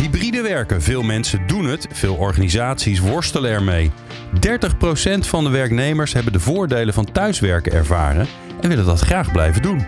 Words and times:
Hybride 0.00 0.42
werken. 0.42 0.82
Veel 0.82 1.02
mensen 1.02 1.46
doen 1.46 1.64
het, 1.64 1.86
veel 1.92 2.14
organisaties 2.14 3.00
worstelen 3.00 3.50
ermee. 3.50 3.90
30% 4.34 5.18
van 5.18 5.44
de 5.44 5.50
werknemers 5.50 6.12
hebben 6.12 6.32
de 6.32 6.40
voordelen 6.40 6.94
van 6.94 7.12
thuiswerken 7.12 7.72
ervaren 7.72 8.26
en 8.60 8.68
willen 8.68 8.84
dat 8.84 9.00
graag 9.00 9.32
blijven 9.32 9.62
doen. 9.62 9.86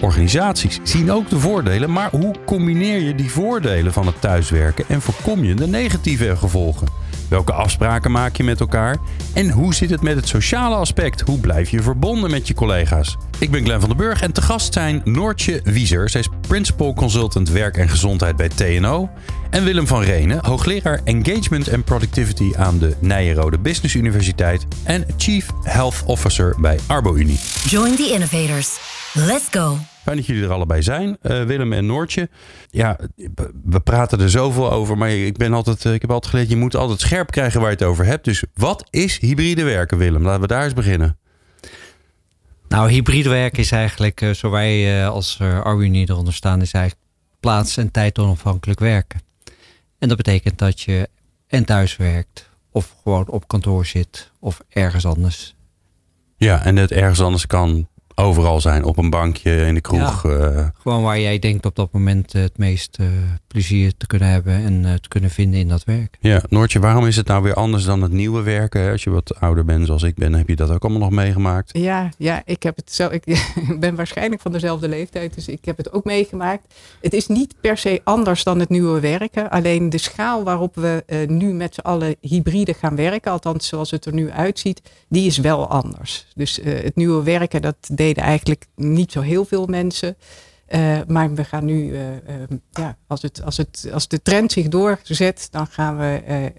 Organisaties 0.00 0.80
zien 0.82 1.12
ook 1.12 1.28
de 1.28 1.38
voordelen, 1.38 1.92
maar 1.92 2.10
hoe 2.10 2.34
combineer 2.46 3.00
je 3.00 3.14
die 3.14 3.30
voordelen 3.30 3.92
van 3.92 4.06
het 4.06 4.20
thuiswerken 4.20 4.84
en 4.88 5.00
voorkom 5.00 5.44
je 5.44 5.54
de 5.54 5.66
negatieve 5.66 6.36
gevolgen? 6.36 6.97
Welke 7.28 7.52
afspraken 7.52 8.10
maak 8.10 8.36
je 8.36 8.44
met 8.44 8.60
elkaar? 8.60 8.96
En 9.34 9.50
hoe 9.50 9.74
zit 9.74 9.90
het 9.90 10.02
met 10.02 10.16
het 10.16 10.28
sociale 10.28 10.74
aspect? 10.74 11.20
Hoe 11.20 11.38
blijf 11.38 11.70
je 11.70 11.82
verbonden 11.82 12.30
met 12.30 12.48
je 12.48 12.54
collega's? 12.54 13.16
Ik 13.38 13.50
ben 13.50 13.64
Glenn 13.64 13.80
van 13.80 13.88
den 13.88 13.98
Burg 13.98 14.22
en 14.22 14.32
te 14.32 14.42
gast 14.42 14.72
zijn 14.72 15.00
Noortje 15.04 15.60
Wieser. 15.64 16.10
Zij 16.10 16.20
is 16.20 16.28
Principal 16.40 16.94
Consultant 16.94 17.48
Werk 17.50 17.76
en 17.76 17.88
Gezondheid 17.88 18.36
bij 18.36 18.48
TNO. 18.48 19.10
En 19.50 19.64
Willem 19.64 19.86
van 19.86 20.02
Renen, 20.02 20.44
hoogleraar 20.44 21.00
Engagement 21.04 21.72
and 21.72 21.84
Productivity 21.84 22.52
aan 22.56 22.78
de 22.78 22.96
Nijenrode 23.00 23.58
Business 23.58 23.94
Universiteit. 23.94 24.66
En 24.84 25.06
Chief 25.16 25.46
Health 25.62 26.02
Officer 26.06 26.54
bij 26.60 26.78
ArboUnie. 26.86 27.40
Join 27.64 27.96
the 27.96 28.10
innovators. 28.12 28.78
Let's 29.14 29.46
go. 29.50 29.76
Fijn 30.08 30.20
dat 30.20 30.28
jullie 30.28 30.44
er 30.44 30.52
allebei 30.52 30.82
zijn, 30.82 31.08
uh, 31.22 31.42
Willem 31.42 31.72
en 31.72 31.86
Noortje. 31.86 32.28
Ja, 32.70 32.98
we 33.64 33.80
praten 33.80 34.20
er 34.20 34.30
zoveel 34.30 34.72
over, 34.72 34.98
maar 34.98 35.10
ik, 35.10 35.36
ben 35.36 35.52
altijd, 35.52 35.84
eh, 35.84 35.92
ik 35.92 36.00
heb 36.00 36.10
altijd 36.10 36.32
geleerd, 36.32 36.50
je 36.50 36.56
moet 36.56 36.76
altijd 36.76 37.00
scherp 37.00 37.30
krijgen 37.30 37.60
waar 37.60 37.70
je 37.70 37.76
het 37.76 37.84
over 37.84 38.04
hebt. 38.04 38.24
Dus 38.24 38.44
wat 38.54 38.86
is 38.90 39.18
hybride 39.18 39.64
werken, 39.64 39.98
Willem? 39.98 40.22
Laten 40.22 40.40
we 40.40 40.46
daar 40.46 40.64
eens 40.64 40.72
beginnen. 40.72 41.18
Nou, 42.68 42.90
hybride 42.90 43.28
werken 43.28 43.58
is 43.58 43.70
eigenlijk, 43.70 44.20
uh, 44.20 44.30
zo 44.30 44.50
wij 44.50 45.08
als 45.08 45.38
uh, 45.42 45.82
eronder 45.92 46.34
staan, 46.34 46.60
is 46.60 46.72
eigenlijk 46.72 47.04
plaats- 47.40 47.76
en 47.76 47.90
tijd 47.90 48.18
onafhankelijk 48.18 48.80
werken. 48.80 49.20
En 49.98 50.08
dat 50.08 50.16
betekent 50.16 50.58
dat 50.58 50.80
je 50.80 51.08
en 51.46 51.64
thuis 51.64 51.96
werkt, 51.96 52.50
of 52.70 52.94
gewoon 53.02 53.28
op 53.28 53.48
kantoor 53.48 53.86
zit, 53.86 54.30
of 54.40 54.60
ergens 54.68 55.06
anders. 55.06 55.54
Ja, 56.36 56.64
en 56.64 56.76
het 56.76 56.90
ergens 56.92 57.20
anders 57.20 57.46
kan 57.46 57.88
overal 58.18 58.60
zijn. 58.60 58.84
Op 58.84 58.98
een 58.98 59.10
bankje, 59.10 59.66
in 59.66 59.74
de 59.74 59.80
kroeg. 59.80 60.24
Eh. 60.24 60.66
Gewoon 60.78 61.02
waar 61.02 61.20
jij 61.20 61.38
denkt 61.38 61.66
op 61.66 61.76
dat 61.76 61.92
moment 61.92 62.32
het 62.32 62.58
meest 62.58 62.98
uh, 63.00 63.06
plezier 63.48 63.92
te 63.96 64.06
kunnen 64.06 64.28
hebben 64.28 64.54
en 64.54 64.84
uh, 64.84 64.94
te 64.94 65.08
kunnen 65.08 65.30
vinden 65.30 65.60
in 65.60 65.68
dat 65.68 65.84
werk. 65.84 66.16
Ja, 66.20 66.42
Noortje, 66.48 66.78
waarom 66.78 67.06
is 67.06 67.16
het 67.16 67.26
nou 67.26 67.42
weer 67.42 67.54
anders 67.54 67.84
dan 67.84 68.02
het 68.02 68.12
nieuwe 68.12 68.42
werken? 68.42 68.90
Als 68.90 69.04
je 69.04 69.10
wat 69.10 69.40
ouder 69.40 69.64
bent 69.64 69.86
zoals 69.86 70.02
ik 70.02 70.14
ben, 70.14 70.34
heb 70.34 70.48
je 70.48 70.56
dat 70.56 70.70
ook 70.70 70.82
allemaal 70.82 71.00
nog 71.00 71.10
meegemaakt? 71.10 71.70
Ja, 71.72 72.10
ja 72.18 72.42
ik 72.44 72.62
heb 72.62 72.76
het 72.76 72.92
zo. 72.92 73.08
Ik 73.08 73.24
ben 73.80 73.94
waarschijnlijk 73.94 74.42
van 74.42 74.52
dezelfde 74.52 74.88
leeftijd, 74.88 75.34
dus 75.34 75.48
ik 75.48 75.64
heb 75.64 75.76
het 75.76 75.92
ook 75.92 76.04
meegemaakt. 76.04 76.74
Het 77.00 77.12
is 77.12 77.26
niet 77.26 77.54
per 77.60 77.76
se 77.76 78.00
anders 78.04 78.44
dan 78.44 78.58
het 78.60 78.68
nieuwe 78.68 79.00
werken. 79.00 79.50
Alleen 79.50 79.90
de 79.90 79.98
schaal 79.98 80.44
waarop 80.44 80.74
we 80.74 81.26
nu 81.28 81.52
met 81.52 81.74
z'n 81.74 81.80
allen 81.80 82.16
hybride 82.20 82.74
gaan 82.74 82.96
werken, 82.96 83.32
althans 83.32 83.68
zoals 83.68 83.90
het 83.90 84.04
er 84.04 84.14
nu 84.14 84.30
uitziet, 84.30 84.82
die 85.08 85.26
is 85.26 85.38
wel 85.38 85.68
anders. 85.68 86.26
Dus 86.34 86.60
het 86.62 86.96
nieuwe 86.96 87.22
werken, 87.22 87.62
dat 87.62 87.76
deed 87.92 88.16
eigenlijk 88.16 88.66
niet 88.74 89.12
zo 89.12 89.20
heel 89.20 89.44
veel 89.44 89.66
mensen. 89.66 90.16
Uh, 90.74 90.98
maar 91.06 91.34
we 91.34 91.44
gaan 91.44 91.64
nu, 91.64 91.90
uh, 91.90 92.10
uh, 92.10 92.16
ja, 92.70 92.96
als, 93.06 93.22
het, 93.22 93.42
als, 93.42 93.56
het, 93.56 93.88
als 93.92 94.08
de 94.08 94.22
trend 94.22 94.52
zich 94.52 94.68
doorzet, 94.68 95.48
dan 95.50 95.66
gaan 95.66 95.98
we 95.98 96.52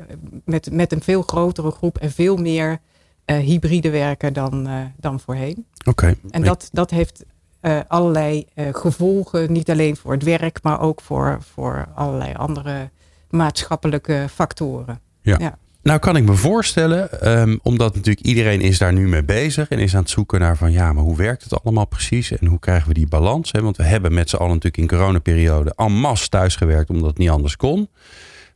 met, 0.45 0.71
met 0.71 0.91
een 0.91 1.01
veel 1.01 1.21
grotere 1.21 1.71
groep 1.71 1.97
en 1.97 2.11
veel 2.11 2.37
meer 2.37 2.79
hybride 3.25 3.89
werken 3.89 4.33
dan, 4.33 4.67
dan 4.97 5.19
voorheen. 5.19 5.65
Oké. 5.85 6.15
En 6.29 6.43
dat, 6.43 6.69
dat 6.71 6.89
heeft 6.89 7.25
allerlei 7.87 8.45
gevolgen, 8.55 9.51
niet 9.51 9.69
alleen 9.69 9.95
voor 9.95 10.11
het 10.11 10.23
werk, 10.23 10.59
maar 10.63 10.81
ook 10.81 11.01
voor, 11.01 11.37
voor 11.53 11.87
allerlei 11.95 12.33
andere 12.33 12.89
maatschappelijke 13.29 14.25
factoren. 14.29 14.99
ja. 15.21 15.37
ja. 15.39 15.57
Nou 15.83 15.99
kan 15.99 16.15
ik 16.15 16.23
me 16.23 16.33
voorstellen, 16.33 17.29
um, 17.39 17.59
omdat 17.63 17.95
natuurlijk 17.95 18.25
iedereen 18.25 18.61
is 18.61 18.77
daar 18.77 18.93
nu 18.93 19.07
mee 19.07 19.23
bezig 19.23 19.69
en 19.69 19.79
is 19.79 19.95
aan 19.95 20.01
het 20.01 20.09
zoeken 20.09 20.39
naar 20.39 20.57
van 20.57 20.71
ja, 20.71 20.93
maar 20.93 21.03
hoe 21.03 21.17
werkt 21.17 21.43
het 21.43 21.63
allemaal 21.63 21.87
precies 21.87 22.37
en 22.37 22.47
hoe 22.47 22.59
krijgen 22.59 22.87
we 22.87 22.93
die 22.93 23.07
balans? 23.07 23.51
Hè? 23.51 23.61
Want 23.61 23.77
we 23.77 23.83
hebben 23.83 24.13
met 24.13 24.29
z'n 24.29 24.35
allen 24.35 24.53
natuurlijk 24.53 24.77
in 24.77 24.87
coronaperiode 24.87 25.73
en 25.75 25.91
masse 25.91 26.29
thuisgewerkt 26.29 26.89
omdat 26.89 27.09
het 27.09 27.17
niet 27.17 27.29
anders 27.29 27.55
kon. 27.55 27.89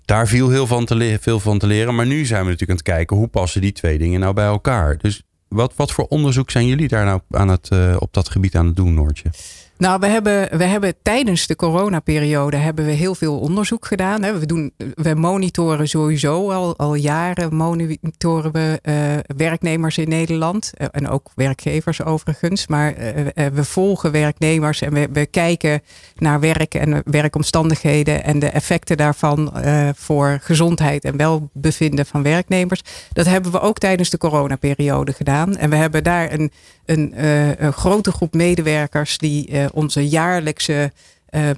Daar 0.06 0.28
viel 0.28 0.50
heel 0.50 0.68
van 0.68 0.86
te 0.86 1.18
veel 1.22 1.40
van 1.40 1.60
te 1.60 1.68
leren, 1.68 1.96
maar 1.96 2.06
nu 2.06 2.26
zijn 2.26 2.44
we 2.44 2.50
natuurlijk 2.50 2.70
aan 2.70 2.86
het 2.86 2.96
kijken 2.96 3.18
hoe 3.18 3.28
passen 3.28 3.62
die 3.62 3.72
twee 3.72 3.98
dingen 3.98 4.20
nou 4.20 4.34
bij 4.34 4.46
elkaar. 4.46 4.98
Dus 4.98 5.24
wat, 5.48 5.74
wat 5.76 5.92
voor 5.92 6.06
onderzoek 6.06 6.52
zijn 6.52 6.68
jullie 6.68 6.88
daar 6.88 7.06
nou 7.06 7.22
aan 7.32 7.48
het, 7.48 7.70
uh, 7.74 7.96
op 8.00 8.14
dat 8.14 8.30
gebied 8.30 8.56
aan 8.56 8.66
het 8.66 8.76
doen, 8.76 8.94
Noortje? 8.94 9.30
Nou, 9.78 10.00
we 10.00 10.08
hebben, 10.08 10.58
we 10.58 10.64
hebben 10.64 10.96
tijdens 11.02 11.48
de 11.48 11.56
coronaperiode 11.56 12.58
hebben 12.58 12.86
we 12.86 12.92
heel 12.92 13.16
veel 13.16 13.40
onderzoek 13.40 13.86
gedaan. 13.86 14.22
We, 14.22 14.46
doen, 14.46 14.74
we 14.96 15.14
monitoren 15.14 15.88
sowieso 15.88 16.52
al, 16.52 16.78
al 16.78 16.96
jaren 16.96 17.56
monitoren 17.56 18.52
we 18.52 18.80
uh, 18.84 19.36
werknemers 19.38 19.98
in 19.98 20.10
Nederland. 20.10 20.72
Uh, 20.78 20.88
en 20.92 21.10
ook 21.10 21.32
werkgevers 21.36 22.04
overigens. 22.04 22.68
Maar 22.68 22.98
uh, 22.98 23.26
we 23.54 23.64
volgen 23.64 24.12
werknemers 24.12 24.82
en 24.82 24.94
we, 24.94 25.08
we 25.12 25.26
kijken 25.26 25.82
naar 26.16 26.40
werk 26.40 26.74
en 26.74 27.02
werkomstandigheden 27.06 28.24
en 28.24 28.40
de 28.40 28.50
effecten 28.50 28.98
daarvan 28.98 29.54
voor 29.96 30.40
gezondheid 30.42 31.04
en 31.04 31.18
welbevinden 31.18 32.06
van 32.06 32.24
werknemers. 32.24 32.82
Dat 33.14 33.26
hebben 33.26 33.52
we 33.52 33.60
ook 33.60 33.78
tijdens 33.78 34.10
de 34.10 34.18
coronaperiode 34.18 35.14
gedaan. 35.14 35.58
En 35.58 35.70
we 35.70 35.76
hebben 35.76 36.04
daar 36.04 36.34
een 36.34 36.52
een, 36.86 37.14
uh, 37.16 37.56
een 37.56 37.74
grote 37.74 38.12
groep 38.12 38.34
medewerkers 38.34 39.18
die 39.18 39.50
uh, 39.50 39.66
onze 39.74 40.08
jaarlijkse 40.08 40.92
uh, 41.30 41.50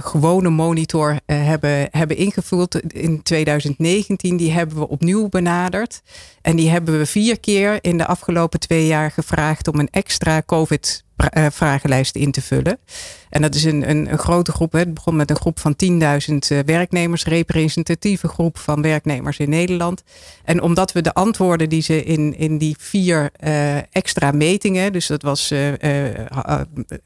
gewone 0.00 0.50
monitor 0.50 1.18
hebben, 1.26 1.88
hebben 1.90 2.16
ingevuld 2.16 2.80
in 2.92 3.22
2019. 3.22 4.36
Die 4.36 4.52
hebben 4.52 4.78
we 4.78 4.88
opnieuw 4.88 5.28
benaderd. 5.28 6.02
En 6.42 6.56
die 6.56 6.70
hebben 6.70 6.98
we 6.98 7.06
vier 7.06 7.40
keer 7.40 7.78
in 7.80 7.98
de 7.98 8.06
afgelopen 8.06 8.60
twee 8.60 8.86
jaar 8.86 9.10
gevraagd 9.10 9.68
om 9.68 9.78
een 9.78 9.90
extra 9.90 10.40
COVID-vragenlijst 11.16 12.16
in 12.16 12.30
te 12.30 12.42
vullen. 12.42 12.78
En 13.30 13.42
dat 13.42 13.54
is 13.54 13.64
een, 13.64 13.90
een, 13.90 14.18
grote 14.18 14.52
groep. 14.52 14.72
Hè. 14.72 14.78
Het 14.78 14.94
begon 14.94 15.16
met 15.16 15.30
een 15.30 15.36
groep 15.36 15.60
van 15.60 15.74
10.000 15.84 15.88
uh, 15.98 16.18
werknemers, 16.66 17.24
representatieve 17.24 18.28
groep 18.28 18.58
van 18.58 18.82
werknemers 18.82 19.38
in 19.38 19.48
Nederland. 19.48 20.02
En 20.44 20.62
omdat 20.62 20.92
we 20.92 21.02
de 21.02 21.14
antwoorden 21.14 21.68
die 21.68 21.82
ze 21.82 22.04
in, 22.04 22.38
in 22.38 22.58
die 22.58 22.76
vier 22.78 23.30
uh, 23.44 23.76
extra 23.76 24.30
metingen, 24.30 24.92
dus 24.92 25.06
dat 25.06 25.22
was 25.22 25.52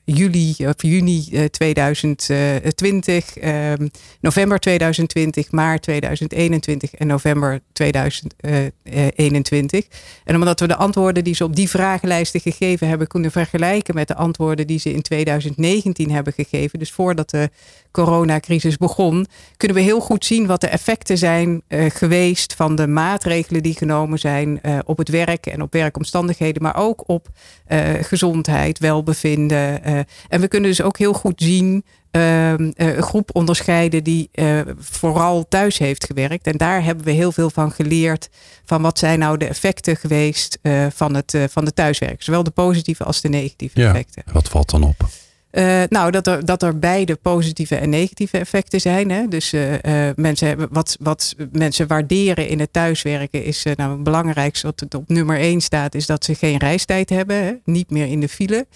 juli 0.04 0.54
of 0.58 0.74
juni 0.76 1.48
2020, 1.50 3.36
ehm, 3.36 3.88
november 4.20 4.58
2020, 4.58 5.50
maart 5.50 5.82
2021 5.82 6.94
en 6.94 7.06
november 7.06 7.60
2021. 7.72 9.86
En 10.24 10.34
omdat 10.34 10.60
we 10.60 10.66
de 10.66 10.76
antwoorden 10.76 11.24
die 11.24 11.34
ze 11.34 11.44
op 11.44 11.56
die 11.56 11.68
vragenlijsten 11.68 12.40
gegeven 12.40 12.88
hebben 12.88 13.06
kunnen 13.06 13.30
vergelijken 13.30 13.94
met 13.98 14.08
de 14.08 14.14
antwoorden 14.14 14.66
die 14.66 14.78
ze 14.78 14.92
in 14.92 15.02
2019 15.02 16.10
hebben 16.10 16.32
gegeven, 16.32 16.78
dus 16.78 16.92
voordat 16.92 17.30
de 17.30 17.50
coronacrisis 17.90 18.76
begon, 18.76 19.26
kunnen 19.56 19.76
we 19.76 19.82
heel 19.82 20.00
goed 20.00 20.24
zien 20.24 20.46
wat 20.46 20.60
de 20.60 20.66
effecten 20.66 21.18
zijn 21.18 21.62
uh, 21.68 21.90
geweest 21.90 22.54
van 22.54 22.76
de 22.76 22.86
maatregelen 22.86 23.62
die 23.62 23.74
genomen 23.74 24.18
zijn 24.18 24.60
uh, 24.62 24.78
op 24.84 24.98
het 24.98 25.08
werk 25.08 25.46
en 25.46 25.62
op 25.62 25.72
werkomstandigheden, 25.72 26.62
maar 26.62 26.76
ook 26.76 27.08
op 27.08 27.28
uh, 27.68 27.78
gezondheid, 28.00 28.78
welbevinden. 28.78 29.82
en 30.28 30.40
we 30.40 30.48
kunnen 30.48 30.70
dus 30.70 30.82
ook 30.82 30.98
heel 30.98 31.12
goed 31.12 31.40
zien 31.42 31.84
een 32.18 33.02
groep 33.02 33.30
onderscheiden 33.32 34.04
die 34.04 34.30
vooral 34.78 35.48
thuis 35.48 35.78
heeft 35.78 36.04
gewerkt. 36.04 36.46
En 36.46 36.56
daar 36.56 36.84
hebben 36.84 37.04
we 37.04 37.10
heel 37.10 37.32
veel 37.32 37.50
van 37.50 37.72
geleerd. 37.72 38.28
Van 38.64 38.82
wat 38.82 38.98
zijn 38.98 39.18
nou 39.18 39.36
de 39.36 39.46
effecten 39.46 39.96
geweest 39.96 40.58
van, 40.94 41.14
het, 41.14 41.38
van 41.50 41.64
de 41.64 41.72
thuiswerk. 41.72 42.22
Zowel 42.22 42.42
de 42.42 42.50
positieve 42.50 43.04
als 43.04 43.20
de 43.20 43.28
negatieve 43.28 43.84
effecten. 43.84 44.22
Wat 44.32 44.48
valt 44.48 44.70
dan 44.70 44.82
op? 44.82 45.08
Uh, 45.52 45.82
nou, 45.88 46.10
dat 46.10 46.26
er, 46.26 46.44
dat 46.44 46.62
er 46.62 46.78
beide 46.78 47.16
positieve 47.16 47.76
en 47.76 47.90
negatieve 47.90 48.38
effecten 48.38 48.80
zijn. 48.80 49.10
Hè? 49.10 49.28
Dus 49.28 49.52
uh, 49.52 49.72
uh, 49.72 49.78
mensen 50.16 50.48
hebben, 50.48 50.68
wat, 50.70 50.96
wat 51.00 51.34
mensen 51.52 51.86
waarderen 51.86 52.48
in 52.48 52.60
het 52.60 52.72
thuiswerken 52.72 53.44
is 53.44 53.64
nou, 53.76 53.92
het 53.92 54.02
belangrijkste 54.02 54.66
wat 54.66 54.80
het 54.80 54.94
op 54.94 55.08
nummer 55.08 55.38
één 55.38 55.60
staat, 55.60 55.94
is 55.94 56.06
dat 56.06 56.24
ze 56.24 56.34
geen 56.34 56.56
reistijd 56.56 57.10
hebben, 57.10 57.44
hè? 57.44 57.52
niet 57.64 57.90
meer 57.90 58.06
in 58.06 58.20
de 58.20 58.28
file. 58.28 58.66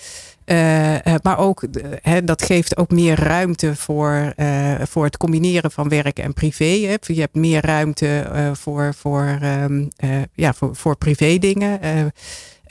maar 1.22 1.38
ook 1.38 1.64
dat 2.24 2.42
geeft 2.42 2.76
ook 2.76 2.90
meer 2.90 3.20
ruimte 3.20 3.76
voor, 3.76 4.34
voor 4.80 5.04
het 5.04 5.16
combineren 5.16 5.70
van 5.70 5.88
werk 5.88 6.18
en 6.18 6.32
privé. 6.32 6.64
Je 6.64 7.20
hebt 7.20 7.34
meer 7.34 7.66
ruimte 7.66 8.24
voor, 8.52 8.94
voor, 8.94 9.38
um, 9.42 9.88
ja, 10.34 10.52
voor, 10.52 10.76
voor 10.76 10.96
privé 10.96 11.38
dingen. 11.38 11.80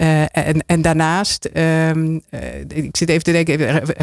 Uh, 0.01 0.21
en, 0.31 0.63
en 0.65 0.81
daarnaast, 0.81 1.49
um, 1.53 2.21
uh, 2.29 2.39
ik 2.73 2.97
zit 2.97 3.09
even 3.09 3.23
te 3.23 3.31
denken, 3.31 3.57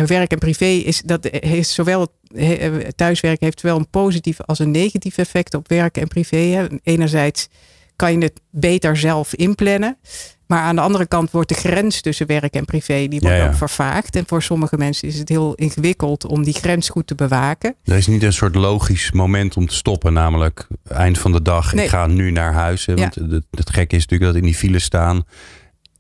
werk 0.07 0.31
en 0.31 0.39
privé 0.39 0.65
is 0.65 1.03
dat 1.05 1.29
heeft 1.31 1.69
zowel 1.69 2.01
het 2.35 2.97
thuiswerken 2.97 3.45
heeft 3.45 3.61
zowel 3.61 3.77
een 3.77 3.91
positief 3.91 4.41
als 4.41 4.59
een 4.59 4.71
negatief 4.71 5.19
effect 5.19 5.55
op 5.55 5.69
werk 5.69 5.97
en 5.97 6.09
privé. 6.09 6.37
Hè. 6.37 6.67
Enerzijds 6.83 7.49
kan 7.97 8.13
je 8.13 8.19
het 8.19 8.41
beter 8.51 8.97
zelf 8.97 9.35
inplannen. 9.35 9.99
Maar 10.47 10.61
aan 10.61 10.77
de 10.77 10.83
andere 10.83 11.07
kant 11.07 11.31
wordt 11.31 11.49
de 11.49 11.55
grens 11.55 12.01
tussen 12.01 12.27
werk 12.27 12.55
en 12.55 12.65
privé 12.65 13.09
die 13.09 13.21
wordt 13.21 13.41
ook 13.41 13.55
vervaagd. 13.55 14.17
En 14.17 14.25
voor 14.27 14.43
sommige 14.43 14.77
mensen 14.77 15.09
is 15.09 15.19
het 15.19 15.29
heel 15.29 15.55
ingewikkeld 15.55 16.27
om 16.27 16.45
die 16.45 16.55
grens 16.55 16.89
goed 16.89 17.07
te 17.07 17.15
bewaken. 17.15 17.75
Er 17.85 17.97
is 17.97 18.07
niet 18.07 18.23
een 18.23 18.33
soort 18.33 18.55
logisch 18.55 19.13
moment 19.13 19.57
om 19.57 19.67
te 19.67 19.75
stoppen, 19.75 20.13
namelijk 20.13 20.67
eind 20.89 21.19
van 21.19 21.33
de 21.33 21.43
dag. 21.43 21.75
Ik 21.75 21.89
ga 21.89 22.07
nu 22.07 22.31
naar 22.31 22.53
huis. 22.53 22.87
Hè, 22.87 22.95
want 22.95 23.15
het, 23.15 23.45
het 23.51 23.71
gekke 23.71 23.97
is 23.97 24.03
natuurlijk 24.03 24.33
dat 24.33 24.41
in 24.41 24.49
die 24.49 24.59
file 24.59 24.79
staan 24.79 25.25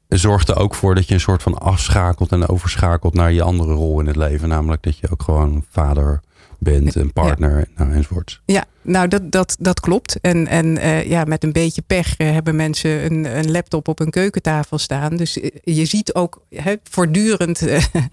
zorgt 0.09 0.49
er 0.49 0.57
ook 0.57 0.75
voor 0.75 0.95
dat 0.95 1.09
je 1.09 1.15
een 1.15 1.21
soort 1.21 1.43
van 1.43 1.59
afschakelt 1.59 2.33
en 2.33 2.49
overschakelt 2.49 3.15
naar 3.15 3.33
je 3.33 3.43
andere 3.43 3.73
rol 3.73 4.01
in 4.01 4.07
het 4.07 4.17
leven. 4.17 4.49
Namelijk 4.49 4.83
dat 4.83 4.99
je 4.99 5.11
ook 5.11 5.23
gewoon 5.23 5.65
vader 5.71 6.21
bent, 6.59 6.95
een 6.95 7.13
partner 7.13 7.59
ja. 7.59 7.65
nou, 7.77 7.93
enzovoorts. 7.93 8.41
Ja, 8.45 8.65
nou 8.83 9.09
dat, 9.09 9.33
dat, 9.33 9.57
dat 9.61 9.81
klopt. 9.81 10.21
En, 10.21 10.47
en 10.47 10.67
uh, 10.67 11.09
ja, 11.09 11.25
met 11.25 11.45
een 11.45 11.53
beetje 11.53 11.83
pech 11.83 12.19
uh, 12.19 12.31
hebben 12.31 12.57
mensen 12.57 13.05
een, 13.05 13.39
een 13.39 13.51
laptop 13.51 13.89
op 13.89 14.01
een 14.01 14.11
keukentafel 14.11 14.79
staan. 14.79 15.17
Dus 15.17 15.37
uh, 15.37 15.51
je 15.63 15.85
ziet 15.85 16.15
ook 16.15 16.43
he, 16.55 16.75
voortdurend 16.91 17.67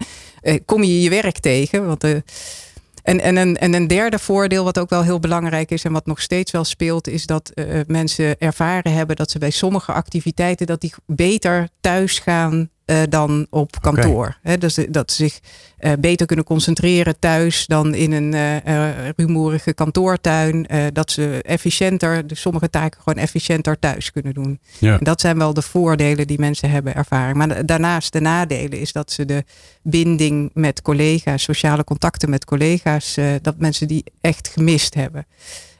kom 0.64 0.82
je 0.82 1.00
je 1.00 1.10
werk 1.10 1.38
tegen. 1.38 1.86
Want 1.86 2.04
en, 3.06 3.20
en, 3.20 3.36
een, 3.36 3.56
en 3.56 3.74
een 3.74 3.86
derde 3.86 4.18
voordeel, 4.18 4.64
wat 4.64 4.78
ook 4.78 4.90
wel 4.90 5.02
heel 5.02 5.20
belangrijk 5.20 5.70
is 5.70 5.84
en 5.84 5.92
wat 5.92 6.06
nog 6.06 6.20
steeds 6.20 6.50
wel 6.50 6.64
speelt, 6.64 7.08
is 7.08 7.26
dat 7.26 7.52
uh, 7.54 7.80
mensen 7.86 8.38
ervaren 8.38 8.92
hebben 8.92 9.16
dat 9.16 9.30
ze 9.30 9.38
bij 9.38 9.50
sommige 9.50 9.92
activiteiten 9.92 10.66
dat 10.66 10.80
die 10.80 10.92
beter 11.06 11.68
thuis 11.80 12.18
gaan 12.18 12.70
uh, 12.86 13.02
dan 13.08 13.46
op 13.50 13.80
kantoor. 13.80 14.36
Okay. 14.42 14.58
dus 14.58 14.78
dat 14.88 15.10
ze 15.10 15.16
zich 15.16 15.40
uh, 15.80 15.92
beter 15.98 16.26
kunnen 16.26 16.44
concentreren 16.44 17.18
thuis 17.18 17.66
dan 17.66 17.94
in 17.94 18.12
een 18.12 18.32
uh, 18.32 19.08
rumoerige 19.16 19.74
kantoortuin. 19.74 20.66
dat 20.92 21.10
ze 21.10 21.42
efficiënter, 21.42 22.26
dus 22.26 22.40
sommige 22.40 22.70
taken 22.70 23.00
gewoon 23.02 23.22
efficiënter 23.22 23.78
thuis 23.78 24.12
kunnen 24.12 24.34
doen. 24.34 24.60
Ja. 24.78 24.98
En 24.98 25.04
dat 25.04 25.20
zijn 25.20 25.38
wel 25.38 25.54
de 25.54 25.62
voordelen 25.62 26.26
die 26.26 26.38
mensen 26.38 26.70
hebben 26.70 26.94
ervaren. 26.94 27.36
Maar 27.36 27.66
daarnaast 27.66 28.12
de 28.12 28.20
nadelen 28.20 28.78
is 28.78 28.92
dat 28.92 29.12
ze 29.12 29.24
de 29.24 29.44
binding 29.82 30.50
met 30.54 30.82
collega's, 30.82 31.42
sociale 31.42 31.84
contacten 31.84 32.30
met 32.30 32.44
collega's, 32.44 33.16
dat 33.42 33.58
mensen 33.58 33.88
die 33.88 34.04
echt 34.20 34.48
gemist 34.48 34.94
hebben. 34.94 35.26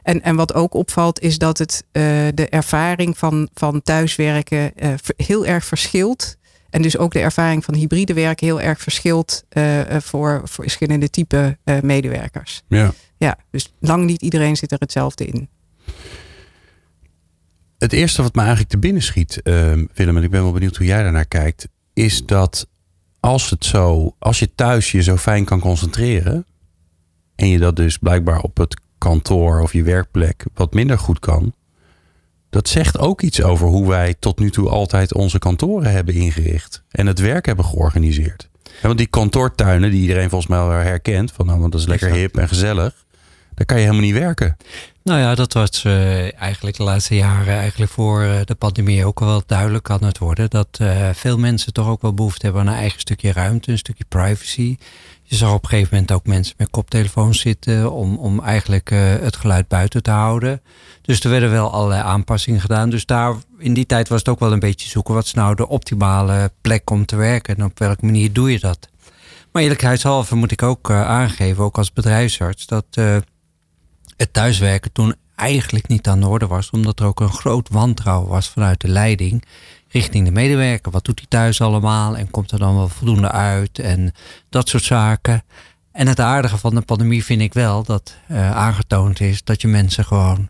En, 0.02 0.22
en 0.22 0.36
wat 0.36 0.54
ook 0.54 0.74
opvalt 0.74 1.20
is 1.20 1.38
dat 1.38 1.58
het, 1.58 1.84
de 2.34 2.46
ervaring 2.50 3.18
van, 3.18 3.48
van 3.54 3.82
thuiswerken 3.82 4.72
heel 5.16 5.46
erg 5.46 5.64
verschilt 5.64 6.36
en 6.76 6.82
dus 6.82 6.99
ook 6.99 7.12
de 7.12 7.19
ervaring 7.19 7.64
van 7.64 7.75
hybride 7.75 8.14
werken 8.14 8.46
heel 8.46 8.61
erg 8.61 8.81
verschilt 8.81 9.44
uh, 9.52 9.81
voor, 9.88 10.40
voor 10.44 10.64
verschillende 10.64 11.11
type 11.11 11.58
uh, 11.64 11.81
medewerkers. 11.81 12.62
Ja. 12.69 12.93
ja, 13.17 13.38
dus 13.50 13.75
lang 13.81 14.05
niet 14.05 14.23
iedereen 14.23 14.56
zit 14.56 14.73
er 14.73 14.78
hetzelfde 14.78 15.26
in. 15.26 15.49
Het 17.78 17.93
eerste 17.93 18.23
wat 18.23 18.34
me 18.34 18.40
eigenlijk 18.40 18.70
te 18.70 18.78
binnen 18.78 19.02
schiet, 19.02 19.40
uh, 19.44 19.73
Willem, 19.94 20.17
en 20.17 20.23
ik 20.23 20.31
ben 20.31 20.43
wel 20.43 20.52
benieuwd 20.52 20.76
hoe 20.76 20.87
jij 20.87 21.02
daarnaar 21.02 21.26
kijkt, 21.26 21.69
is 21.93 22.26
dat 22.26 22.67
als 23.20 23.50
het 23.50 23.64
zo, 23.64 24.14
als 24.19 24.38
je 24.38 24.55
thuis 24.55 24.93
je 24.93 25.02
zo 25.02 25.17
fijn 25.17 25.44
kan 25.44 25.61
concentreren 25.61 26.46
en 27.34 27.49
je 27.49 27.58
dat 27.58 27.76
dus 27.76 27.99
blijkbaar 27.99 28.40
op 28.40 28.56
het 28.56 28.81
kantoor 28.99 29.61
of 29.61 29.73
je 29.73 29.82
werkplek 29.82 30.44
wat 30.55 30.75
minder 30.75 30.99
goed 30.99 31.19
kan, 31.19 31.55
dat 32.56 32.68
zegt 32.68 32.98
ook 32.98 33.22
iets 33.22 33.42
over 33.42 33.66
hoe 33.66 33.88
wij 33.88 34.14
tot 34.18 34.38
nu 34.38 34.50
toe 34.50 34.68
altijd 34.68 35.14
onze 35.14 35.38
kantoren 35.38 35.92
hebben 35.92 36.14
ingericht. 36.14 36.82
En 36.90 37.06
het 37.06 37.18
werk 37.18 37.46
hebben 37.46 37.64
georganiseerd. 37.64 38.48
want 38.82 38.98
die 38.98 39.06
kantoortuinen 39.06 39.90
die 39.90 40.00
iedereen 40.00 40.28
volgens 40.28 40.50
mij 40.50 40.58
wel 40.58 40.70
herkent. 40.70 41.32
Van 41.32 41.46
nou, 41.46 41.60
want 41.60 41.72
dat 41.72 41.80
is 41.80 41.86
lekker 41.86 42.10
hip 42.10 42.36
en 42.36 42.48
gezellig. 42.48 43.04
Daar 43.54 43.66
kan 43.66 43.76
je 43.76 43.82
helemaal 43.82 44.04
niet 44.04 44.14
werken. 44.14 44.56
Nou 45.02 45.20
ja, 45.20 45.34
dat 45.34 45.52
was 45.52 45.84
uh, 45.84 46.40
eigenlijk 46.40 46.76
de 46.76 46.82
laatste 46.82 47.14
jaren, 47.14 47.54
eigenlijk 47.54 47.90
voor 47.90 48.22
uh, 48.22 48.40
de 48.44 48.54
pandemie 48.54 49.04
ook 49.04 49.20
wel 49.20 49.42
duidelijk 49.46 49.90
aan 49.90 50.04
het 50.04 50.18
worden. 50.18 50.50
Dat 50.50 50.78
uh, 50.82 51.08
veel 51.12 51.38
mensen 51.38 51.72
toch 51.72 51.88
ook 51.88 52.02
wel 52.02 52.14
behoefte 52.14 52.44
hebben 52.44 52.62
aan 52.62 52.68
een 52.68 52.80
eigen 52.80 53.00
stukje 53.00 53.32
ruimte, 53.32 53.70
een 53.70 53.78
stukje 53.78 54.04
privacy. 54.08 54.76
Je 55.28 55.37
zag 55.37 55.52
op 55.52 55.62
een 55.62 55.69
gegeven 55.69 55.88
moment 55.93 56.12
ook 56.12 56.26
mensen 56.26 56.55
met 56.56 56.70
koptelefoons 56.70 57.40
zitten 57.40 57.93
om, 57.93 58.17
om 58.17 58.40
eigenlijk 58.40 58.90
het 59.20 59.37
geluid 59.37 59.69
buiten 59.69 60.02
te 60.02 60.11
houden. 60.11 60.62
Dus 61.02 61.20
er 61.20 61.31
werden 61.31 61.50
wel 61.50 61.73
allerlei 61.73 62.02
aanpassingen 62.02 62.61
gedaan. 62.61 62.90
Dus 62.90 63.06
daar 63.06 63.34
in 63.58 63.75
die 63.75 63.87
tijd 63.87 64.08
was 64.08 64.19
het 64.19 64.28
ook 64.28 64.40
wel 64.40 64.52
een 64.52 64.58
beetje 64.58 64.88
zoeken. 64.88 65.14
Wat 65.14 65.25
is 65.25 65.34
nou 65.34 65.55
de 65.55 65.69
optimale 65.69 66.52
plek 66.61 66.90
om 66.90 67.06
te 67.06 67.17
werken? 67.17 67.56
En 67.56 67.64
op 67.64 67.78
welke 67.78 68.05
manier 68.05 68.32
doe 68.32 68.52
je 68.52 68.58
dat? 68.58 68.88
Maar 69.52 69.62
eerlijkheidshalve 69.64 70.34
moet 70.34 70.50
ik 70.50 70.62
ook 70.62 70.90
uh, 70.90 71.06
aangeven, 71.06 71.64
ook 71.64 71.78
als 71.78 71.93
bedrijfsarts, 71.93 72.67
dat 72.67 72.84
uh, 72.99 73.17
het 74.17 74.32
thuiswerken 74.32 74.93
toen 74.93 75.14
eigenlijk 75.37 75.88
niet 75.88 76.08
aan 76.08 76.20
de 76.20 76.26
orde 76.26 76.46
was. 76.46 76.70
Omdat 76.70 77.00
er 77.00 77.06
ook 77.06 77.20
een 77.20 77.32
groot 77.32 77.69
wantrouwen 77.69 78.28
was 78.28 78.49
vanuit 78.49 78.81
de 78.81 78.88
leiding 78.88 79.44
richting 79.96 80.25
de 80.25 80.31
medewerker. 80.32 80.93
Wat 80.93 81.04
doet 81.04 81.19
hij 81.19 81.28
thuis 81.28 81.60
allemaal? 81.60 82.16
En 82.16 82.31
komt 82.31 82.50
er 82.50 82.58
dan 82.58 82.76
wel 82.76 82.88
voldoende 82.88 83.31
uit? 83.31 83.78
En 83.78 84.12
dat 84.48 84.69
soort 84.69 84.82
zaken. 84.82 85.44
En 85.93 86.06
het 86.06 86.20
aardige 86.20 86.58
van 86.58 86.75
de 86.75 86.81
pandemie 86.81 87.25
vind 87.25 87.40
ik 87.40 87.54
wel 87.54 87.82
dat 87.82 88.14
uh, 88.31 88.50
aangetoond 88.50 89.20
is 89.20 89.44
dat 89.44 89.60
je 89.60 89.69
mensen 89.69 90.04
gewoon 90.04 90.48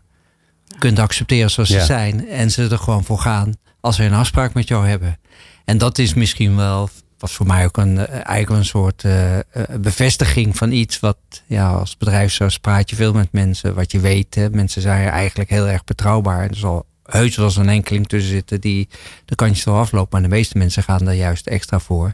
kunt 0.79 0.99
accepteren 0.99 1.51
zoals 1.51 1.69
ze 1.69 1.81
zijn. 1.81 2.27
En 2.27 2.51
ze 2.51 2.67
er 2.67 2.77
gewoon 2.77 3.03
voor 3.03 3.19
gaan 3.19 3.53
als 3.79 3.95
ze 3.95 4.03
een 4.03 4.13
afspraak 4.13 4.53
met 4.53 4.67
jou 4.67 4.87
hebben. 4.87 5.19
En 5.65 5.77
dat 5.77 5.97
is 5.97 6.13
misschien 6.13 6.55
wel, 6.55 6.89
was 7.17 7.33
voor 7.33 7.45
mij 7.45 7.65
ook 7.65 7.77
een, 7.77 7.97
eh, 7.97 8.13
eigenlijk 8.13 8.49
een 8.49 8.65
soort 8.65 9.03
uh, 9.03 9.37
bevestiging 9.79 10.57
van 10.57 10.71
iets 10.71 10.99
wat, 10.99 11.17
ja, 11.45 11.69
als 11.69 11.97
bedrijfsarts 11.97 12.57
praat 12.57 12.89
je 12.89 12.95
veel 12.95 13.13
met 13.13 13.31
mensen, 13.31 13.75
wat 13.75 13.91
je 13.91 13.99
weet. 13.99 14.35
Hè. 14.35 14.49
Mensen 14.49 14.81
zijn 14.81 15.09
eigenlijk 15.09 15.49
heel 15.49 15.67
erg 15.67 15.83
betrouwbaar. 15.83 16.49
Er 16.49 16.55
zal 16.55 16.85
heus 17.07 17.35
wel 17.35 17.45
eens 17.45 17.55
een 17.55 17.69
enkeling 17.69 18.07
tussen 18.07 18.31
zitten 18.31 18.61
die 18.61 18.87
de 19.25 19.35
kantjes 19.35 19.63
wel 19.63 19.75
afloopt. 19.75 20.11
Maar 20.11 20.21
de 20.21 20.27
meeste 20.27 20.57
mensen 20.57 20.83
gaan 20.83 21.05
daar 21.05 21.15
juist 21.15 21.47
extra 21.47 21.79
voor. 21.79 22.13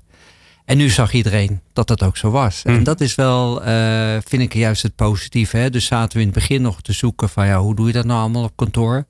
En 0.65 0.77
nu 0.77 0.89
zag 0.89 1.13
iedereen 1.13 1.61
dat 1.73 1.87
dat 1.87 2.03
ook 2.03 2.17
zo 2.17 2.29
was. 2.29 2.63
En 2.63 2.73
mhm. 2.73 2.83
dat 2.83 3.01
is 3.01 3.15
wel, 3.15 3.67
uh, 3.67 4.17
vind 4.25 4.41
ik 4.41 4.53
juist 4.53 4.83
het 4.83 4.95
positieve. 4.95 5.57
Hè? 5.57 5.69
Dus 5.69 5.85
zaten 5.85 6.13
we 6.13 6.19
in 6.19 6.29
het 6.29 6.39
begin 6.39 6.61
nog 6.61 6.81
te 6.81 6.93
zoeken 6.93 7.29
van 7.29 7.45
ja, 7.45 7.59
hoe 7.59 7.75
doe 7.75 7.87
je 7.87 7.93
dat 7.93 8.05
nou 8.05 8.19
allemaal 8.19 8.43
op 8.43 8.55
kantoor? 8.55 9.05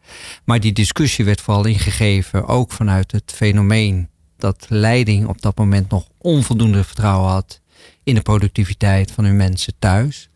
Maar 0.46 0.60
die 0.60 0.74
discussie 0.74 1.26
werd 1.26 1.42
vooral 1.42 1.66
ingegeven, 1.66 2.48
ook 2.48 2.72
vanuit 2.72 3.12
het 3.12 3.32
fenomeen 3.36 4.10
dat 4.38 4.66
leiding 4.70 5.28
op 5.28 5.42
dat 5.42 5.58
moment 5.58 5.90
nog 5.90 6.08
onvoldoende 6.18 6.84
vertrouwen 6.84 7.30
had 7.30 7.62
in 8.04 8.16
de 8.16 8.22
productiviteit 8.22 9.12
van 9.12 9.24
hun 9.24 9.36
mensen 9.36 9.74
thuis. 9.80 10.30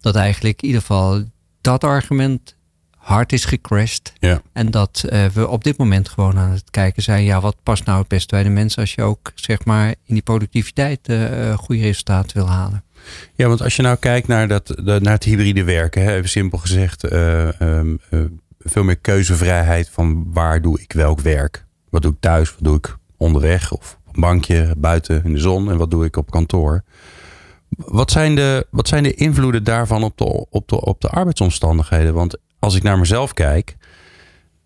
Dat 0.00 0.14
eigenlijk 0.14 0.62
in 0.62 0.66
ieder 0.66 0.80
geval 0.80 1.24
dat 1.60 1.84
argument 1.84 2.56
hard 3.04 3.32
is 3.32 3.44
gecrashed. 3.44 4.12
Ja. 4.18 4.40
En 4.52 4.70
dat 4.70 5.04
uh, 5.06 5.26
we 5.26 5.48
op 5.48 5.64
dit 5.64 5.76
moment 5.76 6.08
gewoon 6.08 6.38
aan 6.38 6.50
het 6.50 6.70
kijken 6.70 7.02
zijn, 7.02 7.24
ja, 7.24 7.40
wat 7.40 7.56
past 7.62 7.84
nou 7.84 7.98
het 7.98 8.08
beste 8.08 8.34
bij 8.34 8.42
de 8.42 8.48
mensen 8.48 8.80
als 8.80 8.94
je 8.94 9.02
ook 9.02 9.32
zeg 9.34 9.64
maar 9.64 9.88
in 9.88 10.14
die 10.14 10.22
productiviteit 10.22 11.08
uh, 11.08 11.54
goede 11.58 11.82
resultaten 11.82 12.36
wil 12.36 12.48
halen. 12.48 12.84
Ja, 13.34 13.48
want 13.48 13.62
als 13.62 13.76
je 13.76 13.82
nou 13.82 13.96
kijkt 13.96 14.26
naar, 14.26 14.48
dat, 14.48 14.74
naar 14.84 15.12
het 15.12 15.24
hybride 15.24 15.64
werken, 15.64 16.02
hè, 16.02 16.14
even 16.14 16.28
simpel 16.28 16.58
gezegd, 16.58 17.12
uh, 17.12 17.60
um, 17.60 18.00
veel 18.58 18.84
meer 18.84 18.96
keuzevrijheid 18.96 19.88
van 19.88 20.32
waar 20.32 20.62
doe 20.62 20.80
ik 20.80 20.92
welk 20.92 21.20
werk. 21.20 21.64
Wat 21.90 22.02
doe 22.02 22.12
ik 22.12 22.20
thuis, 22.20 22.50
wat 22.50 22.64
doe 22.64 22.76
ik 22.76 22.96
onderweg 23.16 23.72
of 23.72 23.98
op 24.06 24.14
een 24.14 24.20
bankje 24.20 24.74
buiten 24.76 25.24
in 25.24 25.32
de 25.32 25.40
zon 25.40 25.70
en 25.70 25.76
wat 25.76 25.90
doe 25.90 26.04
ik 26.04 26.16
op 26.16 26.30
kantoor. 26.30 26.84
Wat 27.68 28.10
zijn 28.10 28.34
de, 28.34 28.66
wat 28.70 28.88
zijn 28.88 29.02
de 29.02 29.14
invloeden 29.14 29.64
daarvan 29.64 30.02
op 30.04 30.18
de, 30.18 30.46
op, 30.50 30.68
de, 30.68 30.80
op 30.80 31.00
de 31.00 31.08
arbeidsomstandigheden? 31.08 32.14
Want 32.14 32.36
als 32.64 32.74
ik 32.74 32.82
naar 32.82 32.98
mezelf 32.98 33.32
kijk, 33.32 33.76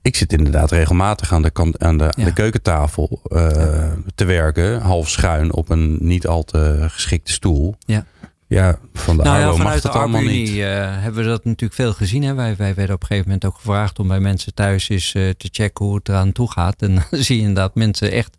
ik 0.02 0.16
zit 0.16 0.32
inderdaad 0.32 0.70
regelmatig 0.70 1.32
aan 1.32 1.42
de, 1.42 1.50
kant, 1.50 1.78
aan 1.78 1.98
de, 1.98 2.12
aan 2.14 2.24
de 2.24 2.32
keukentafel 2.32 3.22
uh, 3.28 3.92
te 4.14 4.24
werken, 4.24 4.80
half 4.80 5.08
schuin 5.08 5.52
op 5.52 5.68
een 5.68 5.96
niet 6.00 6.26
al 6.26 6.44
te 6.44 6.86
geschikte 6.88 7.32
stoel. 7.32 7.74
Ja. 7.78 8.04
Ja, 8.46 8.78
van 8.92 9.16
de 9.16 9.22
nou 9.22 9.38
ja, 9.38 9.52
vanuit 9.52 9.82
de 9.82 9.88
allemaal 9.88 10.22
niet. 10.22 10.48
Uh, 10.48 10.64
hebben 11.02 11.22
we 11.22 11.28
dat 11.28 11.44
natuurlijk 11.44 11.80
veel 11.80 11.92
gezien. 11.92 12.22
Hè? 12.22 12.34
Wij, 12.34 12.56
wij 12.56 12.74
werden 12.74 12.94
op 12.94 13.00
een 13.00 13.06
gegeven 13.06 13.28
moment 13.30 13.46
ook 13.46 13.56
gevraagd 13.56 13.98
om 13.98 14.08
bij 14.08 14.20
mensen 14.20 14.54
thuis 14.54 14.88
eens 14.88 15.14
uh, 15.14 15.30
te 15.30 15.48
checken 15.52 15.84
hoe 15.84 15.94
het 15.94 16.08
eraan 16.08 16.32
toe 16.32 16.50
gaat. 16.50 16.82
En 16.82 16.94
dan 17.10 17.22
zie 17.22 17.36
je 17.36 17.42
inderdaad 17.42 17.74
mensen 17.74 18.10
echt 18.10 18.36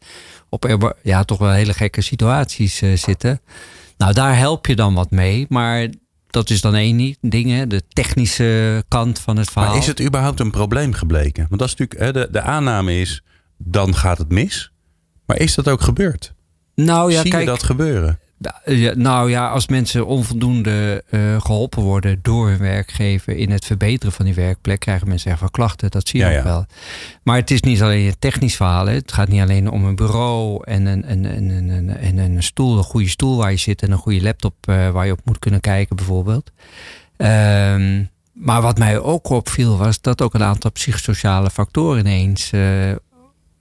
op 0.50 0.94
ja, 1.04 1.24
toch 1.24 1.38
wel 1.38 1.52
hele 1.52 1.74
gekke 1.74 2.02
situaties 2.02 2.82
uh, 2.82 2.98
zitten. 2.98 3.42
Nou, 3.98 4.14
daar 4.14 4.38
help 4.38 4.66
je 4.66 4.76
dan 4.76 4.94
wat 4.94 5.12
mee. 5.12 5.46
Maar 5.50 5.88
dat 6.30 6.50
is 6.50 6.62
dan 6.62 6.76
één 6.76 7.16
ding, 7.22 7.50
hè? 7.50 7.68
de 7.68 7.84
technische 7.88 8.84
kant 8.88 9.20
van 9.20 9.38
het 9.38 9.50
verhaal. 9.50 9.70
Maar 9.70 9.80
is 9.80 9.88
het 9.88 10.02
überhaupt 10.02 10.40
een 10.40 10.52
probleem 10.52 10.94
gebleken? 10.94 11.46
Want 11.50 11.62
dat 11.62 11.70
is 11.70 11.76
natuurlijk, 11.76 12.00
hè, 12.00 12.22
de, 12.22 12.28
de 12.32 12.42
aanname 12.42 13.00
is, 13.00 13.24
dan 13.58 13.96
gaat 13.96 14.18
het 14.18 14.30
mis. 14.30 14.72
Maar 15.26 15.40
is 15.40 15.56
dat 15.56 15.68
ook 15.68 15.82
gebeurd? 15.82 16.34
Nou 16.76 17.12
ja, 17.12 17.22
Zie 17.22 17.32
kijk, 17.32 17.44
je 17.44 17.50
dat 17.50 17.64
gebeuren? 17.64 18.20
Ja, 18.66 18.94
nou 18.96 19.30
ja, 19.30 19.50
als 19.50 19.68
mensen 19.68 20.06
onvoldoende 20.06 21.04
uh, 21.10 21.42
geholpen 21.42 21.82
worden 21.84 22.20
door 22.22 22.48
hun 22.48 22.58
werkgever 22.58 23.36
in 23.36 23.52
het 23.52 23.66
verbeteren 23.66 24.14
van 24.14 24.26
die 24.26 24.34
werkplek, 24.34 24.80
krijgen 24.80 25.08
mensen 25.08 25.32
echt 25.32 25.40
wel 25.40 25.50
klachten. 25.50 25.92
Dat 25.92 26.08
zie 26.08 26.20
je 26.20 26.26
Ja, 26.26 26.32
ook 26.32 26.38
ja. 26.38 26.44
wel. 26.44 26.66
Maar 27.24 27.36
het 27.36 27.52
is 27.52 27.62
niet 27.62 27.82
alleen 27.82 28.08
een 28.08 28.20
technisch 28.20 28.56
verhaal. 28.56 28.86
Hè. 28.86 28.94
Het 28.94 29.12
gaat 29.12 29.28
niet 29.28 29.42
alleen 29.42 29.70
om 29.70 29.86
een 29.86 29.96
bureau 29.96 30.64
en 30.64 30.86
een, 30.86 31.12
een, 31.12 31.24
een, 31.24 31.50
een, 31.50 31.70
een, 31.70 31.98
en 31.98 32.18
een 32.18 32.44
stoel, 32.44 32.78
een 32.78 32.84
goede 32.84 33.10
stoel 33.10 33.38
waar 33.38 33.52
je 33.52 33.58
zit 33.58 33.82
en 33.82 33.92
een 33.92 33.98
goede 33.98 34.22
laptop 34.22 34.56
uh, 34.70 34.90
waar 34.90 35.06
je 35.06 35.12
op 35.12 35.22
moet 35.24 35.40
kunnen 35.40 35.60
kijken, 35.60 35.96
bijvoorbeeld. 35.96 36.52
Um, 37.18 38.10
maar 38.34 38.62
wat 38.62 38.78
mij 38.78 39.00
ook 39.00 39.30
opviel 39.30 39.78
was 39.78 40.02
dat 40.02 40.22
ook 40.22 40.34
een 40.34 40.44
aantal 40.44 40.72
psychosociale 40.72 41.50
factoren 41.50 42.00
ineens 42.00 42.52
uh, 42.52 42.92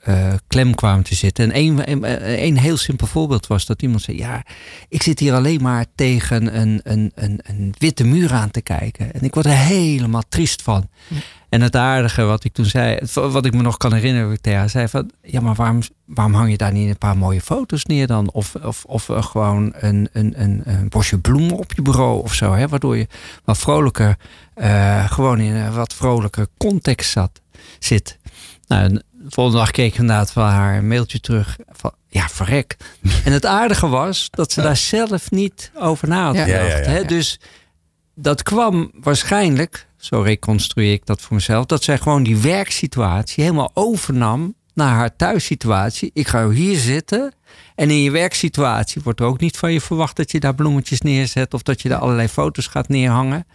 uh, 0.09 0.33
klem 0.47 0.75
kwamen 0.75 1.05
te 1.05 1.15
zitten. 1.15 1.45
En 1.45 1.53
één, 1.53 1.91
een, 1.91 2.45
een 2.45 2.59
heel 2.59 2.77
simpel 2.77 3.07
voorbeeld 3.07 3.47
was 3.47 3.67
dat 3.67 3.83
iemand 3.83 4.03
zei: 4.03 4.17
Ja, 4.17 4.43
ik 4.89 5.03
zit 5.03 5.19
hier 5.19 5.35
alleen 5.35 5.63
maar 5.63 5.85
tegen 5.95 6.61
een, 6.61 6.81
een, 6.83 7.13
een, 7.15 7.41
een 7.43 7.75
witte 7.79 8.05
muur 8.05 8.33
aan 8.33 8.51
te 8.51 8.61
kijken. 8.61 9.13
En 9.13 9.21
ik 9.21 9.35
word 9.35 9.47
er 9.47 9.53
helemaal 9.53 10.23
triest 10.29 10.63
van. 10.63 10.89
Ja. 11.09 11.17
En 11.49 11.61
het 11.61 11.77
aardige 11.77 12.23
wat 12.23 12.45
ik 12.45 12.53
toen 12.53 12.65
zei, 12.65 12.99
wat 13.15 13.45
ik 13.45 13.55
me 13.55 13.63
nog 13.63 13.77
kan 13.77 13.93
herinneren, 13.93 14.33
ik 14.33 14.41
tegen 14.41 14.59
haar 14.59 14.71
zei: 14.71 14.89
van, 14.89 15.11
Ja, 15.23 15.41
maar 15.41 15.55
waarom, 15.55 15.81
waarom 16.05 16.35
hang 16.35 16.51
je 16.51 16.57
daar 16.57 16.73
niet 16.73 16.89
een 16.89 16.99
paar 16.99 17.17
mooie 17.19 17.41
foto's 17.41 17.85
neer 17.85 18.07
dan? 18.07 18.31
Of, 18.33 18.55
of, 18.55 18.85
of 18.85 19.09
uh, 19.09 19.23
gewoon 19.23 19.73
een, 19.77 20.09
een, 20.13 20.43
een, 20.43 20.63
een, 20.65 20.89
bosje 20.89 21.19
bloemen 21.19 21.57
op 21.57 21.73
je 21.73 21.83
bureau 21.83 22.23
of 22.23 22.35
zo, 22.35 22.55
hè? 22.55 22.69
waardoor 22.69 22.97
je 22.97 23.07
wat 23.45 23.59
vrolijker, 23.59 24.17
uh, 24.57 25.11
gewoon 25.11 25.41
in 25.41 25.55
een 25.55 25.73
wat 25.73 25.95
vrolijker 25.95 26.47
context 26.57 27.11
zat, 27.11 27.41
zit. 27.79 28.19
Nou, 28.67 29.01
de 29.29 29.35
volgende 29.35 29.59
dag 29.59 29.71
keek 29.71 29.93
ik 29.93 29.99
inderdaad 29.99 30.33
van 30.33 30.45
haar 30.45 30.85
mailtje 30.85 31.21
terug. 31.21 31.57
Van, 31.69 31.93
ja, 32.09 32.29
verrek. 32.29 32.77
en 33.25 33.33
het 33.33 33.47
aardige 33.47 33.89
was 33.89 34.29
dat 34.31 34.53
ze 34.53 34.63
daar 34.63 34.77
zelf 34.77 35.31
niet 35.31 35.71
over 35.75 36.09
na 36.09 36.25
had 36.25 36.37
gedacht. 36.37 36.87
Hè. 36.87 37.05
Dus 37.05 37.41
dat 38.15 38.43
kwam 38.43 38.91
waarschijnlijk, 38.95 39.87
zo 39.97 40.21
reconstrueer 40.21 40.93
ik 40.93 41.07
dat 41.07 41.21
voor 41.21 41.35
mezelf, 41.35 41.67
dat 41.67 41.83
zij 41.83 41.99
gewoon 41.99 42.23
die 42.23 42.37
werksituatie 42.37 43.43
helemaal 43.43 43.71
overnam 43.75 44.55
naar 44.75 44.95
haar 44.95 45.17
thuissituatie. 45.17 46.11
Ik 46.15 46.29
ga 46.29 46.51
hier 46.51 46.79
zitten. 46.79 47.33
En 47.75 47.91
in 47.91 48.03
je 48.03 48.11
werksituatie 48.11 49.03
wordt 49.05 49.21
er 49.21 49.27
ook 49.27 49.41
niet 49.41 49.57
van 49.57 49.73
je 49.73 49.81
verwacht 49.81 50.17
dat 50.17 50.31
je 50.31 50.41
daar 50.41 50.55
bloemetjes 50.55 51.01
neerzet 51.01 51.55
of 51.55 51.63
dat 51.63 51.83
je 51.83 51.89
daar 51.89 51.99
allerlei 51.99 52.29
foto's 52.29 52.67
gaat 52.67 52.89
neerhangen. 52.89 53.47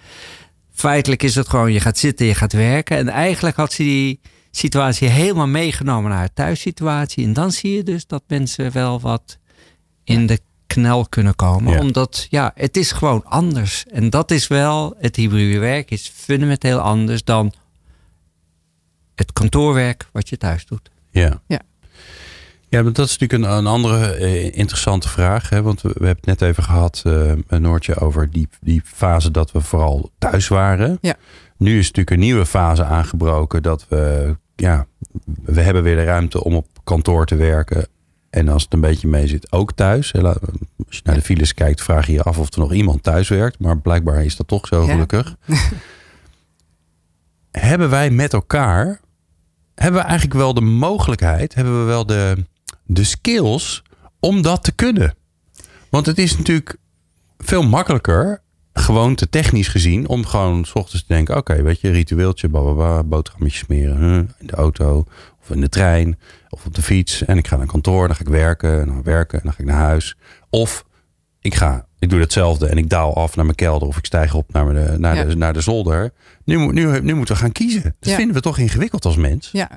Feitelijk 0.73 1.23
is 1.23 1.35
het 1.35 1.49
gewoon, 1.49 1.73
je 1.73 1.79
gaat 1.79 1.97
zitten, 1.97 2.25
je 2.25 2.35
gaat 2.35 2.53
werken. 2.53 2.97
En 2.97 3.09
eigenlijk 3.09 3.55
had 3.55 3.73
ze 3.73 3.83
die 3.83 4.19
situatie 4.55 5.07
helemaal 5.07 5.47
meegenomen 5.47 6.09
naar 6.09 6.19
haar 6.19 6.33
thuissituatie. 6.33 7.25
En 7.25 7.33
dan 7.33 7.51
zie 7.51 7.75
je 7.75 7.83
dus 7.83 8.07
dat 8.07 8.23
mensen 8.27 8.71
wel 8.71 8.99
wat 8.99 9.37
in 10.03 10.25
de 10.25 10.39
knel 10.67 11.05
kunnen 11.09 11.35
komen. 11.35 11.73
Ja. 11.73 11.79
Omdat, 11.79 12.27
ja, 12.29 12.51
het 12.55 12.77
is 12.77 12.91
gewoon 12.91 13.25
anders. 13.25 13.85
En 13.91 14.09
dat 14.09 14.31
is 14.31 14.47
wel, 14.47 14.95
het 14.99 15.15
hybride 15.15 15.59
werk 15.59 15.91
is 15.91 16.11
fundamenteel 16.15 16.79
anders 16.79 17.23
dan 17.23 17.53
het 19.15 19.33
kantoorwerk 19.33 20.07
wat 20.11 20.29
je 20.29 20.37
thuis 20.37 20.65
doet. 20.65 20.89
Ja. 21.09 21.41
Ja. 21.47 21.61
Ja, 22.69 22.83
maar 22.83 22.93
dat 22.93 23.05
is 23.05 23.17
natuurlijk 23.17 23.43
een, 23.43 23.57
een 23.57 23.67
andere 23.67 24.11
eh, 24.11 24.45
interessante 24.45 25.09
vraag. 25.09 25.49
Hè? 25.49 25.61
Want 25.61 25.81
we, 25.81 25.87
we 25.87 26.05
hebben 26.05 26.29
het 26.29 26.39
net 26.39 26.49
even 26.49 26.63
gehad, 26.63 27.01
eh 27.05 27.59
Noortje, 27.59 27.99
over 27.99 28.31
die, 28.31 28.47
die 28.61 28.81
fase 28.85 29.31
dat 29.31 29.51
we 29.51 29.61
vooral 29.61 30.11
thuis 30.17 30.47
waren. 30.47 30.97
Ja. 31.01 31.15
Nu 31.57 31.77
is 31.77 31.85
natuurlijk 31.87 32.09
een 32.09 32.19
nieuwe 32.19 32.45
fase 32.45 32.83
aangebroken 32.83 33.63
dat 33.63 33.85
we, 33.89 34.35
ja, 34.55 34.87
we 35.43 35.61
hebben 35.61 35.83
weer 35.83 35.95
de 35.95 36.03
ruimte 36.03 36.43
om 36.43 36.55
op 36.55 36.67
kantoor 36.83 37.25
te 37.25 37.35
werken. 37.35 37.87
En 38.29 38.47
als 38.49 38.63
het 38.63 38.73
een 38.73 38.79
beetje 38.81 39.07
mee 39.07 39.27
zit, 39.27 39.51
ook 39.51 39.71
thuis. 39.73 40.13
Als 40.13 40.37
je 40.87 41.01
naar 41.03 41.15
de 41.15 41.21
files 41.21 41.53
kijkt, 41.53 41.81
vraag 41.81 42.05
je 42.07 42.13
je 42.13 42.23
af 42.23 42.37
of 42.37 42.53
er 42.53 42.59
nog 42.59 42.73
iemand 42.73 43.03
thuis 43.03 43.29
werkt. 43.29 43.59
Maar 43.59 43.77
blijkbaar 43.77 44.25
is 44.25 44.35
dat 44.35 44.47
toch 44.47 44.67
zo, 44.67 44.85
Ja. 44.85 44.91
gelukkig. 44.91 45.35
hebben 47.51 47.89
wij 47.89 48.09
met 48.09 48.33
elkaar, 48.33 48.99
hebben 49.75 50.01
we 50.01 50.07
eigenlijk 50.07 50.37
wel 50.39 50.53
de 50.53 50.61
mogelijkheid, 50.61 51.53
hebben 51.53 51.79
we 51.79 51.85
wel 51.85 52.05
de, 52.05 52.45
de 52.85 53.03
skills 53.03 53.83
om 54.19 54.41
dat 54.41 54.63
te 54.63 54.71
kunnen? 54.71 55.15
Want 55.89 56.05
het 56.05 56.17
is 56.17 56.37
natuurlijk 56.37 56.75
veel 57.37 57.63
makkelijker, 57.63 58.41
gewoon 58.73 59.15
te 59.15 59.29
technisch 59.29 59.67
gezien, 59.67 60.07
om 60.07 60.25
gewoon 60.25 60.65
s 60.65 60.73
ochtends 60.75 61.05
te 61.05 61.13
denken: 61.13 61.37
oké, 61.37 61.61
weet 61.61 61.81
je, 61.81 61.91
ritueeltje, 61.91 62.49
bababa, 62.49 63.03
boterhammetjes 63.03 63.61
smeren 63.61 63.97
huh, 63.97 64.15
in 64.39 64.47
de 64.47 64.55
auto 64.55 65.05
of 65.41 65.49
in 65.49 65.61
de 65.61 65.69
trein 65.69 66.19
of 66.49 66.65
op 66.65 66.75
de 66.75 66.81
fiets. 66.81 67.25
En 67.25 67.37
ik 67.37 67.47
ga 67.47 67.55
naar 67.57 67.65
kantoor, 67.67 68.07
dan 68.07 68.15
ga 68.15 68.21
ik 68.21 68.27
werken, 68.29 68.79
en 68.81 68.87
dan 68.87 69.03
werken, 69.03 69.37
en 69.39 69.43
dan 69.43 69.53
ga 69.53 69.59
ik 69.59 69.65
naar 69.69 69.81
huis. 69.81 70.15
Of 70.49 70.85
ik 71.41 71.55
ga, 71.55 71.85
ik 71.99 72.09
doe 72.09 72.19
hetzelfde 72.19 72.67
en 72.67 72.77
ik 72.77 72.89
daal 72.89 73.15
af 73.15 73.35
naar 73.35 73.45
mijn 73.45 73.57
kelder 73.57 73.87
of 73.87 73.97
ik 73.97 74.05
stijg 74.05 74.33
op 74.33 74.51
naar, 74.53 74.73
de, 74.73 74.95
naar, 74.97 75.15
Ja. 75.15 75.23
de, 75.23 75.35
naar 75.35 75.53
de 75.53 75.61
zolder. 75.61 76.11
Nu, 76.45 76.57
moet- 76.57 76.73
nu, 76.73 77.01
nu 77.01 77.13
moeten 77.15 77.35
we 77.35 77.41
gaan 77.41 77.51
kiezen. 77.51 77.83
Dat 77.99 78.09
Ja. 78.09 78.15
vinden 78.15 78.35
we 78.35 78.41
toch 78.41 78.57
ingewikkeld 78.57 79.05
als 79.05 79.15
mens. 79.15 79.49
Ja. 79.51 79.69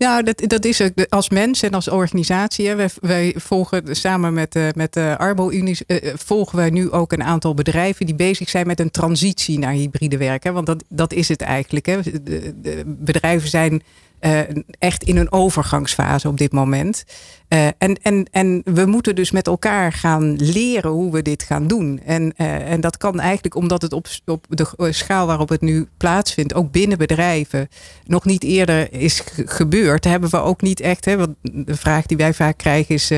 Ja, 0.00 0.22
dat, 0.22 0.42
dat 0.46 0.64
is 0.64 0.76
de- 0.76 1.06
als 1.08 1.28
mens 1.30 1.62
en 1.62 1.70
als 1.74 1.88
organisatie. 1.88 2.68
Hè, 2.68 2.76
wij, 2.76 2.90
wij 3.00 3.34
volgen 3.36 3.96
samen 3.96 4.32
met, 4.32 4.52
de 4.52 4.72
met 4.76 4.92
de 4.92 5.14
Arbo-Unie 5.18 5.78
eh, 5.86 6.12
volgen 6.16 6.56
wij 6.56 6.70
nu 6.70 6.90
ook 6.90 7.12
een 7.12 7.22
aantal 7.22 7.54
bedrijven 7.54 8.06
die 8.06 8.14
bezig 8.14 8.48
zijn 8.48 8.66
met 8.66 8.80
een 8.80 8.90
transitie 8.90 9.58
naar 9.58 9.72
hybride 9.72 10.16
werken. 10.16 10.52
Want 10.52 10.66
dat, 10.66 10.84
dat 10.88 11.12
is 11.12 11.28
het 11.28 11.40
eigenlijk. 11.40 11.86
Hè. 11.86 12.00
De 12.22 12.82
bedrijven 12.86 13.48
zijn 13.48 13.82
eh, 14.20 14.40
echt 14.78 15.02
in 15.02 15.16
een 15.16 15.32
overgangsfase 15.32 16.28
op 16.28 16.38
dit 16.38 16.52
moment. 16.52 17.04
Eh, 17.48 17.66
en, 17.78 17.96
en, 18.02 18.26
en 18.30 18.62
we 18.64 18.86
moeten 18.86 19.14
dus 19.14 19.30
met 19.30 19.46
elkaar 19.46 19.92
gaan 19.92 20.36
leren 20.36 20.90
hoe 20.90 21.12
we 21.12 21.22
dit 21.22 21.42
gaan 21.42 21.66
doen. 21.66 22.00
En, 22.04 22.32
eh, 22.36 22.70
en 22.72 22.80
dat 22.80 22.96
kan 22.96 23.20
eigenlijk 23.20 23.54
omdat 23.54 23.82
het 23.82 23.92
op, 23.92 24.06
op 24.26 24.44
de 24.48 24.66
schaal 24.92 25.26
waarop 25.26 25.48
het 25.48 25.60
nu 25.60 25.88
plaatsvindt, 25.96 26.54
ook 26.54 26.70
binnen 26.70 26.98
bedrijven, 26.98 27.68
nog 28.06 28.24
niet 28.24 28.44
eerder 28.44 28.92
is 28.92 29.20
ge- 29.20 29.46
gebeurd. 29.46 30.04
Hebben 30.04 30.30
we 30.30 30.36
ook 30.40 30.62
niet 30.62 30.80
echt. 30.80 31.04
Hè, 31.04 31.16
want 31.16 31.34
de 31.42 31.76
vraag 31.76 32.06
die 32.06 32.16
wij 32.16 32.34
vaak 32.34 32.56
krijgen 32.58 32.94
is: 32.94 33.10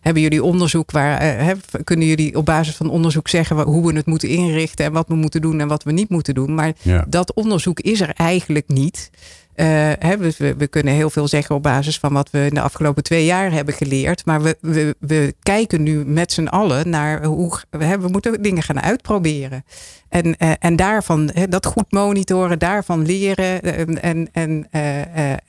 hebben 0.00 0.22
jullie 0.22 0.44
onderzoek 0.44 0.90
waar 0.90 1.22
hè, 1.22 1.52
kunnen 1.84 2.06
jullie 2.06 2.36
op 2.36 2.44
basis 2.44 2.76
van 2.76 2.90
onderzoek 2.90 3.28
zeggen 3.28 3.60
hoe 3.60 3.86
we 3.86 3.96
het 3.96 4.06
moeten 4.06 4.28
inrichten 4.28 4.84
en 4.84 4.92
wat 4.92 5.08
we 5.08 5.14
moeten 5.14 5.40
doen 5.40 5.60
en 5.60 5.68
wat 5.68 5.82
we 5.82 5.92
niet 5.92 6.08
moeten 6.08 6.34
doen? 6.34 6.54
Maar 6.54 6.72
Ja. 6.82 7.04
dat 7.08 7.32
onderzoek 7.34 7.80
is 7.80 8.00
er 8.00 8.10
eigenlijk 8.14 8.68
niet. 8.68 9.10
Eh, 9.58 9.66
hè, 9.98 10.16
we, 10.16 10.54
we- 10.58 10.66
kunnen 10.66 10.94
heel 10.94 11.10
veel 11.10 11.28
zeggen 11.28 11.54
op 11.54 11.62
basis 11.62 11.98
van 11.98 12.12
wat 12.12 12.30
we 12.30 12.44
in 12.46 12.54
de 12.54 12.60
afgelopen 12.60 13.02
twee 13.02 13.24
jaar 13.24 13.52
hebben 13.52 13.74
geleerd. 13.74 14.24
Maar 14.24 14.42
we, 14.42 14.56
we, 14.60 14.96
we 15.00 15.34
kijken 15.42 15.82
nu 15.82 16.04
met 16.04 16.32
z'n 16.32 16.46
allen 16.46 16.88
naar 16.90 17.24
hoe 17.24 17.58
hè, 17.78 17.98
we 18.00 18.08
moeten 18.08 18.42
dingen 18.42 18.62
gaan 18.62 18.80
uitproberen. 18.80 19.64
En, 20.08 20.36
eh, 20.36 20.50
en 20.58 20.76
daarvan 20.76 21.30
hè, 21.34 21.48
dat 21.48 21.66
goed 21.66 21.92
monitoren, 21.92 22.58
daarvan 22.58 23.06
leren 23.06 23.62
eh, 23.62 23.78
en, 24.04 24.28
en, 24.32 24.66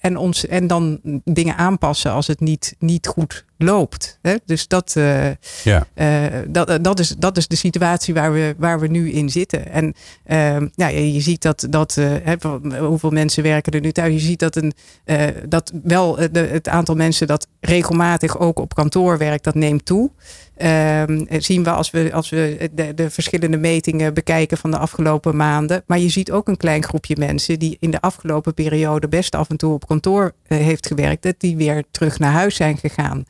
en, 0.01 0.17
ons, 0.17 0.47
en 0.47 0.67
dan 0.67 0.99
dingen 1.23 1.55
aanpassen 1.57 2.11
als 2.11 2.27
het 2.27 2.39
niet, 2.39 2.75
niet 2.79 3.07
goed 3.07 3.45
loopt. 3.57 4.19
Hè? 4.21 4.35
Dus 4.45 4.67
dat, 4.67 4.95
Ja. 5.63 5.85
dat, 6.47 6.83
dat, 6.83 6.99
is, 6.99 7.09
dat 7.17 7.37
is 7.37 7.47
de 7.47 7.55
situatie 7.55 8.13
waar 8.13 8.33
we, 8.33 8.55
waar 8.57 8.79
we 8.79 8.87
nu 8.87 9.11
in 9.11 9.29
zitten. 9.29 9.71
En 9.71 9.93
ja, 10.75 10.87
je 10.87 11.21
ziet 11.21 11.41
dat, 11.41 11.67
dat 11.69 11.97
hoeveel 12.79 13.09
mensen 13.11 13.43
werken 13.43 13.71
er 13.73 13.81
nu 13.81 13.91
thuis. 13.99 14.13
Je 14.13 14.19
ziet 14.19 14.39
dat, 14.39 14.55
een, 14.55 14.73
eh, 15.03 15.27
dat 15.47 15.71
wel 15.83 16.19
eh, 16.19 16.51
het 16.51 16.67
aantal 16.67 16.95
mensen 16.95 17.27
dat 17.27 17.47
regelmatig 17.59 18.39
ook 18.39 18.59
op 18.59 18.73
kantoor 18.73 19.17
werkt, 19.17 19.43
dat 19.43 19.55
neemt 19.55 19.85
toe. 19.85 20.11
Eh, 20.55 21.03
zien 21.37 21.63
we 21.63 21.69
als 21.69 21.91
we, 21.91 22.09
als 22.13 22.29
we 22.29 22.69
de, 22.73 22.93
de 22.93 23.09
verschillende 23.09 23.57
metingen 23.57 24.13
bekijken 24.13 24.57
van 24.57 24.71
de 24.71 24.77
afgelopen 24.77 25.35
maanden. 25.35 25.83
Maar 25.87 25.99
je 25.99 26.09
ziet 26.09 26.31
ook 26.31 26.47
een 26.47 26.57
klein 26.57 26.83
groepje 26.83 27.15
mensen 27.17 27.59
die 27.59 27.77
in 27.79 27.91
de 27.91 28.01
afgelopen 28.01 28.53
periode 28.53 29.07
best 29.07 29.35
af 29.35 29.49
en 29.49 29.57
toe 29.57 29.73
op 29.73 29.87
kantoor 29.87 30.31
heeft 30.47 30.87
gewerkt, 30.87 31.23
dat 31.23 31.35
die 31.37 31.57
weer 31.57 31.83
terug 31.91 32.19
naar 32.19 32.31
huis 32.31 32.55
zijn 32.55 32.77
gegaan 32.77 33.25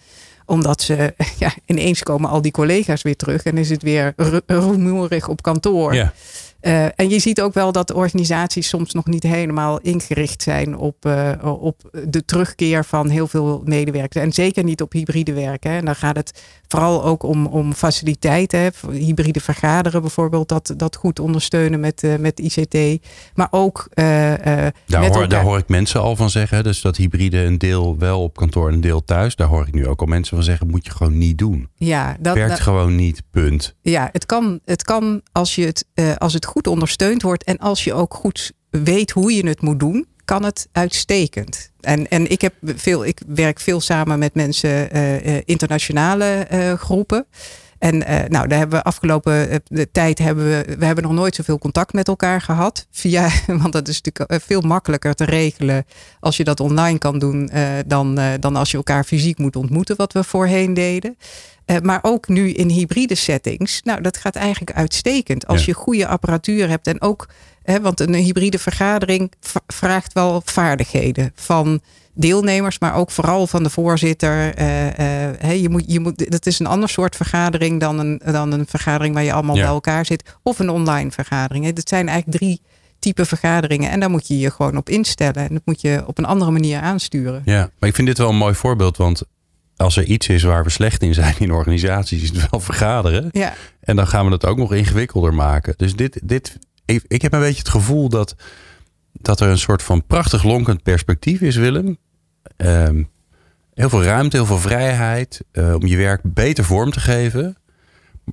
omdat 0.49 0.81
ze, 0.81 1.13
ja, 1.39 1.53
ineens 1.65 2.03
komen 2.03 2.29
al 2.29 2.41
die 2.41 2.51
collega's 2.51 3.01
weer 3.01 3.15
terug 3.15 3.43
en 3.43 3.57
is 3.57 3.69
het 3.69 3.83
weer 3.83 4.13
ru- 4.15 4.39
rumoerig 4.45 5.27
op 5.27 5.41
kantoor. 5.41 5.93
Ja. 5.93 6.13
Uh, 6.61 6.83
en 6.83 7.09
je 7.09 7.19
ziet 7.19 7.41
ook 7.41 7.53
wel 7.53 7.71
dat 7.71 7.93
organisaties 7.93 8.67
soms 8.67 8.93
nog 8.93 9.05
niet 9.05 9.23
helemaal 9.23 9.79
ingericht 9.79 10.41
zijn 10.41 10.77
op, 10.77 11.05
uh, 11.05 11.31
op 11.41 12.01
de 12.07 12.25
terugkeer 12.25 12.85
van 12.85 13.09
heel 13.09 13.27
veel 13.27 13.61
medewerkers. 13.65 14.23
En 14.23 14.33
zeker 14.33 14.63
niet 14.63 14.81
op 14.81 14.91
hybride 14.91 15.33
werken. 15.33 15.71
En 15.71 15.85
dan 15.85 15.95
gaat 15.95 16.15
het 16.15 16.43
vooral 16.67 17.03
ook 17.03 17.23
om, 17.23 17.45
om 17.45 17.73
faciliteiten. 17.73 18.71
Hybride 18.91 19.39
vergaderen 19.39 20.01
bijvoorbeeld, 20.01 20.49
dat, 20.49 20.73
dat 20.77 20.95
goed 20.95 21.19
ondersteunen 21.19 21.79
met, 21.79 22.03
uh, 22.03 22.15
met 22.15 22.39
ICT. 22.39 23.07
Maar 23.33 23.47
ook. 23.51 23.87
daar, 23.93 24.73
hoor, 24.85 25.27
daar 25.27 25.43
hoor 25.43 25.57
ik 25.57 25.67
mensen 25.67 26.01
al 26.01 26.15
van 26.15 26.29
zeggen. 26.29 26.63
Dus 26.63 26.81
dat 26.81 26.97
hybride 26.97 27.37
een 27.37 27.57
deel 27.57 27.97
wel 27.97 28.23
op 28.23 28.37
kantoor 28.37 28.67
en 28.67 28.73
een 28.73 28.81
deel 28.81 29.03
thuis. 29.03 29.35
Daar 29.35 29.47
hoor 29.47 29.67
ik 29.67 29.73
nu 29.73 29.87
ook 29.87 29.99
al 29.99 30.07
mensen 30.07 30.35
van 30.35 30.45
zeggen: 30.45 30.67
moet 30.67 30.85
je 30.85 30.91
gewoon 30.91 31.17
niet 31.17 31.37
doen. 31.37 31.69
Ja, 31.75 32.17
dat 32.19 32.35
werkt 32.35 32.59
gewoon 32.59 32.95
niet. 32.95 33.21
Punt. 33.31 33.75
Ja, 33.81 34.09
het 34.11 34.25
kan, 34.25 34.59
het 34.65 34.83
kan 34.83 35.21
als, 35.31 35.55
je 35.55 35.65
het, 35.65 35.85
als 36.17 36.33
het 36.33 36.45
goed 36.49 36.67
ondersteund 36.67 37.21
wordt 37.21 37.43
en 37.43 37.57
als 37.57 37.83
je 37.83 37.93
ook 37.93 38.13
goed 38.13 38.51
weet 38.69 39.11
hoe 39.11 39.33
je 39.33 39.47
het 39.47 39.61
moet 39.61 39.79
doen, 39.79 40.07
kan 40.25 40.43
het 40.43 40.67
uitstekend. 40.71 41.71
En, 41.79 42.07
en 42.07 42.31
ik, 42.31 42.41
heb 42.41 42.53
veel, 42.63 43.05
ik 43.05 43.21
werk 43.27 43.59
veel 43.59 43.81
samen 43.81 44.19
met 44.19 44.33
mensen, 44.33 44.97
uh, 44.97 45.37
internationale 45.45 46.47
uh, 46.51 46.73
groepen. 46.73 47.25
En 47.79 47.95
uh, 47.95 48.19
nou, 48.27 48.47
daar 48.47 48.57
hebben 48.57 48.77
we 48.77 48.83
afgelopen 48.83 49.61
de 49.67 49.91
tijd 49.91 50.19
hebben 50.19 50.45
we, 50.45 50.75
we 50.77 50.85
hebben 50.85 51.03
nog 51.03 51.13
nooit 51.13 51.35
zoveel 51.35 51.57
contact 51.57 51.93
met 51.93 52.07
elkaar 52.07 52.41
gehad. 52.41 52.87
Via, 52.91 53.29
want 53.61 53.73
dat 53.73 53.87
is 53.87 54.01
natuurlijk 54.01 54.43
veel 54.43 54.61
makkelijker 54.61 55.13
te 55.13 55.25
regelen 55.25 55.85
als 56.19 56.37
je 56.37 56.43
dat 56.43 56.59
online 56.59 56.97
kan 56.97 57.19
doen 57.19 57.49
uh, 57.53 57.69
dan, 57.85 58.19
dan 58.39 58.55
als 58.55 58.71
je 58.71 58.77
elkaar 58.77 59.03
fysiek 59.03 59.37
moet 59.37 59.55
ontmoeten, 59.55 59.95
wat 59.95 60.13
we 60.13 60.23
voorheen 60.23 60.73
deden. 60.73 61.17
Maar 61.81 61.99
ook 62.01 62.27
nu 62.27 62.51
in 62.51 62.69
hybride 62.69 63.15
settings. 63.15 63.81
Nou, 63.83 64.01
dat 64.01 64.17
gaat 64.17 64.35
eigenlijk 64.35 64.77
uitstekend. 64.77 65.47
Als 65.47 65.59
ja. 65.59 65.65
je 65.65 65.73
goede 65.73 66.07
apparatuur 66.07 66.69
hebt 66.69 66.87
en 66.87 67.01
ook, 67.01 67.27
hè, 67.71 67.81
want 67.81 67.99
een 67.99 68.13
hybride 68.13 68.59
vergadering 68.59 69.31
vraagt 69.67 70.13
wel 70.13 70.41
vaardigheden 70.45 71.31
van 71.35 71.81
deelnemers, 72.13 72.79
maar 72.79 72.95
ook 72.95 73.11
vooral 73.11 73.47
van 73.47 73.63
de 73.63 73.69
voorzitter. 73.69 74.59
Uh, 74.59 74.85
uh, 75.43 75.61
je 75.61 75.69
moet, 75.69 75.83
je 75.87 75.99
moet, 75.99 76.31
dat 76.31 76.45
is 76.45 76.59
een 76.59 76.65
ander 76.65 76.89
soort 76.89 77.15
vergadering 77.15 77.79
dan 77.79 77.99
een, 77.99 78.21
dan 78.31 78.51
een 78.51 78.65
vergadering 78.67 79.13
waar 79.13 79.23
je 79.23 79.33
allemaal 79.33 79.55
ja. 79.55 79.61
bij 79.61 79.71
elkaar 79.71 80.05
zit. 80.05 80.37
Of 80.43 80.59
een 80.59 80.69
online 80.69 81.11
vergadering. 81.11 81.73
Dat 81.73 81.89
zijn 81.89 82.07
eigenlijk 82.07 82.37
drie 82.37 82.61
type 82.99 83.25
vergaderingen. 83.25 83.89
En 83.91 83.99
daar 83.99 84.09
moet 84.09 84.27
je 84.27 84.39
je 84.39 84.51
gewoon 84.51 84.77
op 84.77 84.89
instellen. 84.89 85.47
En 85.47 85.53
dat 85.53 85.65
moet 85.65 85.81
je 85.81 86.03
op 86.05 86.17
een 86.17 86.25
andere 86.25 86.51
manier 86.51 86.79
aansturen. 86.79 87.41
Ja, 87.45 87.69
maar 87.79 87.89
ik 87.89 87.95
vind 87.95 88.07
dit 88.07 88.17
wel 88.17 88.29
een 88.29 88.35
mooi 88.35 88.53
voorbeeld. 88.53 88.97
Want 88.97 89.21
als 89.75 89.97
er 89.97 90.03
iets 90.03 90.27
is 90.27 90.43
waar 90.43 90.63
we 90.63 90.69
slecht 90.69 91.01
in 91.01 91.13
zijn 91.13 91.35
in 91.39 91.51
organisaties, 91.51 92.21
is 92.21 92.29
het 92.29 92.49
wel 92.49 92.59
vergaderen. 92.59 93.29
Ja. 93.31 93.53
En 93.79 93.95
dan 93.95 94.07
gaan 94.07 94.25
we 94.25 94.31
het 94.31 94.45
ook 94.45 94.57
nog 94.57 94.73
ingewikkelder 94.73 95.33
maken. 95.33 95.73
Dus 95.77 95.95
dit, 95.95 96.19
dit, 96.23 96.57
ik, 96.89 97.03
ik 97.07 97.21
heb 97.21 97.33
een 97.33 97.39
beetje 97.39 97.59
het 97.59 97.69
gevoel 97.69 98.09
dat, 98.09 98.35
dat 99.13 99.39
er 99.39 99.49
een 99.49 99.57
soort 99.57 99.83
van 99.83 100.05
prachtig 100.05 100.43
lonkend 100.43 100.83
perspectief 100.83 101.41
is, 101.41 101.55
Willem. 101.55 101.97
Um, 102.57 103.09
heel 103.73 103.89
veel 103.89 104.03
ruimte, 104.03 104.35
heel 104.35 104.45
veel 104.45 104.59
vrijheid 104.59 105.41
uh, 105.51 105.73
om 105.73 105.85
je 105.85 105.97
werk 105.97 106.21
beter 106.23 106.63
vorm 106.63 106.91
te 106.91 106.99
geven. 106.99 107.57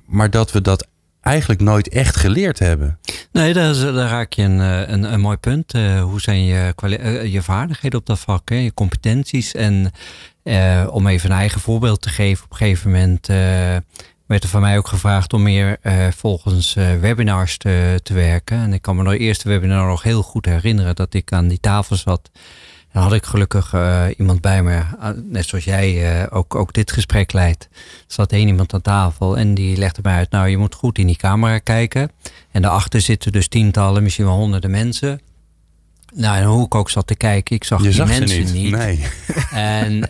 Maar 0.05 0.29
dat 0.29 0.51
we 0.51 0.61
dat 0.61 0.87
eigenlijk 1.21 1.61
nooit 1.61 1.89
echt 1.89 2.15
geleerd 2.15 2.59
hebben. 2.59 2.99
Nee, 3.31 3.53
daar, 3.53 3.73
daar 3.73 4.09
raak 4.09 4.33
je 4.33 4.43
een, 4.43 4.59
een, 4.93 5.13
een 5.13 5.19
mooi 5.19 5.37
punt. 5.37 5.73
Uh, 5.73 6.01
hoe 6.01 6.21
zijn 6.21 6.43
je, 6.43 6.73
je 7.31 7.41
vaardigheden 7.41 7.99
op 7.99 8.05
dat 8.05 8.19
vak, 8.19 8.49
hè? 8.49 8.55
je 8.55 8.73
competenties? 8.73 9.51
En 9.51 9.91
om 10.89 11.07
even 11.07 11.31
een 11.31 11.37
eigen 11.37 11.61
voorbeeld 11.61 12.01
te 12.01 12.09
geven, 12.09 12.45
op 12.45 12.51
een 12.51 12.57
gegeven 12.57 12.91
moment 12.91 13.29
werd 14.27 14.43
er 14.43 14.49
van 14.49 14.61
mij 14.61 14.77
ook 14.77 14.87
gevraagd 14.87 15.33
om 15.33 15.43
meer 15.43 15.79
volgens 16.15 16.73
webinars 16.73 17.57
te, 17.57 17.99
te 18.03 18.13
werken. 18.13 18.57
En 18.57 18.73
ik 18.73 18.81
kan 18.81 18.95
me 18.95 19.03
nog 19.03 19.13
eerste 19.13 19.49
webinar 19.49 19.87
nog 19.87 20.03
heel 20.03 20.23
goed 20.23 20.45
herinneren 20.45 20.95
dat 20.95 21.13
ik 21.13 21.31
aan 21.31 21.47
die 21.47 21.59
tafel 21.59 21.95
zat. 21.95 22.29
Dan 22.91 23.03
had 23.03 23.13
ik 23.13 23.25
gelukkig 23.25 23.73
uh, 23.73 24.05
iemand 24.17 24.41
bij 24.41 24.63
me, 24.63 24.81
net 25.23 25.45
zoals 25.45 25.63
jij 25.63 26.31
ook, 26.31 26.55
ook 26.55 26.73
dit 26.73 26.91
gesprek 26.91 27.33
leidt. 27.33 27.67
Er 27.71 27.79
zat 28.07 28.31
één 28.31 28.47
iemand 28.47 28.73
aan 28.73 28.81
tafel 28.81 29.37
en 29.37 29.53
die 29.53 29.77
legde 29.77 30.01
mij 30.03 30.15
uit, 30.15 30.31
nou 30.31 30.47
je 30.47 30.57
moet 30.57 30.75
goed 30.75 30.97
in 30.97 31.07
die 31.07 31.15
camera 31.15 31.59
kijken. 31.59 32.11
En 32.51 32.61
daarachter 32.61 33.01
zitten 33.01 33.31
dus 33.31 33.47
tientallen, 33.47 34.03
misschien 34.03 34.25
wel 34.25 34.35
honderden 34.35 34.71
mensen. 34.71 35.21
Nou, 36.15 36.37
en 36.37 36.43
hoe 36.43 36.65
ik 36.65 36.75
ook 36.75 36.89
zat 36.89 37.07
te 37.07 37.15
kijken, 37.15 37.55
ik 37.55 37.63
zag 37.63 37.79
je 37.79 37.85
die 37.85 37.93
zag 37.93 38.07
mensen 38.07 38.39
niet. 38.39 38.53
niet. 38.53 38.71
Nee. 38.71 39.07
En 39.51 40.01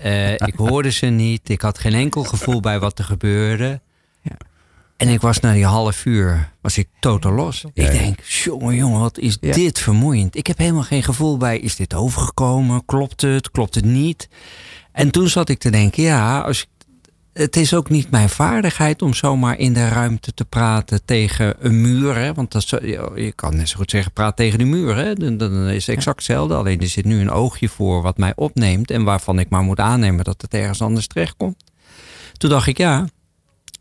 ik 0.45 0.55
hoorde 0.55 0.91
ze 0.91 1.05
niet. 1.05 1.49
Ik 1.49 1.61
had 1.61 1.77
geen 1.77 1.93
enkel 1.93 2.23
gevoel 2.23 2.59
bij 2.59 2.79
wat 2.79 2.99
er 2.99 3.05
gebeurde. 3.05 3.81
En 4.97 5.07
ik 5.07 5.21
was 5.21 5.39
na 5.39 5.53
die 5.53 5.65
half 5.65 6.05
uur, 6.05 6.51
was 6.61 6.77
ik 6.77 6.87
totaal 6.99 7.31
los. 7.31 7.65
Ja, 7.73 7.85
ik 7.85 7.91
denk, 7.99 8.19
jongen, 8.21 8.75
jongen, 8.75 8.99
wat 8.99 9.17
is 9.17 9.37
Ja. 9.41 9.53
dit 9.53 9.79
vermoeiend. 9.79 10.35
Ik 10.35 10.47
heb 10.47 10.57
helemaal 10.57 10.83
geen 10.83 11.03
gevoel 11.03 11.37
bij, 11.37 11.59
is 11.59 11.75
dit 11.75 11.93
overgekomen? 11.93 12.85
Klopt 12.85 13.21
het? 13.21 13.51
Klopt 13.51 13.75
het 13.75 13.85
niet? 13.85 14.29
En 14.91 15.11
toen 15.11 15.27
zat 15.27 15.49
ik 15.49 15.59
te 15.59 15.69
denken, 15.69 16.03
ja, 16.03 16.39
als 16.41 16.61
ik, 16.61 16.67
het 17.33 17.55
is 17.55 17.73
ook 17.73 17.89
niet 17.89 18.11
mijn 18.11 18.29
vaardigheid 18.29 19.01
om 19.01 19.13
zomaar 19.13 19.57
in 19.57 19.73
de 19.73 19.87
ruimte 19.87 20.33
te 20.33 20.45
praten 20.45 21.05
tegen 21.05 21.55
een 21.59 21.81
muur. 21.81 22.15
Hè? 22.15 22.33
Want 22.33 22.51
dat, 22.51 22.69
je 22.69 23.31
kan 23.35 23.55
net 23.55 23.69
zo 23.69 23.77
goed 23.77 23.89
zeggen, 23.91 24.11
praat 24.11 24.35
tegen 24.35 24.59
de 24.59 24.65
muur. 24.65 24.95
Hè? 24.95 25.13
Dan, 25.13 25.37
dan 25.37 25.67
is 25.67 25.85
het 25.87 25.95
exact 25.95 26.15
hetzelfde. 26.17 26.55
Alleen 26.55 26.79
er 26.81 26.87
zit 26.87 27.05
nu 27.05 27.19
een 27.21 27.31
oogje 27.31 27.69
voor 27.69 28.01
wat 28.01 28.17
mij 28.17 28.33
opneemt. 28.35 28.91
En 28.91 29.03
waarvan 29.03 29.39
ik 29.39 29.49
maar 29.49 29.63
moet 29.63 29.79
aannemen 29.79 30.23
dat 30.23 30.41
het 30.41 30.53
ergens 30.53 30.81
anders 30.81 31.07
terechtkomt. 31.07 31.63
Toen 32.37 32.49
dacht 32.49 32.67
ik, 32.67 32.77
ja, 32.77 33.07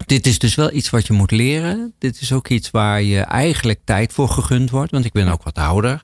dit 0.06 0.26
is 0.26 0.38
dus 0.38 0.54
wel 0.54 0.72
iets 0.72 0.90
wat 0.90 1.06
je 1.06 1.12
moet 1.12 1.30
leren. 1.30 1.94
Dit 1.98 2.20
is 2.20 2.32
ook 2.32 2.48
iets 2.48 2.70
waar 2.70 3.02
je 3.02 3.20
eigenlijk 3.20 3.78
tijd 3.84 4.12
voor 4.12 4.28
gegund 4.28 4.70
wordt. 4.70 4.90
Want 4.90 5.04
ik 5.04 5.12
ben 5.12 5.28
ook 5.28 5.42
wat 5.42 5.58
ouder. 5.58 6.02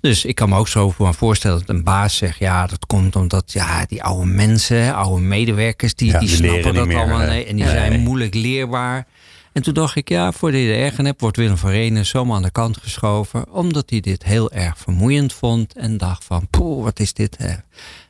Dus 0.00 0.24
ik 0.24 0.34
kan 0.34 0.48
me 0.48 0.56
ook 0.56 0.68
zo 0.68 0.90
voor 0.90 1.14
voorstellen 1.14 1.58
dat 1.58 1.68
een 1.68 1.84
baas 1.84 2.16
zegt... 2.16 2.38
ja, 2.38 2.66
dat 2.66 2.86
komt 2.86 3.16
omdat 3.16 3.52
ja, 3.52 3.84
die 3.86 4.02
oude 4.02 4.26
mensen, 4.26 4.94
oude 4.94 5.22
medewerkers... 5.22 5.94
die, 5.94 6.10
Ja, 6.10 6.18
die 6.18 6.28
die 6.28 6.36
snappen 6.36 6.74
dat 6.74 6.86
meer, 6.86 6.96
allemaal 6.96 7.18
nee, 7.26 7.44
En 7.44 7.56
die 7.56 7.64
Nee. 7.64 7.74
zijn 7.74 8.00
moeilijk 8.00 8.34
leerbaar. 8.34 9.06
En 9.52 9.62
toen 9.62 9.74
dacht 9.74 9.96
ik, 9.96 10.08
ja, 10.08 10.32
voordat 10.32 10.60
je 10.60 10.66
er 10.72 10.84
erg 10.84 10.98
aan 10.98 11.04
hebt... 11.04 11.20
wordt 11.20 11.36
Willem 11.36 11.56
van 11.56 11.70
Renen 11.70 12.06
zomaar 12.06 12.36
aan 12.36 12.42
de 12.42 12.50
kant 12.50 12.76
geschoven... 12.76 13.52
omdat 13.52 13.90
hij 13.90 14.00
dit 14.00 14.22
heel 14.22 14.50
erg 14.50 14.78
vermoeiend 14.78 15.32
vond... 15.32 15.74
en 15.74 15.96
dacht 15.96 16.24
van, 16.24 16.46
poeh, 16.50 16.82
wat 16.84 17.00
is 17.00 17.12
dit? 17.12 17.38
Hè? 17.38 17.54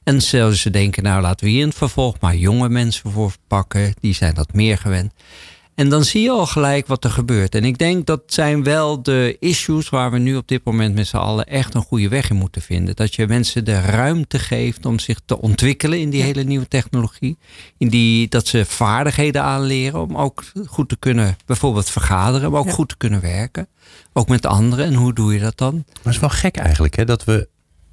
En 0.05 0.23
zouden 0.23 0.59
ze 0.59 0.71
denken, 0.71 1.03
nou 1.03 1.23
laten 1.23 1.45
we 1.47 1.53
hier 1.53 1.61
in 1.61 1.69
het 1.69 1.77
vervolg... 1.77 2.21
maar 2.21 2.37
jonge 2.37 2.69
mensen 2.69 3.11
voor 3.11 3.33
pakken, 3.49 3.95
die 4.01 4.15
zijn 4.15 4.35
dat 4.35 4.53
meer 4.53 4.79
gewend... 4.79 5.12
En 5.75 5.88
dan 5.88 6.05
zie 6.05 6.23
je 6.23 6.31
al 6.31 6.47
gelijk 6.47 6.87
wat 6.87 7.05
er 7.05 7.11
gebeurt. 7.11 7.55
En 7.55 7.65
ik 7.65 7.79
denk 7.79 8.07
dat 8.07 8.23
zijn 8.27 8.62
wel 8.62 9.03
de 9.03 9.37
issues 9.41 9.88
waar 9.88 10.11
we 10.11 10.19
nu 10.19 10.37
op 10.37 10.49
dit 10.49 10.65
moment 10.65 10.95
met 10.95 11.07
z'n 11.07 11.17
allen 11.17 11.47
echt 11.47 11.75
een 11.75 11.83
goede 11.83 12.09
weg 12.09 12.31
in 12.31 12.37
moeten 12.37 12.62
vinden. 12.62 12.97
Dat 12.97 13.15
je 13.15 13.27
mensen 13.27 13.65
de 13.65 13.81
ruimte 13.81 14.38
geeft 14.38 14.87
om 14.87 14.99
zich 14.99 15.21
te 15.25 15.41
ontwikkelen 15.41 16.01
in 16.01 16.11
die 16.11 16.23
hele 16.23 16.43
nieuwe 16.43 16.69
technologie. 16.69 17.38
In 17.79 17.88
die, 17.88 18.29
dat 18.29 18.47
ze 18.47 18.65
vaardigheden 18.65 19.43
aanleren 19.43 20.01
om 20.01 20.17
ook 20.17 20.45
goed 20.67 20.88
te 20.88 20.97
kunnen 20.97 21.37
bijvoorbeeld 21.47 21.91
vergaderen, 21.91 22.51
maar 22.51 22.61
ook 22.61 22.67
Ja. 22.67 22.73
goed 22.73 22.88
te 22.88 22.97
kunnen 22.97 23.21
werken. 23.21 23.69
Ook 24.12 24.29
met 24.29 24.47
anderen. 24.47 24.85
En 24.85 24.95
hoe 24.95 25.12
doe 25.12 25.33
je 25.35 25.41
dat 25.41 25.59
dan? 25.59 25.75
Maar 25.75 25.95
het 26.03 26.15
is 26.15 26.21
wel 26.21 26.31
gek 26.31 26.57
eigenlijk, 26.57 26.97
hè, 26.97 27.05
dat 27.05 27.25
we. 27.25 27.49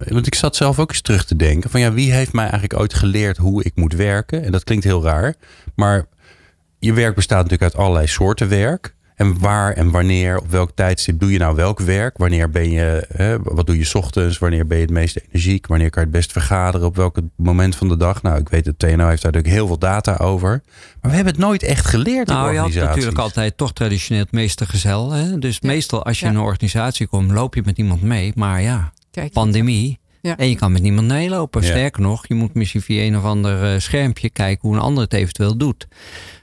Want 0.07 0.27
ik 0.27 0.35
zat 0.35 0.55
zelf 0.55 0.79
ook 0.79 0.89
eens 0.89 1.01
terug 1.01 1.25
te 1.25 1.35
denken: 1.35 1.69
van 1.69 1.79
ja, 1.79 1.93
wie 1.93 2.11
heeft 2.11 2.33
mij 2.33 2.43
eigenlijk 2.49 2.79
ooit 2.79 2.93
geleerd 2.93 3.37
hoe 3.37 3.63
ik 3.63 3.75
moet 3.75 3.93
werken? 3.93 4.43
En 4.43 4.51
dat 4.51 4.63
klinkt 4.63 4.83
heel 4.83 5.03
raar, 5.03 5.35
maar 5.75 6.05
je 6.79 6.93
werk 6.93 7.15
bestaat 7.15 7.43
natuurlijk 7.43 7.73
uit 7.73 7.81
allerlei 7.81 8.07
soorten 8.07 8.49
werk. 8.49 8.97
En 9.15 9.39
waar 9.39 9.73
en 9.73 9.91
wanneer, 9.91 10.37
op 10.37 10.49
welk 10.51 10.71
tijdstip 10.75 11.19
doe 11.19 11.31
je 11.31 11.39
nou 11.39 11.55
welk 11.55 11.79
werk? 11.79 12.17
Wanneer 12.17 12.49
ben 12.49 12.71
je, 12.71 13.05
hè, 13.13 13.37
wat 13.41 13.65
doe 13.65 13.77
je 13.77 13.83
's 13.83 13.93
ochtends? 13.93 14.37
Wanneer 14.37 14.67
ben 14.67 14.77
je 14.77 14.83
het 14.83 14.91
meest 14.93 15.17
energiek? 15.29 15.67
Wanneer 15.67 15.89
kan 15.89 16.01
je 16.01 16.07
het 16.07 16.17
best 16.17 16.31
vergaderen? 16.31 16.87
Op 16.87 16.95
welk 16.95 17.17
moment 17.35 17.75
van 17.75 17.87
de 17.87 17.97
dag? 17.97 18.21
Nou, 18.21 18.39
ik 18.39 18.49
weet 18.49 18.65
dat 18.65 18.79
TNO 18.79 18.87
heeft 18.89 19.21
daar 19.21 19.31
natuurlijk 19.31 19.47
heel 19.47 19.67
veel 19.67 19.77
data 19.77 20.15
over. 20.15 20.61
Maar 21.01 21.09
we 21.11 21.15
hebben 21.15 21.33
het 21.33 21.41
nooit 21.41 21.63
echt 21.63 21.85
geleerd 21.85 22.29
in 22.29 22.33
Nou, 22.33 22.53
je 22.53 22.59
had 22.59 22.73
natuurlijk 22.73 23.17
altijd 23.17 23.57
toch 23.57 23.73
traditioneel 23.73 24.23
het 24.23 24.31
meestergezel. 24.31 25.11
Hè? 25.11 25.39
Dus 25.39 25.59
meestal 25.61 26.03
als 26.03 26.19
je 26.19 26.25
Ja. 26.25 26.31
in 26.31 26.37
een 26.37 26.43
organisatie 26.43 27.07
komt, 27.07 27.31
loop 27.31 27.55
je 27.55 27.61
met 27.65 27.77
iemand 27.77 28.01
mee. 28.01 28.31
Maar 28.35 28.61
ja, 28.61 28.91
Kijk, 29.11 29.31
pandemie. 29.33 29.99
Ja. 30.21 30.37
En 30.37 30.49
je 30.49 30.55
kan 30.55 30.71
met 30.71 30.81
niemand 30.81 31.07
meelopen. 31.07 31.61
Ja. 31.61 31.67
Sterker 31.67 32.01
nog, 32.01 32.27
je 32.27 32.33
moet 32.33 32.53
misschien 32.53 32.81
via 32.81 33.03
een 33.03 33.17
of 33.17 33.23
ander 33.23 33.73
eh, 33.73 33.79
schermpje 33.79 34.29
kijken 34.29 34.67
hoe 34.67 34.77
een 34.77 34.83
ander 34.83 35.03
het 35.03 35.13
eventueel 35.13 35.57
doet. 35.57 35.87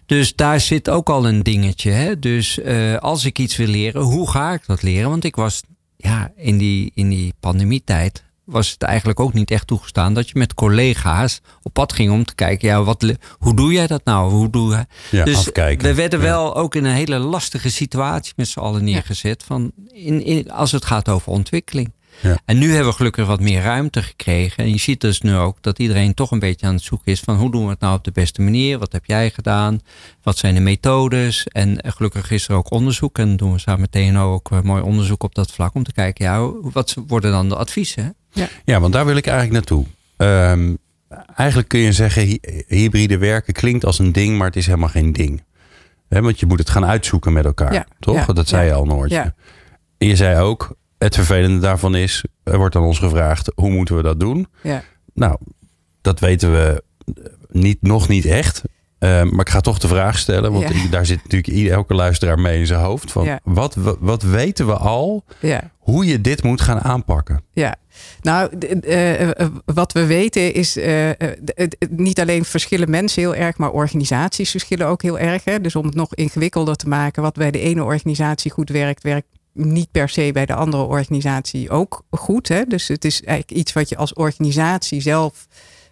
Dus 0.07 0.35
daar 0.35 0.61
zit 0.61 0.90
ook 0.90 1.09
al 1.11 1.29
een 1.29 1.42
dingetje. 1.42 1.90
Hè? 1.90 2.18
Dus 2.18 2.61
eh, 2.61 2.96
als 2.96 3.24
ik 3.24 3.38
iets 3.38 3.57
wil 3.57 3.66
leren, 3.66 4.02
hoe 4.02 4.31
ga 4.31 4.52
ik 4.52 4.66
dat 4.66 4.83
leren? 4.83 5.11
Want 5.11 5.24
ik 5.24 5.37
was 5.37 5.62
ja, 5.96 6.33
in 6.37 6.59
die, 6.59 6.92
in 6.94 7.09
die 7.09 7.35
pandemietijd 7.40 8.24
was 8.44 8.70
het 8.70 8.83
eigenlijk 8.83 9.20
ook 9.20 9.33
niet 9.33 9.50
echt 9.50 9.66
toegestaan 9.66 10.14
dat 10.14 10.29
je 10.29 10.38
met 10.38 10.55
collega's 10.55 11.40
op 11.62 11.72
pad 11.72 11.92
ging 11.92 12.11
om 12.12 12.24
te 12.24 12.35
kijken, 12.35 12.68
ja, 12.68 12.83
wat, 12.83 13.14
hoe 13.38 13.55
doe 13.55 13.72
jij 13.72 13.87
dat 13.87 14.05
nou? 14.05 14.31
Hoe 14.31 14.50
doe 14.50 14.70
je? 14.76 14.87
Ja, 15.16 15.24
dus 15.24 15.37
afkijken. 15.37 15.88
we 15.88 15.94
werden 15.94 16.18
Ja. 16.18 16.24
wel 16.24 16.57
ook 16.57 16.74
in 16.74 16.85
een 16.85 16.94
hele 16.94 17.18
lastige 17.18 17.70
situatie 17.70 18.33
met 18.37 18.48
z'n 18.48 18.59
allen 18.59 18.85
neergezet. 18.85 19.42
Van 19.42 19.72
in, 19.92 20.24
in, 20.24 20.50
als 20.50 20.72
het 20.72 20.85
gaat 20.85 21.09
over 21.09 21.33
ontwikkeling. 21.33 21.92
Ja. 22.20 22.38
En 22.44 22.59
nu 22.59 22.70
hebben 22.70 22.90
we 22.90 22.96
gelukkig 22.96 23.26
wat 23.26 23.40
meer 23.40 23.62
ruimte 23.62 24.02
gekregen. 24.02 24.64
En 24.64 24.70
je 24.70 24.79
ziet 24.79 25.00
dus 25.00 25.20
nu 25.20 25.35
ook 25.35 25.57
dat 25.61 25.79
iedereen 25.79 26.14
toch 26.14 26.31
een 26.31 26.38
beetje 26.38 26.66
aan 26.66 26.74
het 26.74 26.83
zoeken 26.83 27.12
is 27.12 27.20
van 27.20 27.37
hoe 27.37 27.50
doen 27.50 27.64
we 27.64 27.70
het 27.70 27.81
nou 27.81 27.96
op 27.96 28.05
de 28.05 28.11
beste 28.11 28.42
manier? 28.42 28.79
Wat 28.79 28.92
heb 28.92 29.05
jij 29.05 29.31
gedaan? 29.31 29.81
Wat 30.22 30.38
zijn 30.38 30.55
de 30.55 30.61
methodes? 30.61 31.46
En 31.46 31.79
gelukkig 31.87 32.31
is 32.31 32.48
er 32.48 32.55
ook 32.55 32.70
onderzoek. 32.70 33.18
En 33.18 33.37
doen 33.37 33.52
we 33.52 33.59
samen 33.59 33.81
met 33.81 33.92
TNO 33.92 34.33
ook 34.33 34.50
eh, 34.50 34.61
mooi 34.61 34.83
onderzoek 34.83 35.22
op 35.22 35.35
dat 35.35 35.52
vlak 35.52 35.74
om 35.74 35.83
te 35.83 35.92
kijken, 35.92 36.24
ja, 36.24 36.50
wat 36.62 36.96
worden 37.07 37.31
dan 37.31 37.48
de 37.48 37.57
adviezen? 37.57 38.14
Ja. 38.33 38.48
ja, 38.64 38.81
want 38.81 38.92
daar 38.92 39.07
wil 39.07 39.16
ik 39.16 39.26
eigenlijk 39.26 39.55
naartoe. 39.55 39.87
Ehm, 40.16 40.74
eigenlijk 41.35 41.68
kun 41.68 41.81
je 41.81 41.92
zeggen, 41.92 42.38
hybride 42.66 43.18
werken 43.18 43.52
klinkt 43.52 43.85
als 43.85 43.98
een 43.98 44.12
ding, 44.12 44.38
maar 44.38 44.46
het 44.46 44.57
is 44.57 44.66
helemaal 44.66 44.88
geen 44.88 45.12
ding. 45.12 45.44
want 46.09 46.40
je 46.40 46.46
moet 46.46 46.59
het 46.59 46.70
gaan 46.70 46.85
uitzoeken 46.85 47.33
met 47.33 47.44
elkaar. 47.44 47.87
toch? 48.00 48.24
dat 48.24 48.48
zei 48.48 48.66
je 48.66 48.72
al, 48.72 48.85
Noortje. 48.85 49.35
En 49.98 50.07
je 50.07 50.16
zei 50.16 50.40
ook, 50.40 50.76
het 50.98 51.14
vervelende 51.14 51.59
daarvan 51.59 51.94
is, 51.94 52.24
er 52.42 52.59
wordt 52.59 52.76
aan 52.76 52.82
ons 52.82 52.98
gevraagd, 52.98 53.52
hoe 53.54 53.70
moeten 53.70 53.96
we 53.96 54.02
dat 54.02 54.20
doen? 54.20 54.46
Ja. 54.62 54.82
Nou, 55.14 55.37
dat 56.00 56.20
weten 56.20 56.52
we 56.52 56.82
niet, 57.50 57.82
nog 57.82 58.09
niet 58.09 58.24
echt. 58.24 58.62
Ehm, 58.98 59.28
maar 59.28 59.40
ik 59.40 59.48
ga 59.48 59.61
toch 59.61 59.78
de 59.78 59.88
vraag 59.88 60.18
stellen, 60.18 60.52
want 60.52 60.90
daar 60.90 61.06
zit 61.06 61.22
natuurlijk 61.22 61.70
elke 61.72 61.94
luisteraar 61.94 62.38
mee 62.38 62.59
in 62.59 62.66
zijn 62.66 62.80
hoofd. 62.80 63.12
Van 63.12 63.38
wat, 63.42 63.76
wat, 64.00 64.22
weten 64.22 64.66
we 64.66 64.76
al 64.76 65.24
hoe 65.78 66.06
je 66.06 66.20
dit 66.20 66.42
moet 66.42 66.61
gaan 66.61 66.80
aanpakken? 66.80 67.42
Ja, 67.52 67.76
nou, 68.20 68.50
uh, 68.87 69.30
wat 69.64 69.92
we 69.92 70.06
weten 70.06 70.54
is 70.54 70.76
uh, 70.76 71.11
niet 71.90 72.20
alleen 72.20 72.44
verschillen 72.44 72.90
mensen 72.90 73.22
heel 73.22 73.35
erg, 73.35 73.56
maar 73.56 73.70
organisaties 73.70 74.50
verschillen 74.50 74.87
ook 74.87 75.02
heel 75.02 75.18
erg. 75.18 75.44
Hè? 75.44 75.61
Dus 75.61 75.76
om 75.76 75.87
het 75.87 75.94
nog 75.94 76.14
ingewikkelder 76.14 76.76
te 76.76 76.88
maken, 76.88 77.22
wat 77.22 77.35
bij 77.35 77.50
de 77.50 77.61
ene 77.61 77.85
organisatie 77.85 78.50
goed 78.50 78.68
werkt, 78.68 79.02
werkt 79.02 79.28
niet 79.56 79.90
per 79.90 80.08
se 80.08 80.30
bij 80.32 80.46
de 80.46 80.54
andere 80.54 80.82
organisatie 80.82 81.70
ook 81.70 82.02
goed. 82.10 82.48
Hè? 82.48 82.64
Dus 82.64 82.88
het 82.88 83.04
is 83.04 83.22
eigenlijk 83.22 83.60
iets 83.60 83.72
wat 83.72 83.88
je 83.88 83.96
als 83.96 84.12
organisatie 84.12 85.00
zelf 85.00 85.46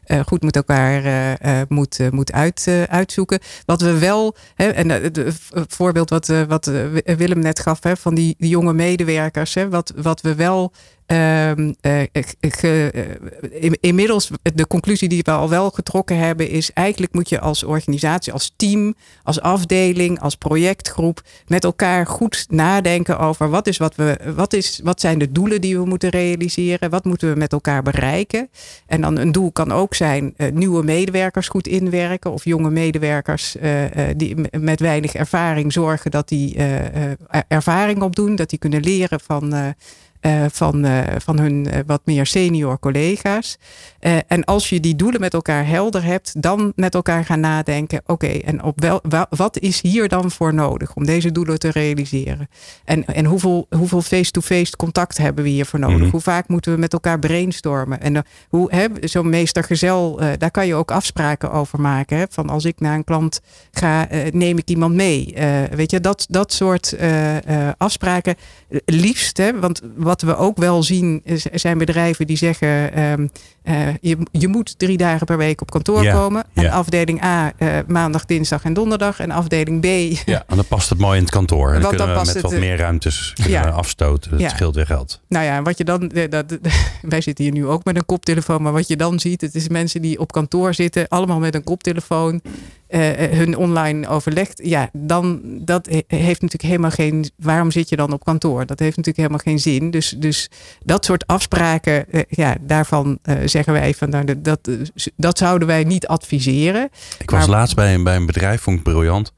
uh, 0.06 0.20
goed 0.20 0.42
met 0.42 0.56
elkaar 0.56 1.04
uh, 1.44 1.62
moet, 1.68 1.98
moet 2.10 2.32
uit, 2.32 2.86
uitzoeken. 2.88 3.38
Wat 3.66 3.80
we 3.80 3.98
wel, 3.98 4.36
hè, 4.54 4.68
en 4.68 4.88
het 4.88 5.20
voorbeeld 5.68 6.10
wat, 6.10 6.26
wat 6.48 6.70
Willem 7.04 7.38
net 7.38 7.60
gaf 7.60 7.82
hè, 7.82 7.96
van 7.96 8.14
die, 8.14 8.34
die 8.38 8.48
jonge 8.48 8.72
medewerkers, 8.72 9.54
hè, 9.54 9.68
wat, 9.68 9.92
wat 9.96 10.20
we 10.20 10.34
wel 10.34 10.72
Ehm, 11.06 11.72
eh, 11.80 12.02
eh, 12.02 13.72
inmiddels, 13.80 14.30
de 14.54 14.66
conclusie 14.66 15.08
die 15.08 15.22
we 15.22 15.30
al 15.30 15.48
wel 15.48 15.70
getrokken 15.70 16.18
hebben, 16.18 16.48
is 16.48 16.72
eigenlijk 16.72 17.12
moet 17.12 17.28
je 17.28 17.40
als 17.40 17.62
organisatie, 17.62 18.32
als 18.32 18.52
team, 18.56 18.94
als 19.22 19.40
afdeling, 19.40 20.20
als 20.20 20.34
projectgroep 20.34 21.22
met 21.46 21.64
elkaar 21.64 22.06
goed 22.06 22.46
nadenken 22.48 23.18
over 23.18 23.50
wat, 23.50 23.66
is 23.66 23.76
wat, 23.76 23.94
we, 23.94 24.18
wat, 24.36 24.52
is, 24.52 24.80
wat 24.82 25.00
zijn 25.00 25.18
de 25.18 25.32
doelen 25.32 25.60
die 25.60 25.78
we 25.78 25.84
moeten 25.84 26.10
realiseren, 26.10 26.90
wat 26.90 27.04
moeten 27.04 27.32
we 27.32 27.38
met 27.38 27.52
elkaar 27.52 27.82
bereiken. 27.82 28.48
En 28.86 29.00
dan 29.00 29.18
een 29.18 29.32
doel 29.32 29.52
kan 29.52 29.72
ook 29.72 29.94
zijn 29.94 30.34
nieuwe 30.52 30.84
medewerkers 30.84 31.48
goed 31.48 31.66
inwerken 31.66 32.32
of 32.32 32.44
jonge 32.44 32.70
medewerkers 32.70 33.56
die 34.16 34.36
met 34.60 34.80
weinig 34.80 35.14
ervaring 35.14 35.72
zorgen 35.72 36.10
dat 36.10 36.28
die 36.28 36.56
ervaring 37.48 38.02
opdoen, 38.02 38.36
dat 38.36 38.50
die 38.50 38.58
kunnen 38.58 38.82
leren 38.82 39.20
van 39.20 39.74
uh, 40.26 40.44
van, 40.52 40.86
uh, 40.86 41.00
van 41.18 41.38
hun 41.38 41.66
uh, 41.66 41.78
wat 41.86 42.00
meer 42.04 42.26
senior 42.26 42.78
collega's. 42.78 43.58
en 44.26 44.44
als 44.44 44.68
je 44.68 44.80
die 44.80 44.96
doelen 44.96 45.20
met 45.20 45.34
elkaar 45.34 45.66
helder 45.66 46.04
hebt, 46.04 46.42
dan 46.42 46.72
met 46.76 46.94
elkaar 46.94 47.24
gaan 47.24 47.40
nadenken: 47.40 48.02
oké, 48.06 48.26
en 48.26 48.62
op 48.62 48.80
wel, 49.08 49.26
wat 49.30 49.58
is 49.58 49.80
hier 49.80 50.08
dan 50.08 50.30
voor 50.30 50.54
nodig 50.54 50.94
om 50.94 51.06
deze 51.06 51.32
doelen 51.32 51.58
te 51.58 51.70
realiseren? 51.70 52.48
En, 52.84 53.06
en 53.06 53.24
hoeveel, 53.24 53.66
hoeveel 53.76 54.02
face-to-face 54.02 54.76
contact 54.76 55.18
hebben 55.18 55.44
we 55.44 55.50
hiervoor 55.50 55.78
nodig? 55.78 55.98
Mm 55.98 56.10
Hoe 56.10 56.20
vaak 56.20 56.48
moeten 56.48 56.72
we 56.72 56.78
met 56.78 56.92
elkaar 56.92 57.18
brainstormen? 57.18 58.00
En 58.00 58.24
hoe 58.48 58.90
zo'n 59.00 59.28
meestergezel, 59.28 60.20
daar 60.38 60.50
kan 60.50 60.66
je 60.66 60.74
ook 60.74 60.90
afspraken 60.90 61.52
over 61.52 61.80
maken. 61.80 62.16
Hè? 62.16 62.24
Van 62.30 62.48
als 62.48 62.64
ik 62.64 62.80
naar 62.80 62.94
een 62.94 63.04
klant 63.04 63.40
ga, 63.70 64.08
neem 64.30 64.58
ik 64.58 64.68
iemand 64.68 64.94
mee. 64.94 65.34
weet 65.70 65.90
je, 65.90 66.00
dat, 66.00 66.26
dat 66.28 66.52
soort 66.52 66.96
afspraken 67.76 68.34
liefst, 68.84 69.36
hè, 69.36 69.60
want 69.60 69.80
wat 69.96 70.13
wat 70.14 70.36
we 70.36 70.36
ook 70.36 70.56
wel 70.56 70.82
zien, 70.82 71.22
zijn 71.52 71.78
bedrijven 71.78 72.26
die 72.26 72.36
zeggen: 72.36 72.92
ehm, 72.92 73.26
eh, 73.62 73.94
je, 74.00 74.16
je 74.30 74.48
moet 74.48 74.78
drie 74.78 74.96
dagen 74.96 75.26
per 75.26 75.36
week 75.36 75.60
op 75.60 75.70
kantoor 75.70 76.10
komen. 76.10 76.44
En 76.54 76.70
afdeling 76.70 77.24
A 77.24 77.52
uh, 77.58 77.68
maandag, 77.86 78.24
dinsdag 78.24 78.64
en 78.64 78.72
donderdag. 78.72 79.20
En 79.20 79.30
afdeling 79.30 79.80
B. 79.80 79.84
Ja, 80.26 80.44
en 80.46 80.56
dan 80.56 80.64
past 80.64 80.90
het 80.90 80.98
mooi 80.98 81.16
in 81.16 81.22
het 81.22 81.32
kantoor. 81.32 81.72
En 81.72 81.80
dan 81.80 81.96
kunnen 81.96 82.20
we 82.20 82.32
met 82.32 82.40
wat 82.40 82.52
meer 82.52 82.76
ruimtes 82.76 83.34
afstoten. 83.74 84.38
Dat 84.38 84.50
scheelt 84.50 84.74
weer 84.74 84.86
geld. 84.86 85.20
Nou 85.28 85.44
ja, 85.44 85.62
wat 85.62 85.78
je 85.78 85.84
dan. 85.84 86.12
Dat, 86.30 86.58
wij 87.02 87.20
zitten 87.20 87.44
hier 87.44 87.52
nu 87.52 87.66
ook 87.66 87.84
met 87.84 87.96
een 87.96 88.06
koptelefoon. 88.06 88.62
Maar 88.62 88.72
wat 88.72 88.88
je 88.88 88.96
dan 88.96 89.20
ziet, 89.20 89.40
het 89.40 89.54
is 89.54 89.68
mensen 89.68 90.02
die 90.02 90.18
op 90.18 90.32
kantoor 90.32 90.74
zitten, 90.74 91.08
allemaal 91.08 91.38
met 91.38 91.54
een 91.54 91.64
koptelefoon. 91.64 92.40
Uh, 92.94 93.00
hun 93.14 93.56
online 93.56 94.08
overlegt, 94.08 94.60
ja, 94.64 94.88
dan 94.92 95.40
dat 95.44 95.86
heeft 96.06 96.40
natuurlijk 96.40 96.62
helemaal 96.62 96.90
geen. 96.90 97.30
Waarom 97.36 97.70
zit 97.70 97.88
je 97.88 97.96
dan 97.96 98.12
op 98.12 98.24
kantoor? 98.24 98.66
Dat 98.66 98.78
heeft 98.78 98.96
natuurlijk 98.96 99.16
helemaal 99.16 99.54
geen 99.54 99.58
zin. 99.58 99.90
Dus, 99.90 100.14
dus 100.18 100.50
dat 100.84 101.04
soort 101.04 101.26
afspraken, 101.26 102.04
uh, 102.10 102.20
ja, 102.28 102.56
daarvan 102.60 103.18
uh, 103.24 103.36
zeggen 103.44 103.72
wij 103.72 103.94
van 103.94 104.10
nou, 104.10 104.40
dat, 104.40 104.70
dat 105.16 105.38
zouden 105.38 105.68
wij 105.68 105.84
niet 105.84 106.06
adviseren. 106.06 106.88
Ik 107.18 107.30
was 107.30 107.46
laatst 107.46 107.76
bij 107.76 107.94
een, 107.94 108.04
bij 108.04 108.16
een 108.16 108.26
bedrijf, 108.26 108.60
vond 108.60 108.76
ik 108.76 108.82
briljant. 108.82 109.32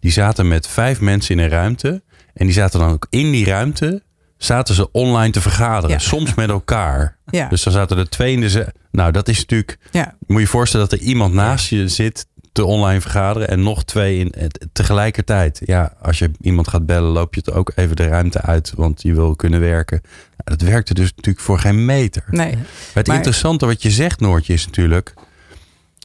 Die 0.00 0.12
zaten 0.12 0.48
met 0.48 0.68
vijf 0.68 1.00
mensen 1.00 1.36
in 1.36 1.44
een 1.44 1.50
ruimte. 1.50 2.02
En 2.34 2.46
die 2.46 2.54
zaten 2.54 2.80
dan 2.80 2.90
ook 2.90 3.06
in 3.10 3.30
die 3.30 3.44
ruimte. 3.44 4.02
Zaten 4.36 4.74
ze 4.74 4.92
online 4.92 5.32
te 5.32 5.40
vergaderen. 5.40 6.00
Soms 6.00 6.34
met 6.34 6.48
elkaar. 6.48 7.18
Ja. 7.26 7.48
Dus 7.48 7.62
dan 7.62 7.72
zaten 7.72 7.98
er 7.98 8.08
twee 8.08 8.32
in 8.32 8.40
de. 8.40 8.72
Nou, 8.90 9.12
dat 9.12 9.28
is 9.28 9.38
natuurlijk. 9.38 9.78
Ja. 9.90 10.14
Moet 10.26 10.40
je 10.40 10.46
voorstellen 10.46 10.88
dat 10.88 10.98
er 10.98 11.04
iemand 11.04 11.34
naast 11.34 11.68
je 11.68 11.88
zit 11.88 12.26
te 12.56 12.64
online 12.64 13.00
vergaderen 13.00 13.48
en 13.48 13.62
nog 13.62 13.84
twee 13.84 14.18
in, 14.18 14.50
tegelijkertijd. 14.72 15.60
Ja, 15.64 15.92
als 16.02 16.18
je 16.18 16.30
iemand 16.40 16.68
gaat 16.68 16.86
bellen, 16.86 17.10
loop 17.10 17.34
je 17.34 17.40
het 17.44 17.54
ook 17.54 17.72
even 17.74 17.96
de 17.96 18.06
ruimte 18.06 18.40
uit, 18.40 18.72
want 18.76 19.02
je 19.02 19.14
wil 19.14 19.36
kunnen 19.36 19.60
werken. 19.60 20.00
Dat 20.36 20.60
werkte 20.60 20.94
dus 20.94 21.12
natuurlijk 21.16 21.44
voor 21.44 21.58
geen 21.58 21.84
meter. 21.84 22.24
Nee, 22.30 22.58
het 22.92 23.08
interessante 23.08 23.66
wat 23.66 23.82
je 23.82 23.90
zegt, 23.90 24.20
Noortje, 24.20 24.52
is 24.52 24.66
natuurlijk. 24.66 25.14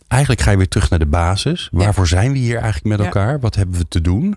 Eigenlijk 0.08 0.42
ga 0.42 0.52
je 0.52 0.58
weer 0.58 0.68
terug 0.68 0.90
naar 0.90 1.00
de 1.00 1.06
basis. 1.06 1.70
Waarvoor 1.72 2.08
zijn 2.08 2.32
we 2.32 2.38
hier 2.38 2.58
eigenlijk 2.58 2.98
met 2.98 3.06
elkaar? 3.06 3.40
Wat 3.40 3.56
hebben 3.56 3.78
we 3.78 3.88
te 3.88 4.02
doen? 4.02 4.36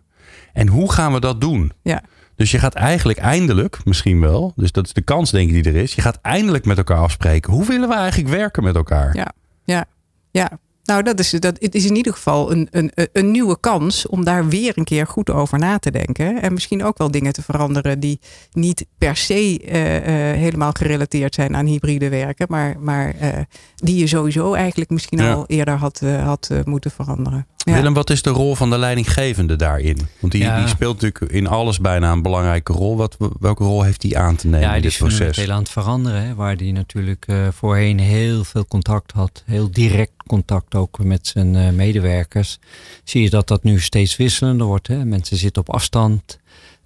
En 0.53 0.69
hoe 0.69 0.93
gaan 0.93 1.13
we 1.13 1.21
dat 1.21 1.41
doen? 1.41 1.73
Ja. 1.83 2.03
Dus 2.37 2.51
je 2.51 2.59
gaat 2.59 2.75
eigenlijk 2.75 3.19
eindelijk, 3.19 3.85
misschien 3.85 4.21
wel, 4.21 4.53
dus 4.57 4.73
dat 4.73 4.87
is 4.87 4.93
de 4.93 5.03
kans 5.03 5.31
denk 5.31 5.49
ik 5.51 5.63
die 5.63 5.73
er 5.73 5.81
is. 5.81 5.95
Je 5.95 6.03
gaat 6.03 6.19
eindelijk 6.23 6.65
met 6.65 6.77
elkaar 6.77 6.99
afspreken. 6.99 7.53
Hoe 7.53 7.67
willen 7.67 7.89
we 7.89 7.95
eigenlijk 7.95 8.35
werken 8.35 8.63
met 8.63 8.77
elkaar? 8.77 9.17
Ja, 9.17 9.33
ja, 9.65 9.85
ja. 10.31 10.59
Nou, 10.85 11.03
dat 11.03 11.19
is, 11.19 11.31
dat, 11.31 11.57
het 11.61 11.75
is 11.75 11.85
in 11.85 11.97
ieder 11.97 12.13
geval 12.13 12.53
een, 12.53 12.69
een, 12.71 12.93
een 13.13 13.31
nieuwe 13.31 13.61
kans 13.61 14.07
om 14.07 14.25
daar 14.25 14.49
weer 14.49 14.73
een 14.79 14.85
keer 14.85 15.07
goed 15.07 15.31
over 15.31 15.59
na 15.59 15.79
te 15.79 15.91
denken. 15.91 16.43
En 16.43 16.53
misschien 16.53 16.85
ook 16.85 16.99
wel 16.99 17.11
dingen 17.11 17.33
te 17.33 17.43
veranderen 17.43 18.01
die 18.01 18.21
niet 18.53 18.87
per 18.99 19.17
se 19.17 19.61
uh, 19.65 19.95
uh, 19.95 20.03
helemaal 20.39 20.73
gerelateerd 20.73 21.35
zijn 21.35 21.57
aan 21.57 21.67
hybride 21.67 22.09
werken, 22.09 22.47
maar, 22.49 22.77
maar 22.81 23.15
uh, 23.23 23.29
die 23.75 23.97
je 23.97 24.07
sowieso 24.07 24.55
eigenlijk 24.55 24.91
misschien 24.91 25.19
ja. 25.19 25.33
al 25.33 25.45
eerder 25.47 25.75
had, 25.75 26.01
had 26.01 26.51
moeten 26.65 26.91
veranderen. 26.91 27.47
Ja. 27.65 27.75
Willem, 27.75 27.95
wat 27.95 28.11
is 28.11 28.23
de 28.23 28.31
rol 28.31 28.55
van 28.55 28.71
de 28.71 28.79
leidinggevende 28.79 29.57
daarin? 29.57 29.99
Want 30.21 30.33
die, 30.33 30.43
ja. 30.43 30.59
die, 30.59 30.69
speelt 30.69 31.01
natuurlijk 31.01 31.33
in 31.33 31.47
alles 31.47 31.79
bijna 31.79 32.13
een 32.13 32.23
belangrijke 32.23 32.73
rol. 32.73 32.97
Wat, 32.97 33.17
welke 33.41 33.65
rol 33.65 33.83
heeft 33.83 34.01
die 34.01 34.19
aan 34.19 34.37
te 34.37 34.47
nemen 34.47 34.69
ja, 34.69 34.75
in 34.75 34.83
dit 34.83 34.97
proces? 34.97 35.19
Ja, 35.19 35.25
die 35.25 35.31
is 35.31 35.37
heel 35.37 35.51
aan 35.51 35.59
het 35.59 35.71
veranderen. 35.71 36.23
Hè, 36.23 36.35
waar 36.35 36.57
die 36.57 36.73
natuurlijk 36.73 37.25
uh, 37.27 37.49
voorheen 37.51 37.99
heel 37.99 38.45
veel 38.45 38.67
contact 38.67 39.13
had. 39.13 39.43
Heel 39.47 39.71
direct 39.71 40.13
contact 40.27 40.75
ook 40.75 40.99
met 40.99 41.27
zijn 41.27 41.55
uh, 41.55 41.71
medewerkers. 41.71 42.59
Zie 43.05 43.23
je 43.23 43.31
dat 43.31 43.49
dat 43.49 43.63
nu 43.63 43.81
steeds 43.81 44.17
wisselender 44.17 44.67
wordt. 44.67 44.87
Hè? 44.87 45.05
Mensen 45.05 45.37
zitten 45.37 45.63
op 45.63 45.75
afstand. 45.75 46.39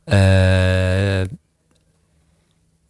Uh, 0.04 1.20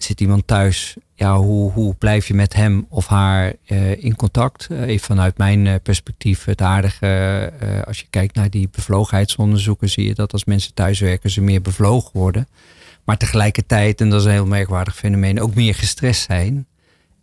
zit 0.04 0.20
iemand 0.20 0.46
thuis, 0.46 0.96
ja, 1.14 1.36
hoe, 1.36 1.72
hoe 1.72 1.94
blijf 1.94 2.26
je 2.26 2.34
met 2.34 2.54
hem 2.54 2.86
of 2.88 3.06
haar 3.06 3.52
uh, 3.66 4.04
in 4.04 4.16
contact? 4.16 4.68
Uh, 4.70 4.80
even 4.80 5.06
vanuit 5.06 5.38
mijn 5.38 5.66
uh, 5.66 5.74
perspectief 5.82 6.44
het 6.44 6.60
aardige, 6.60 7.52
als 7.86 8.00
je 8.00 8.06
kijkt 8.10 8.34
naar 8.34 8.50
die 8.50 8.68
bevlogenheidsonderzoeken, 8.72 9.88
zie 9.88 10.06
je 10.06 10.14
dat 10.14 10.32
als 10.32 10.44
mensen 10.44 10.74
thuiswerken 10.74 11.30
ze 11.30 11.40
meer 11.40 11.62
bevlogen 11.62 12.10
worden. 12.12 12.48
Maar 13.04 13.16
tegelijkertijd, 13.16 14.00
en 14.00 14.10
dat 14.10 14.20
is 14.20 14.26
een 14.26 14.32
heel 14.32 14.46
merkwaardig 14.46 14.96
fenomeen, 14.96 15.40
ook 15.40 15.54
meer 15.54 15.74
gestrest 15.74 16.22
zijn 16.22 16.66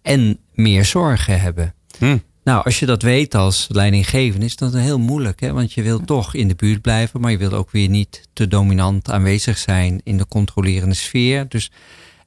en 0.02 0.40
meer 0.54 0.86
zorgen 0.86 1.42
hebben. 1.42 1.74
Hm. 1.98 2.18
Nou, 2.44 2.64
als 2.64 2.80
je 2.80 2.86
dat 2.86 3.02
weet 3.02 3.36
als 3.36 3.68
leidinggevende, 3.70 4.46
is 4.46 4.56
dat 4.56 4.74
heel 4.74 5.00
moeilijk. 5.00 5.40
Hè? 5.40 5.54
Want 5.54 5.74
je 5.74 5.82
wilt 5.82 6.08
toch 6.08 6.34
in 6.34 6.48
de 6.48 6.56
buurt 6.56 6.82
blijven, 6.82 7.22
maar 7.22 7.32
je 7.32 7.38
wilt 7.38 7.54
ook 7.54 7.72
weer 7.72 7.90
niet 7.90 8.28
te 8.34 8.48
dominant 8.48 9.12
aanwezig 9.12 9.58
zijn 9.58 10.02
in 10.04 10.18
de 10.18 10.28
controlerende 10.28 10.96
sfeer. 10.96 11.50
Dus 11.50 11.72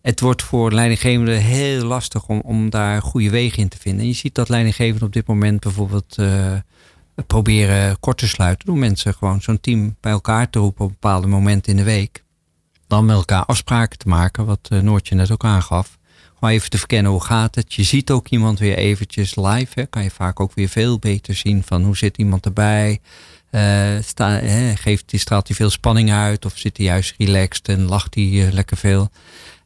het 0.02 0.20
wordt 0.20 0.42
voor 0.42 0.72
leidinggevenden 0.72 1.38
heel 1.38 1.84
lastig 1.84 2.26
om, 2.26 2.40
om 2.40 2.70
daar 2.70 3.02
goede 3.02 3.30
wegen 3.30 3.58
in 3.58 3.68
te 3.68 3.78
vinden. 3.78 4.00
En 4.00 4.06
je 4.06 4.14
ziet 4.14 4.34
dat 4.34 4.48
leidinggevenden 4.48 5.06
op 5.06 5.12
dit 5.12 5.26
moment 5.26 5.60
bijvoorbeeld 5.60 6.16
uh, 6.20 6.52
proberen 7.26 8.00
kort 8.00 8.18
te 8.18 8.28
sluiten. 8.28 8.66
Door 8.66 8.78
mensen 8.78 9.14
gewoon 9.14 9.42
zo'n 9.42 9.60
team 9.60 9.96
bij 10.00 10.12
elkaar 10.12 10.50
te 10.50 10.58
roepen 10.58 10.84
op 10.84 10.90
bepaalde 10.90 11.26
momenten 11.26 11.72
in 11.72 11.78
de 11.78 11.84
week. 11.84 12.24
Dan 12.86 13.04
met 13.04 13.16
elkaar 13.16 13.44
afspraken 13.44 13.98
te 13.98 14.08
maken, 14.08 14.46
wat 14.46 14.68
uh, 14.72 14.80
Noortje 14.80 15.14
net 15.14 15.30
ook 15.30 15.44
aangaf. 15.44 15.98
Gewoon 16.34 16.54
even 16.54 16.70
te 16.70 16.78
verkennen 16.78 17.12
hoe 17.12 17.24
gaat 17.24 17.54
het. 17.54 17.74
Je 17.74 17.82
ziet 17.82 18.10
ook 18.10 18.28
iemand 18.28 18.58
weer 18.58 18.76
eventjes 18.76 19.36
live. 19.36 19.72
Hè. 19.74 19.86
Kan 19.86 20.02
je 20.02 20.10
vaak 20.10 20.40
ook 20.40 20.54
weer 20.54 20.68
veel 20.68 20.98
beter 20.98 21.34
zien 21.34 21.62
van 21.62 21.84
hoe 21.84 21.96
zit 21.96 22.18
iemand 22.18 22.44
erbij. 22.44 23.00
Uh, 23.50 23.96
sta, 24.00 24.30
hè, 24.30 24.76
geeft, 24.76 25.12
straalt 25.16 25.48
hij 25.48 25.56
veel 25.56 25.70
spanning 25.70 26.12
uit 26.12 26.44
of 26.44 26.58
zit 26.58 26.76
hij 26.76 26.86
juist 26.86 27.14
relaxed 27.18 27.68
en 27.68 27.82
lacht 27.82 28.14
hij 28.14 28.48
lekker 28.52 28.76
veel. 28.76 29.10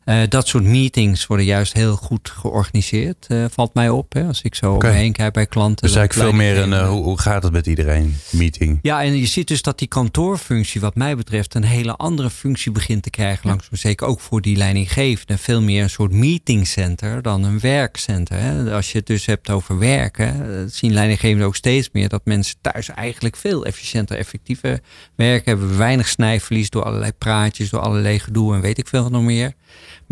Uh, 0.05 0.23
dat 0.29 0.49
soort 0.49 0.65
meetings 0.65 1.27
worden 1.27 1.47
juist 1.47 1.73
heel 1.73 1.97
goed 1.97 2.31
georganiseerd, 2.31 3.27
uh, 3.29 3.45
valt 3.51 3.75
mij 3.75 3.89
op. 3.89 4.13
Hè, 4.13 4.27
als 4.27 4.43
ik 4.43 4.55
zo 4.55 4.75
okay. 4.75 4.91
omheen 4.91 5.13
kijk 5.13 5.33
bij 5.33 5.47
klanten. 5.47 5.87
Dus 5.87 5.97
eigenlijk 5.97 6.29
veel 6.29 6.39
meer 6.39 6.59
een 6.59 6.71
uh, 6.71 6.89
hoe, 6.89 7.03
hoe, 7.03 7.19
gaat 7.19 7.43
het 7.43 7.53
met 7.53 7.67
iedereen 7.67 8.17
meeting. 8.31 8.79
Ja, 8.83 9.03
en 9.03 9.17
je 9.17 9.27
ziet 9.27 9.49
dus 9.49 9.63
dat 9.63 9.79
die 9.79 9.89
kantoorfunctie, 9.89 10.81
wat 10.81 10.95
mij 10.95 11.17
betreft, 11.17 11.55
een 11.55 11.65
hele 11.65 11.97
andere 11.97 12.31
functie 12.31 12.73
begint 12.73 13.03
te 13.03 13.11
krijgen. 13.11 13.41
Ja. 13.43 13.49
Langzaam 13.49 13.77
zeker 13.79 14.07
ook 14.07 14.21
voor 14.21 14.41
die 14.41 14.57
leidinggevende. 14.57 15.39
Veel 15.39 15.63
meer 15.63 15.83
een 15.83 15.91
soort 15.91 16.13
meetingcenter 16.13 17.23
dan 17.23 17.45
een 17.45 17.61
werkcenter. 17.61 18.41
Hè. 18.41 18.75
Als 18.75 18.93
je 18.93 18.99
het 18.99 19.07
dus 19.07 19.27
hebt 19.27 19.51
over 19.51 19.79
werken, 19.79 20.71
zien 20.71 20.93
leidinggevenden 20.93 21.47
ook 21.47 21.57
steeds 21.57 21.89
meer 21.93 22.09
dat 22.09 22.25
mensen 22.25 22.57
thuis 22.61 22.89
eigenlijk 22.89 23.37
veel 23.37 23.65
efficiënter, 23.65 24.17
effectiever 24.17 24.81
werken. 25.15 25.51
Hebben 25.51 25.79
weinig 25.79 26.09
snijverlies 26.09 26.71
door 26.71 26.85
allerlei 26.85 27.13
praatjes, 27.13 27.71
door 27.71 27.81
allerlei 27.81 28.19
gedoe 28.19 28.55
en 28.55 28.61
weet 28.61 28.79
ik 28.79 28.89
veel 28.89 29.11
nog 29.11 29.23
meer. 29.23 29.55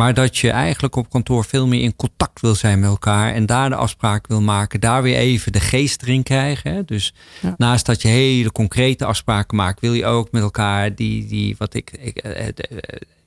Maar 0.00 0.14
dat 0.14 0.38
je 0.38 0.50
eigenlijk 0.50 0.96
op 0.96 1.10
kantoor 1.10 1.44
veel 1.44 1.66
meer 1.66 1.82
in 1.82 1.96
contact 1.96 2.40
wil 2.40 2.54
zijn 2.54 2.80
met 2.80 2.88
elkaar. 2.88 3.34
En 3.34 3.46
daar 3.46 3.68
de 3.68 3.74
afspraak 3.74 4.26
wil 4.26 4.40
maken. 4.40 4.80
Daar 4.80 5.02
weer 5.02 5.16
even 5.16 5.52
de 5.52 5.60
geest 5.60 6.02
erin 6.02 6.22
krijgen. 6.22 6.72
Hè? 6.72 6.84
Dus 6.84 7.14
ja. 7.40 7.54
naast 7.58 7.86
dat 7.86 8.02
je 8.02 8.08
hele 8.08 8.52
concrete 8.52 9.04
afspraken 9.04 9.56
maakt. 9.56 9.80
Wil 9.80 9.92
je 9.92 10.06
ook 10.06 10.30
met 10.30 10.42
elkaar 10.42 10.94
die, 10.94 11.26
die 11.26 11.54
wat 11.58 11.74
ik... 11.74 11.90
ik 11.90 12.22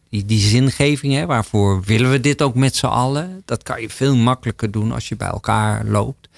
die, 0.09 0.25
die 0.25 0.39
zingeving, 0.39 1.13
hè, 1.13 1.25
waarvoor 1.25 1.83
willen 1.83 2.11
we 2.11 2.19
dit 2.19 2.41
ook 2.41 2.55
met 2.55 2.75
z'n 2.75 2.85
allen? 2.85 3.41
Dat 3.45 3.63
kan 3.63 3.81
je 3.81 3.89
veel 3.89 4.15
makkelijker 4.15 4.71
doen 4.71 4.91
als 4.91 5.09
je 5.09 5.15
bij 5.15 5.27
elkaar 5.27 5.85
loopt. 5.85 6.29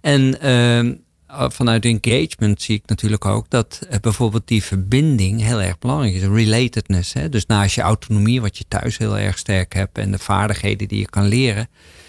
En 0.00 0.46
uh, 0.46 0.94
vanuit 1.32 1.84
engagement 1.84 2.62
zie 2.62 2.74
ik 2.74 2.82
natuurlijk 2.86 3.24
ook 3.24 3.50
dat 3.50 3.86
uh, 3.90 3.98
bijvoorbeeld 4.00 4.48
die 4.48 4.62
verbinding 4.62 5.42
heel 5.42 5.62
erg 5.62 5.78
belangrijk 5.78 6.14
is. 6.14 6.22
Relatedness. 6.22 7.12
Hè? 7.12 7.28
Dus 7.28 7.46
naast 7.46 7.74
je 7.74 7.80
autonomie, 7.80 8.40
wat 8.40 8.58
je 8.58 8.64
thuis 8.68 8.98
heel 8.98 9.18
erg 9.18 9.38
sterk 9.38 9.72
hebt 9.72 9.98
en 9.98 10.10
de 10.10 10.18
vaardigheden 10.18 10.88
die 10.88 10.98
je 10.98 11.08
kan 11.08 11.26
leren, 11.26 11.68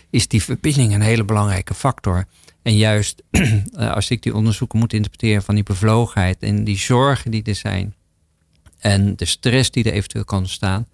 is 0.10 0.28
die 0.28 0.44
verbinding 0.44 0.94
een 0.94 1.02
hele 1.02 1.24
belangrijke 1.24 1.74
factor. 1.74 2.26
En 2.62 2.78
juist 2.78 3.24
als 3.76 4.10
ik 4.10 4.24
die 4.24 4.36
onderzoeken 4.36 4.80
moet 4.80 4.94
interpreteren 4.94 5.44
van 5.44 5.56
die 5.56 5.64
bevlogenheid 5.64 6.38
en 6.40 6.64
die 6.64 6.78
zorgen 6.78 7.32
die 7.32 7.44
er 7.44 7.56
zijn 7.56 7.96
en 8.80 9.16
de 9.16 9.26
stress 9.26 9.72
die 9.72 9.84
er 9.84 9.94
eventueel 9.94 10.26
kan 10.26 10.40
ontstaan. 10.40 10.88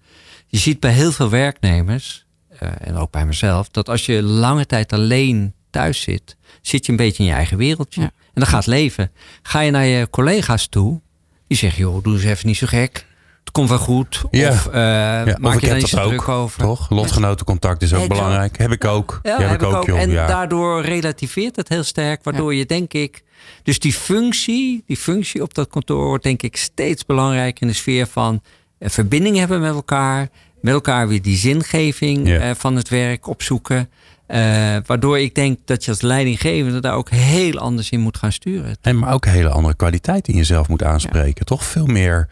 Je 0.46 0.58
ziet 0.58 0.80
bij 0.80 0.92
heel 0.92 1.12
veel 1.12 1.30
werknemers, 1.30 2.24
en 2.58 2.96
ook 2.96 3.10
bij 3.10 3.26
mezelf, 3.26 3.68
dat 3.68 3.88
als 3.88 4.06
je 4.06 4.22
lange 4.22 4.66
tijd 4.66 4.92
alleen 4.92 5.54
thuis 5.70 6.00
zit, 6.00 6.36
zit 6.60 6.86
je 6.86 6.92
een 6.92 6.98
beetje 6.98 7.22
in 7.22 7.28
je 7.28 7.34
eigen 7.34 7.56
wereldje. 7.56 8.00
Ja. 8.00 8.06
En 8.06 8.40
dan 8.40 8.46
gaat 8.46 8.66
leven. 8.66 9.10
Ga 9.42 9.60
je 9.60 9.70
naar 9.70 9.84
je 9.84 10.10
collega's 10.10 10.68
toe, 10.68 11.00
die 11.46 11.58
zeggen, 11.58 11.80
joh, 11.80 12.02
doe 12.02 12.14
eens 12.14 12.24
even 12.24 12.46
niet 12.46 12.56
zo 12.56 12.66
gek. 12.66 13.08
Het 13.40 13.58
komt 13.58 13.68
wel 13.68 13.78
goed. 13.78 14.24
Ja. 14.30 14.48
Of 14.50 14.66
uh, 14.66 14.72
ja, 14.74 15.36
maak 15.40 15.54
of 15.54 15.60
je 15.60 15.66
daar 15.66 15.76
niet 15.76 15.88
zo 15.88 16.08
druk 16.08 16.28
over. 16.28 16.60
Toch? 16.60 16.90
Lotgenotencontact 16.90 17.82
is 17.82 17.92
ook 17.92 18.00
Exact. 18.00 18.20
belangrijk. 18.20 18.58
Heb 18.58 18.70
ik 18.72 18.84
ook. 18.84 19.20
Ja, 19.22 19.40
heb 19.40 19.62
ik 19.62 19.62
ook. 19.62 19.86
joh. 19.86 20.00
En 20.00 20.14
daardoor 20.14 20.82
relativeert 20.82 21.56
het 21.56 21.68
heel 21.68 21.82
sterk. 21.82 22.24
Waardoor 22.24 22.54
je 22.54 22.66
denk 22.66 22.92
ik... 22.92 23.22
Dus 23.62 23.78
die 23.78 23.92
functie, 23.92 24.82
die 24.86 24.96
functie 24.96 25.42
op 25.42 25.54
dat 25.54 25.68
kantoor 25.68 26.06
wordt 26.06 26.24
denk 26.24 26.42
ik 26.42 26.56
steeds 26.56 27.06
belangrijker 27.06 27.62
in 27.62 27.68
de 27.68 27.74
sfeer 27.74 28.06
van 28.06 28.42
eh, 28.78 28.88
verbinding 28.88 29.36
hebben 29.36 29.60
met 29.60 29.74
elkaar. 29.74 30.28
Met 30.60 30.74
elkaar 30.74 31.08
weer 31.08 31.22
die 31.22 31.36
zingeving 31.36 32.28
eh, 32.28 32.50
van 32.56 32.76
het 32.76 32.88
werk 32.88 33.26
opzoeken. 33.26 33.90
Eh, 34.30 34.76
waardoor 34.86 35.18
ik 35.18 35.34
denk 35.34 35.58
dat 35.64 35.84
je 35.84 35.90
als 35.90 36.00
leidinggevende 36.00 36.80
daar 36.80 36.94
ook 36.94 37.10
heel 37.10 37.58
anders 37.58 37.90
in 37.90 38.00
moet 38.00 38.16
gaan 38.16 38.32
sturen. 38.32 38.76
En 38.80 38.98
maar 38.98 39.12
ook 39.12 39.24
een 39.24 39.32
hele 39.32 39.48
andere 39.48 39.74
kwaliteit 39.74 40.28
in 40.28 40.36
jezelf 40.36 40.68
moet 40.68 40.82
aanspreken. 40.82 41.44
Toch 41.44 41.64
veel 41.64 41.86
meer, 41.86 42.28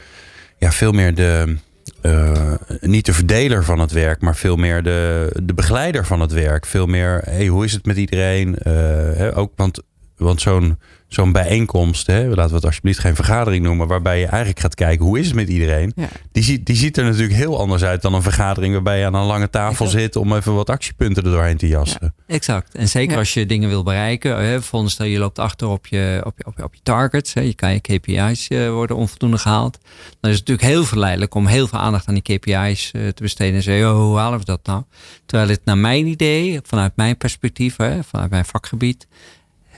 ja, 0.58 0.72
veel 0.72 0.92
meer 0.92 1.14
de, 1.14 1.56
eh, 2.00 2.54
niet 2.80 3.06
de 3.06 3.12
verdeler 3.12 3.64
van 3.64 3.78
het 3.78 3.92
werk, 3.92 4.20
maar 4.20 4.36
veel 4.36 4.56
meer 4.56 4.82
de, 4.82 5.30
de 5.42 5.54
begeleider 5.54 6.06
van 6.06 6.20
het 6.20 6.32
werk. 6.32 6.66
Veel 6.66 6.86
meer, 6.86 7.22
hey, 7.24 7.46
hoe 7.46 7.64
is 7.64 7.72
het 7.72 7.86
met 7.86 7.96
iedereen? 7.96 8.58
Eh, 8.58 8.72
hè, 9.14 9.36
ook, 9.36 9.52
want 9.56 9.82
want 10.16 10.40
zo'n 10.40 10.78
zo'n 11.08 11.32
bijeenkomst, 11.32 12.06
hè, 12.06 12.26
laten 12.28 12.48
we 12.48 12.54
het 12.56 12.64
alsjeblieft 12.64 12.98
geen 12.98 13.14
vergadering 13.14 13.64
noemen, 13.64 13.86
waarbij 13.86 14.18
je 14.18 14.26
eigenlijk 14.26 14.60
gaat 14.60 14.74
kijken 14.74 15.04
hoe 15.04 15.18
is 15.18 15.26
het 15.26 15.34
met 15.34 15.48
iedereen. 15.48 15.92
Ja. 15.96 16.08
Die, 16.32 16.42
ziet, 16.42 16.66
die 16.66 16.76
ziet 16.76 16.96
er 16.96 17.04
natuurlijk 17.04 17.34
heel 17.34 17.58
anders 17.58 17.82
uit 17.82 18.02
dan 18.02 18.14
een 18.14 18.22
vergadering 18.22 18.72
waarbij 18.72 18.98
je 18.98 19.06
aan 19.06 19.14
een 19.14 19.24
lange 19.24 19.50
tafel 19.50 19.84
Exact. 19.84 20.02
zit 20.02 20.16
om 20.16 20.32
even 20.36 20.54
wat 20.54 20.70
actiepunten 20.70 21.24
er 21.24 21.30
doorheen 21.30 21.56
te 21.56 21.68
jassen. 21.68 22.14
Exact. 22.26 22.74
En 22.74 22.88
zeker 22.88 23.12
Ja. 23.12 23.18
als 23.18 23.34
je 23.34 23.46
dingen 23.46 23.68
wil 23.68 23.82
bereiken. 23.82 24.36
Hè, 24.36 24.50
bijvoorbeeld 24.50 24.92
stel 24.92 25.06
je 25.06 25.18
loopt 25.18 25.38
achter 25.38 25.68
op 25.68 25.86
je, 25.86 26.20
op 26.24 26.34
je, 26.36 26.46
op 26.46 26.56
je, 26.56 26.64
op 26.64 26.74
je 26.74 26.80
targets. 26.82 27.34
Hè, 27.34 27.40
je 27.40 27.54
kan 27.54 27.72
je 27.72 27.80
KPI's 27.80 28.48
eh, 28.48 28.70
worden 28.70 28.96
onvoldoende 28.96 29.38
gehaald. 29.38 29.78
Dan 30.20 30.30
is 30.30 30.38
het 30.38 30.48
natuurlijk 30.48 30.68
heel 30.74 30.84
verleidelijk 30.84 31.34
om 31.34 31.46
heel 31.46 31.68
veel 31.68 31.78
aandacht 31.78 32.08
aan 32.08 32.18
die 32.20 32.38
KPI's 32.38 32.90
eh, 32.92 33.08
te 33.08 33.22
besteden. 33.22 33.54
En 33.54 33.62
zeggen, 33.62 33.90
oh, 33.90 33.96
hoe 33.98 34.16
halen 34.18 34.38
we 34.38 34.44
dat 34.44 34.66
nou? 34.66 34.82
Terwijl 35.26 35.50
het 35.50 35.60
naar 35.64 35.78
mijn 35.78 36.06
idee, 36.06 36.60
vanuit 36.62 36.92
mijn 36.96 37.16
perspectief, 37.16 37.76
hè, 37.76 38.02
vanuit 38.04 38.30
mijn 38.30 38.44
vakgebied, 38.44 39.06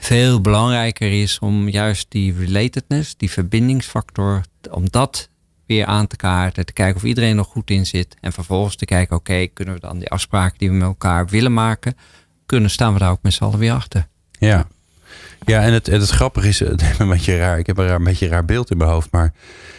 veel 0.03 0.41
belangrijker 0.41 1.21
is 1.21 1.39
om 1.39 1.69
juist 1.69 2.05
die 2.09 2.35
relatedness, 2.37 3.17
die 3.17 3.31
verbindingsfactor, 3.31 4.41
om 4.71 4.89
dat 4.89 5.29
weer 5.65 5.85
aan 5.85 6.07
te 6.07 6.15
kaarten. 6.15 6.65
Te 6.65 6.73
kijken 6.73 6.95
of 6.95 7.03
iedereen 7.03 7.35
nog 7.35 7.47
goed 7.47 7.69
in 7.69 7.85
zit. 7.85 8.15
En 8.21 8.33
vervolgens 8.33 8.75
te 8.75 8.85
kijken, 8.85 9.15
oké, 9.15 9.47
kunnen 9.47 9.73
we 9.73 9.79
dan 9.79 9.99
die 9.99 10.09
afspraken 10.09 10.57
die 10.57 10.69
we 10.69 10.75
met 10.75 10.87
elkaar 10.87 11.27
willen 11.27 11.53
maken, 11.53 11.97
kunnen 12.45 12.69
staan 12.69 12.93
we 12.93 12.99
daar 12.99 13.11
ook 13.11 13.21
met 13.21 13.33
z'n 13.33 13.43
allen 13.43 13.59
weer 13.59 13.73
achter. 13.73 14.07
Ja. 14.31 14.67
Ja, 15.45 15.61
en 15.61 15.73
het, 15.73 15.87
en 15.87 15.99
het 15.99 16.09
grappige 16.09 16.47
is, 16.47 16.59
het 16.75 16.81
is 16.81 16.99
een 16.99 17.09
beetje 17.09 17.37
raar. 17.37 17.59
Ik 17.59 17.67
heb 17.67 17.77
een, 17.77 17.87
raar, 17.87 17.95
een 17.95 18.03
beetje 18.03 18.27
raar 18.27 18.45
beeld 18.45 18.71
in 18.71 18.77
mijn 18.77 18.89
hoofd. 18.89 19.11
Maar 19.11 19.33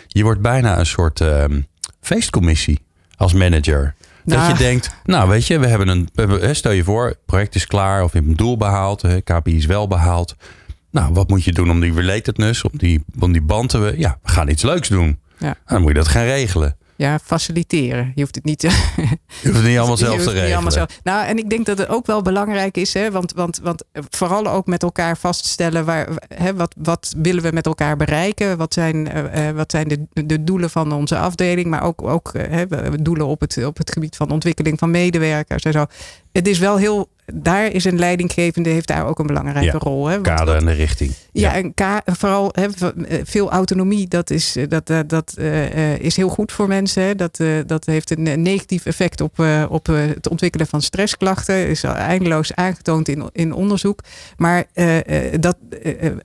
je 0.06 0.22
wordt 0.22 0.40
bijna 0.40 0.78
een 0.78 0.86
soort 0.86 1.20
ehm, 1.20 1.60
feestcommissie 2.00 2.80
als 3.16 3.32
manager. 3.32 3.94
Dat 4.24 4.38
Nou. 4.38 4.52
je 4.52 4.58
denkt, 4.58 4.90
nou 5.04 5.28
weet 5.28 5.46
je, 5.46 5.58
we 5.58 5.66
hebben 5.66 5.88
een. 5.88 6.08
Stel 6.56 6.72
je 6.72 6.84
voor, 6.84 7.06
het 7.06 7.18
project 7.26 7.54
is 7.54 7.66
klaar 7.66 8.02
of 8.04 8.12
je 8.12 8.18
hebt 8.18 8.30
een 8.30 8.36
doel 8.36 8.56
behaald. 8.56 9.04
KPI 9.24 9.56
is 9.56 9.66
wel 9.66 9.88
behaald. 9.88 10.36
Nou, 10.90 11.12
wat 11.12 11.28
moet 11.28 11.44
je 11.44 11.52
doen 11.52 11.70
om 11.70 11.80
die 11.80 11.92
relatedness, 11.94 12.62
om 12.62 12.70
die, 12.72 13.04
om 13.20 13.32
die 13.32 13.42
band 13.42 13.68
te. 13.68 13.78
we- 13.78 13.94
Ja, 13.98 14.18
we 14.22 14.28
gaan 14.30 14.48
iets 14.48 14.62
leuks 14.62 14.88
doen. 14.88 15.18
Ja. 15.38 15.46
Nou, 15.46 15.56
dan 15.66 15.80
moet 15.80 15.88
je 15.90 15.94
dat 15.96 16.08
gaan 16.08 16.24
regelen. 16.24 16.76
Ja, 17.02 17.18
faciliteren. 17.24 18.12
Je 18.14 18.20
hoeft 18.20 18.34
het 18.34 18.44
niet 18.44 18.58
te, 18.58 18.68
Je 18.68 19.16
hoeft 19.42 19.56
het 19.56 19.62
niet 19.66 19.78
allemaal 19.78 19.96
zelf 20.06 20.22
te 20.22 20.30
regelen. 20.30 20.72
zelf. 20.72 20.88
Nou, 21.02 21.26
en 21.26 21.38
ik 21.38 21.50
denk 21.50 21.66
dat 21.66 21.78
het 21.78 21.88
ook 21.88 22.06
wel 22.06 22.22
belangrijk 22.22 22.76
is, 22.76 22.94
hè, 22.94 23.10
want, 23.10 23.32
want, 23.32 23.60
want 23.62 23.84
vooral 24.10 24.46
ook 24.48 24.66
met 24.66 24.82
elkaar 24.82 25.16
vaststellen 25.16 25.84
waar, 25.84 26.08
hè, 26.34 26.54
wat, 26.54 26.74
wat 26.78 27.14
willen 27.16 27.42
we 27.42 27.50
met 27.52 27.66
elkaar 27.66 27.96
bereiken? 27.96 28.56
Wat 28.56 28.74
zijn, 28.74 29.08
eh, 29.10 29.48
eh, 29.48 29.56
wat 29.56 29.70
zijn 29.70 29.88
de, 29.88 30.26
de 30.26 30.44
doelen 30.44 30.70
van 30.70 30.92
onze 30.92 31.18
afdeling, 31.18 31.66
maar 31.66 31.82
ook, 31.82 32.02
ook 32.02 32.28
eh, 32.34 32.50
hè, 32.50 32.66
we- 32.66 33.02
doelen 33.02 33.26
op 33.26 33.40
het, 33.40 33.64
op 33.64 33.76
het 33.78 33.92
gebied 33.92 34.16
van 34.16 34.30
ontwikkeling 34.30 34.78
van 34.78 34.90
medewerkers 34.90 35.62
en 35.64 35.72
zo. 35.72 35.84
Het 36.32 36.48
is 36.48 36.58
wel 36.58 36.76
heel, 36.76 37.08
daar 37.26 37.66
is 37.72 37.84
een 37.84 37.98
leidinggevende, 37.98 38.68
heeft 38.70 38.86
daar 38.88 39.06
ook 39.06 39.18
een 39.18 39.26
belangrijke 39.26 39.64
Ja, 39.72 39.78
rol. 39.78 40.06
Hè, 40.06 40.12
want- 40.14 40.26
Kader 40.26 40.56
en 40.56 40.64
de 40.66 40.72
richting. 40.72 41.12
ja, 41.32 41.54
en 41.54 41.72
vooral 42.16 42.48
hè, 42.52 42.66
eh, 42.66 43.18
veel 43.24 43.50
autonomie, 43.50 44.08
dat, 44.08 44.30
is, 44.30 44.56
eh, 44.56 44.68
dat, 44.68 44.90
eh, 44.90 44.98
dat 45.06 45.34
eh, 45.38 45.98
is 45.98 46.16
heel 46.16 46.28
goed 46.28 46.52
voor 46.52 46.68
mensen. 46.68 47.02
Hè. 47.02 47.14
Dat, 47.14 47.40
dat 47.66 47.86
heeft 47.86 48.10
een 48.10 48.42
negatief 48.42 48.86
effect 48.86 49.20
op, 49.20 49.38
op 49.68 49.86
het 49.86 50.28
ontwikkelen 50.28 50.66
van 50.66 50.82
stressklachten. 50.82 51.68
Is 51.68 51.84
al 51.84 51.94
eindeloos 51.94 52.54
aangetoond 52.54 53.08
in, 53.08 53.28
in 53.32 53.52
onderzoek. 53.54 54.00
Maar 54.36 54.64
dat 55.40 55.56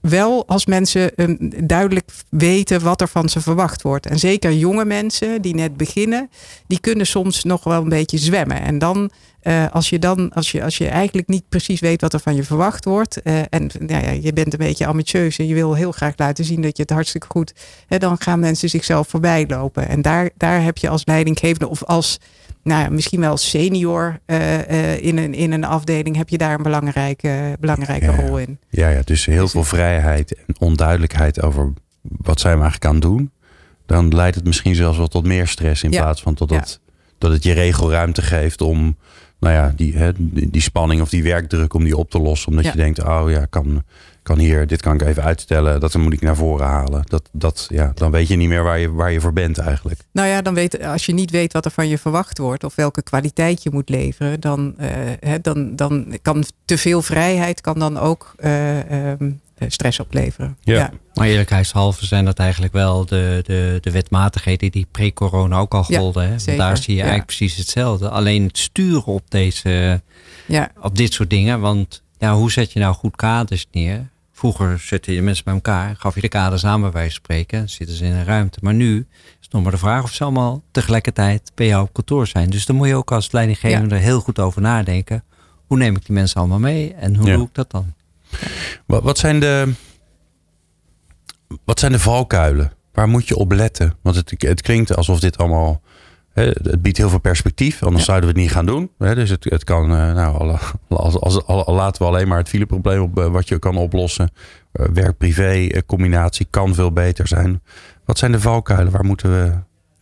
wel 0.01 0.47
als 0.47 0.65
mensen 0.65 1.15
eh, 1.15 1.25
duidelijk 1.65 2.09
weten 2.29 2.81
wat 2.83 3.01
er 3.01 3.07
van 3.07 3.29
ze 3.29 3.41
verwacht 3.41 3.81
wordt. 3.81 4.05
En 4.05 4.19
zeker 4.19 4.53
jonge 4.53 4.85
mensen 4.85 5.41
die 5.41 5.55
net 5.55 5.77
beginnen, 5.77 6.29
die 6.67 6.79
kunnen 6.79 7.05
soms 7.07 7.43
nog 7.43 7.63
wel 7.63 7.81
een 7.81 7.89
beetje 7.89 8.17
zwemmen. 8.17 8.61
En 8.61 8.77
dan 8.79 9.11
eh, 9.47 9.65
als 9.71 9.89
je 9.89 9.99
dan, 9.99 10.33
als 10.33 10.51
je, 10.51 10.63
als 10.63 10.77
je 10.77 10.87
eigenlijk 10.87 11.27
niet 11.27 11.49
precies 11.49 11.79
weet 11.79 12.01
wat 12.01 12.13
er 12.13 12.19
van 12.19 12.35
je 12.35 12.43
verwacht 12.43 12.85
wordt. 12.85 13.21
eh, 13.21 13.39
en 13.49 13.69
nou 13.79 14.05
ja, 14.05 14.11
je 14.11 14.33
bent 14.33 14.53
een 14.53 14.59
beetje 14.59 14.85
ambitieus 14.85 15.37
en 15.37 15.47
je 15.47 15.53
wil 15.53 15.73
heel 15.73 15.91
graag 15.91 16.13
laten 16.15 16.45
zien 16.45 16.61
dat 16.61 16.77
je 16.77 16.81
het 16.81 16.91
hartstikke 16.91 17.27
goed. 17.29 17.53
Hè, 17.87 17.97
dan 17.97 18.21
gaan 18.21 18.39
mensen 18.39 18.69
zichzelf 18.69 19.07
voorbij 19.07 19.45
lopen. 19.47 19.87
En 19.87 20.01
daar, 20.01 20.29
daar 20.37 20.63
heb 20.63 20.77
je 20.77 20.89
als 20.89 21.05
leidinggevende 21.05 21.67
of 21.67 21.83
als 21.83 22.19
nou 22.63 22.81
ja, 22.81 22.89
misschien 22.89 23.19
wel 23.19 23.37
senior 23.37 24.19
eh, 24.25 25.03
in, 25.03 25.17
een, 25.17 25.33
in 25.33 25.51
een 25.51 25.63
afdeling, 25.63 26.15
heb 26.15 26.29
je 26.29 26.37
daar 26.37 26.53
een 26.53 26.63
belangrijke, 26.63 27.55
belangrijke 27.59 28.05
Ja, 28.05 28.15
rol 28.15 28.37
in. 28.39 28.59
Ja, 28.69 28.89
ja, 28.89 29.01
dus 29.03 29.25
heel 29.25 29.47
veel 29.47 29.63
vrijheid 29.63 30.35
en 30.35 30.55
onduidelijkheid 30.59 31.41
over 31.41 31.73
wat 32.01 32.39
zijn 32.39 32.55
we 32.55 32.61
eigenlijk 32.61 32.93
aan 32.93 32.99
doen. 32.99 33.31
Dan 33.85 34.15
leidt 34.15 34.35
het 34.35 34.45
misschien 34.45 34.75
zelfs 34.75 34.97
wel 34.97 35.07
tot 35.07 35.25
meer 35.25 35.47
stress 35.47 35.83
in 35.83 35.89
plaats 35.89 36.21
van 36.21 36.33
tot 36.33 36.49
het, 36.49 36.79
dat 37.17 37.31
het 37.31 37.43
je 37.43 37.53
regelruimte 37.53 38.21
geeft 38.21 38.61
om 38.61 38.95
nou 39.39 39.53
ja, 39.53 39.73
die, 39.75 39.97
hè, 39.97 40.11
die, 40.17 40.49
die 40.49 40.61
spanning 40.61 41.01
of 41.01 41.09
die 41.09 41.23
werkdruk 41.23 41.73
om 41.73 41.83
die 41.83 41.97
op 41.97 42.09
te 42.09 42.19
lossen. 42.19 42.49
Omdat 42.49 42.65
Ja. 42.65 42.71
je 42.71 42.77
denkt, 42.77 43.03
oh 43.03 43.23
ja, 43.27 43.45
kan, 43.45 43.83
kan 44.23 44.37
hier, 44.39 44.67
dit 44.67 44.81
kan 44.81 44.93
ik 44.93 45.01
even 45.01 45.23
uitstellen, 45.23 45.79
dat 45.79 45.93
moet 45.97 46.13
ik 46.13 46.21
naar 46.21 46.35
voren 46.35 46.65
halen. 46.65 47.01
Dat, 47.05 47.29
dat, 47.31 47.65
ja, 47.69 47.91
dan 47.95 48.11
weet 48.11 48.27
je 48.27 48.35
niet 48.35 48.49
meer 48.49 48.63
waar 48.63 48.79
je, 48.79 48.91
waar 48.91 49.11
je 49.11 49.19
voor 49.21 49.33
bent 49.33 49.57
eigenlijk. 49.57 49.99
Nou 50.11 50.27
ja, 50.27 50.41
dan 50.41 50.53
weet, 50.53 50.83
als 50.83 51.05
je 51.05 51.13
niet 51.13 51.31
weet 51.31 51.53
wat 51.53 51.65
er 51.65 51.71
van 51.71 51.87
je 51.87 51.97
verwacht 51.97 52.37
wordt 52.37 52.63
of 52.63 52.75
welke 52.75 53.01
kwaliteit 53.01 53.63
je 53.63 53.69
moet 53.71 53.89
leveren, 53.89 54.39
dan, 54.39 54.75
uh, 54.79 55.33
dan, 55.41 55.75
dan 55.75 56.17
kan 56.21 56.43
te 56.65 56.77
veel 56.77 57.01
vrijheid 57.01 57.61
kan 57.61 57.79
dan 57.79 57.97
ook 57.97 58.35
uh, 58.39 59.11
um, 59.11 59.39
stress 59.67 59.99
opleveren. 59.99 60.57
Ja. 60.63 60.75
ja. 60.75 60.91
Maar 61.13 61.27
eerlijkheidshalve 61.27 62.05
zijn 62.05 62.25
dat 62.25 62.39
eigenlijk 62.39 62.73
wel 62.73 63.05
de, 63.05 63.39
de, 63.43 63.77
de 63.81 63.91
wetmatigheden 63.91 64.71
die 64.71 64.87
pre-corona 64.91 65.57
ook 65.57 65.73
al 65.73 65.83
golden. 65.83 66.39
Ja, 66.45 66.55
daar 66.55 66.77
zie 66.77 66.93
je 66.93 67.01
eigenlijk 67.01 67.25
precies 67.25 67.55
hetzelfde. 67.55 68.09
Alleen 68.09 68.43
het 68.43 68.57
sturen 68.57 69.05
op, 69.05 69.23
deze, 69.29 70.01
ja. 70.45 70.71
op 70.81 70.95
dit 70.95 71.13
soort 71.13 71.29
dingen. 71.29 71.59
Want 71.59 72.03
ja, 72.17 72.35
hoe 72.35 72.51
zet 72.51 72.71
je 72.71 72.79
nou 72.79 72.93
goed 72.93 73.15
kaders 73.15 73.67
neer? 73.71 74.09
Vroeger 74.31 74.79
zette 74.79 75.13
je 75.13 75.21
mensen 75.21 75.43
bij 75.43 75.53
elkaar, 75.53 75.95
gaf 75.95 76.15
je 76.15 76.21
de 76.21 76.27
kaders 76.27 76.65
aan 76.65 76.81
bij 76.81 76.91
wijze 76.91 77.09
van 77.09 77.23
spreken, 77.23 77.69
zitten 77.69 77.95
ze 77.95 78.05
in 78.05 78.11
een 78.11 78.25
ruimte. 78.25 78.59
Maar 78.61 78.73
nu 78.73 79.07
is 79.11 79.35
het 79.41 79.51
nog 79.51 79.61
maar 79.61 79.71
de 79.71 79.77
vraag 79.77 80.03
of 80.03 80.13
ze 80.13 80.23
allemaal 80.23 80.63
tegelijkertijd 80.71 81.51
bij 81.55 81.67
jou 81.67 81.83
op 81.83 81.93
kantoor 81.93 82.27
zijn. 82.27 82.49
Dus 82.49 82.65
dan 82.65 82.75
moet 82.75 82.87
je 82.87 82.95
ook 82.95 83.11
als 83.11 83.31
leidinggevende 83.31 83.95
er 83.95 84.01
heel 84.01 84.19
goed 84.19 84.39
over 84.39 84.61
nadenken. 84.61 85.23
Hoe 85.67 85.77
neem 85.77 85.95
ik 85.95 86.05
die 86.05 86.15
mensen 86.15 86.39
allemaal 86.39 86.59
mee 86.59 86.93
en 86.93 87.15
hoe 87.15 87.31
doe 87.31 87.43
ik 87.45 87.53
dat 87.53 87.71
dan? 87.71 87.93
Wat, 88.85 89.03
wat, 89.03 89.17
zijn 89.17 89.39
de, 89.39 89.73
wat 91.65 91.79
zijn 91.79 91.91
de 91.91 91.99
valkuilen? 91.99 92.71
Waar 92.93 93.07
moet 93.07 93.27
je 93.27 93.35
op 93.35 93.51
letten? 93.51 93.93
Want 94.01 94.15
het, 94.15 94.33
het 94.37 94.61
klinkt 94.61 94.95
alsof 94.95 95.19
dit 95.19 95.37
allemaal 95.37 95.81
het 96.41 96.81
biedt 96.81 96.97
heel 96.97 97.09
veel 97.09 97.19
perspectief, 97.19 97.83
anders 97.83 98.05
zouden 98.05 98.29
we 98.29 98.33
het 98.33 98.43
niet 98.43 98.53
gaan 98.53 98.65
doen. 98.65 98.91
Dus 98.97 99.29
het, 99.29 99.43
het 99.43 99.63
kan, 99.63 99.83
eh, 99.83 100.13
nou, 100.13 100.57
als, 100.87 101.19
als, 101.19 101.45
als, 101.45 101.67
laten 101.67 102.01
we 102.01 102.07
alleen 102.07 102.27
maar 102.27 102.37
het 102.37 102.49
fileprobleem 102.49 103.01
op 103.01 103.19
eh, 103.19 103.27
wat 103.27 103.47
je 103.47 103.59
kan 103.59 103.77
oplossen. 103.77 104.31
Eh, 104.71 104.85
werk-privé 104.93 105.69
combinatie 105.85 106.47
kan 106.49 106.75
veel 106.75 106.91
beter 106.91 107.27
zijn. 107.27 107.61
Wat 108.05 108.17
zijn 108.17 108.31
de 108.31 108.39
valkuilen? 108.39 108.91
Waar 108.91 109.05
moeten 109.05 109.29
we, 109.29 109.53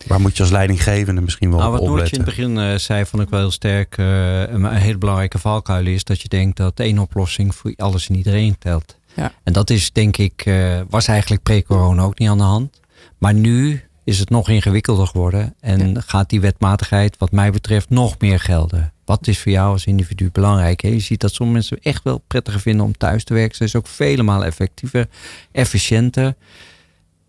waar 0.08 0.22
moet 0.22 0.38
je 0.38 0.44
als 0.44 0.52
leidinggevende 0.52 1.22
misschien 1.22 1.50
wel 1.50 1.60
nou, 1.60 1.72
wat 1.72 1.88
Wat 1.88 2.10
je 2.10 2.16
in 2.16 2.22
het 2.22 2.36
begin 2.36 2.80
zei, 2.80 3.06
vond 3.06 3.24
ik 3.24 3.30
wel 3.30 3.40
heel 3.40 3.52
sterk. 3.52 3.98
een 3.98 4.66
hele 4.66 4.98
belangrijke 4.98 5.40
valkuil 5.40 5.86
is 5.86 6.04
dat 6.04 6.22
je 6.22 6.28
denkt 6.28 6.58
dat 6.58 6.80
één 6.80 7.00
oplossing 7.00 7.56
voor 7.56 7.74
alles 7.78 8.10
en 8.10 8.16
iedereen 8.16 8.58
telt. 8.58 8.98
Ja. 9.16 9.32
En 9.44 9.54
dat 9.54 9.70
is 9.70 9.92
denk 9.92 10.18
ik, 10.18 10.50
was 10.90 11.08
eigenlijk 11.08 11.44
pre-corona 11.44 12.04
ook 12.04 12.20
niet 12.20 12.30
aan 12.30 12.38
de 12.38 12.44
hand. 12.44 12.80
Maar 13.18 13.34
nu 13.34 13.84
is 14.04 14.20
het 14.20 14.30
nog 14.30 14.50
ingewikkelder 14.50 15.08
geworden. 15.08 15.56
En 15.60 16.04
gaat 16.04 16.30
die 16.30 16.42
wetmatigheid, 16.42 17.18
wat 17.18 17.32
mij 17.32 17.52
betreft, 17.52 17.90
nog 17.90 18.16
meer 18.20 18.40
gelden. 18.40 18.94
Wat 19.06 19.28
is 19.28 19.40
voor 19.40 19.52
jou 19.52 19.72
als 19.72 19.86
individu 19.86 20.30
belangrijk? 20.32 20.82
Je 20.82 21.00
ziet 21.00 21.20
dat 21.22 21.34
sommige 21.34 21.58
mensen 21.58 21.92
echt 21.92 22.04
wel 22.04 22.24
prettiger 22.28 22.60
vinden 22.62 22.86
om 22.86 22.98
thuis 22.98 23.24
te 23.24 23.34
werken. 23.34 23.56
Ze 23.56 23.64
is 23.64 23.76
ook 23.76 23.88
vele 23.88 24.24
malen 24.24 24.48
effectiever, 24.48 25.08
efficiënter. 25.52 26.36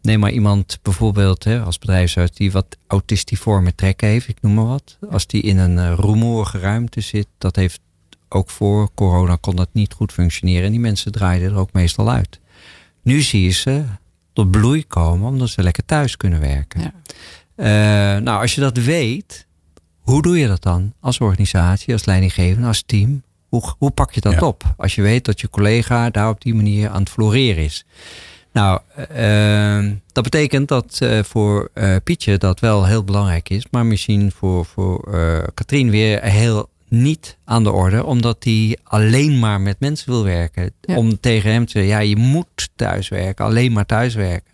Neem 0.07 0.21
maar 0.21 0.31
iemand 0.31 0.79
bijvoorbeeld 0.83 1.45
hè, 1.45 1.61
als 1.61 1.79
bedrijfsarts 1.79 2.37
die 2.37 2.53
wat 2.53 2.77
autistiforme 2.87 3.75
trekken 3.75 4.09
heeft, 4.09 4.29
ik 4.29 4.37
noem 4.41 4.55
maar 4.55 4.67
wat. 4.67 4.99
Als 5.11 5.27
die 5.27 5.43
in 5.43 5.59
een 5.59 5.77
uh, 5.77 5.93
rumoerige 5.99 6.59
ruimte 6.59 7.01
zit, 7.01 7.27
dat 7.39 7.57
heeft 7.57 7.81
ook 8.29 8.51
voor 8.51 8.91
corona 8.95 9.37
kon 9.37 9.57
dat 9.57 9.69
niet 9.73 9.93
goed 9.93 10.13
functioneren. 10.13 10.65
En 10.65 10.71
die 10.71 10.81
mensen 10.81 11.13
draaiden 11.13 11.51
er 11.51 11.59
ook 11.59 11.73
meestal 11.73 12.11
uit. 12.11 12.41
Nu 13.03 13.21
zie 13.21 13.43
je 13.43 13.51
ze 13.51 13.85
tot 14.33 14.51
bloei 14.51 14.87
komen, 14.87 15.29
omdat 15.29 15.49
ze 15.49 15.63
lekker 15.63 15.85
thuis 15.85 16.17
kunnen 16.17 16.41
werken. 16.41 16.81
Ja. 16.81 16.93
Uh, 18.17 18.23
nou, 18.23 18.41
als 18.41 18.55
je 18.55 18.61
dat 18.61 18.77
weet, 18.77 19.47
hoe 19.99 20.23
doe 20.23 20.39
je 20.39 20.47
dat 20.47 20.63
dan 20.63 20.93
als 21.01 21.19
organisatie, 21.19 21.93
als 21.93 22.05
leidinggevende, 22.05 22.67
als 22.67 22.83
team? 22.87 23.23
Hoe, 23.49 23.75
hoe 23.79 23.91
pak 23.91 24.13
je 24.13 24.21
dat 24.21 24.43
op? 24.43 24.75
Als 24.77 24.95
je 24.95 25.03
weet 25.03 25.25
dat 25.25 25.41
je 25.41 25.51
collega 25.51 26.11
daar 26.11 26.29
op 26.29 26.41
die 26.41 26.55
manier 26.55 26.89
aan 26.89 27.01
het 27.01 27.11
floreren 27.11 27.65
is. 27.65 27.85
Nou, 28.57 28.81
uh, 29.17 29.93
dat 30.13 30.25
betekent 30.25 30.69
dat 30.69 30.99
uh, 31.03 31.23
voor 31.23 31.71
Pietje 32.05 32.39
dat 32.39 32.61
wel 32.61 32.87
heel 32.87 33.05
belangrijk 33.05 33.49
is, 33.49 33.67
maar 33.71 33.87
misschien 33.87 34.33
voor, 34.33 34.65
voor 34.65 35.11
Katrien 35.55 35.91
weer 35.91 36.23
heel 36.23 36.69
niet 36.89 37.37
aan 37.45 37.65
de 37.65 37.73
orde, 37.73 38.05
omdat 38.05 38.45
hij 38.45 38.79
alleen 38.83 39.39
maar 39.39 39.61
met 39.61 39.81
mensen 39.81 40.11
wil 40.11 40.25
werken. 40.25 40.73
Om 40.87 41.21
tegen 41.21 41.51
hem 41.53 41.67
te 41.67 41.73
zeggen, 41.73 41.91
ja, 41.91 41.99
je 41.99 42.17
moet 42.17 42.69
thuiswerken, 42.77 43.45
alleen 43.45 43.73
maar 43.73 43.87
thuiswerken. 43.87 44.53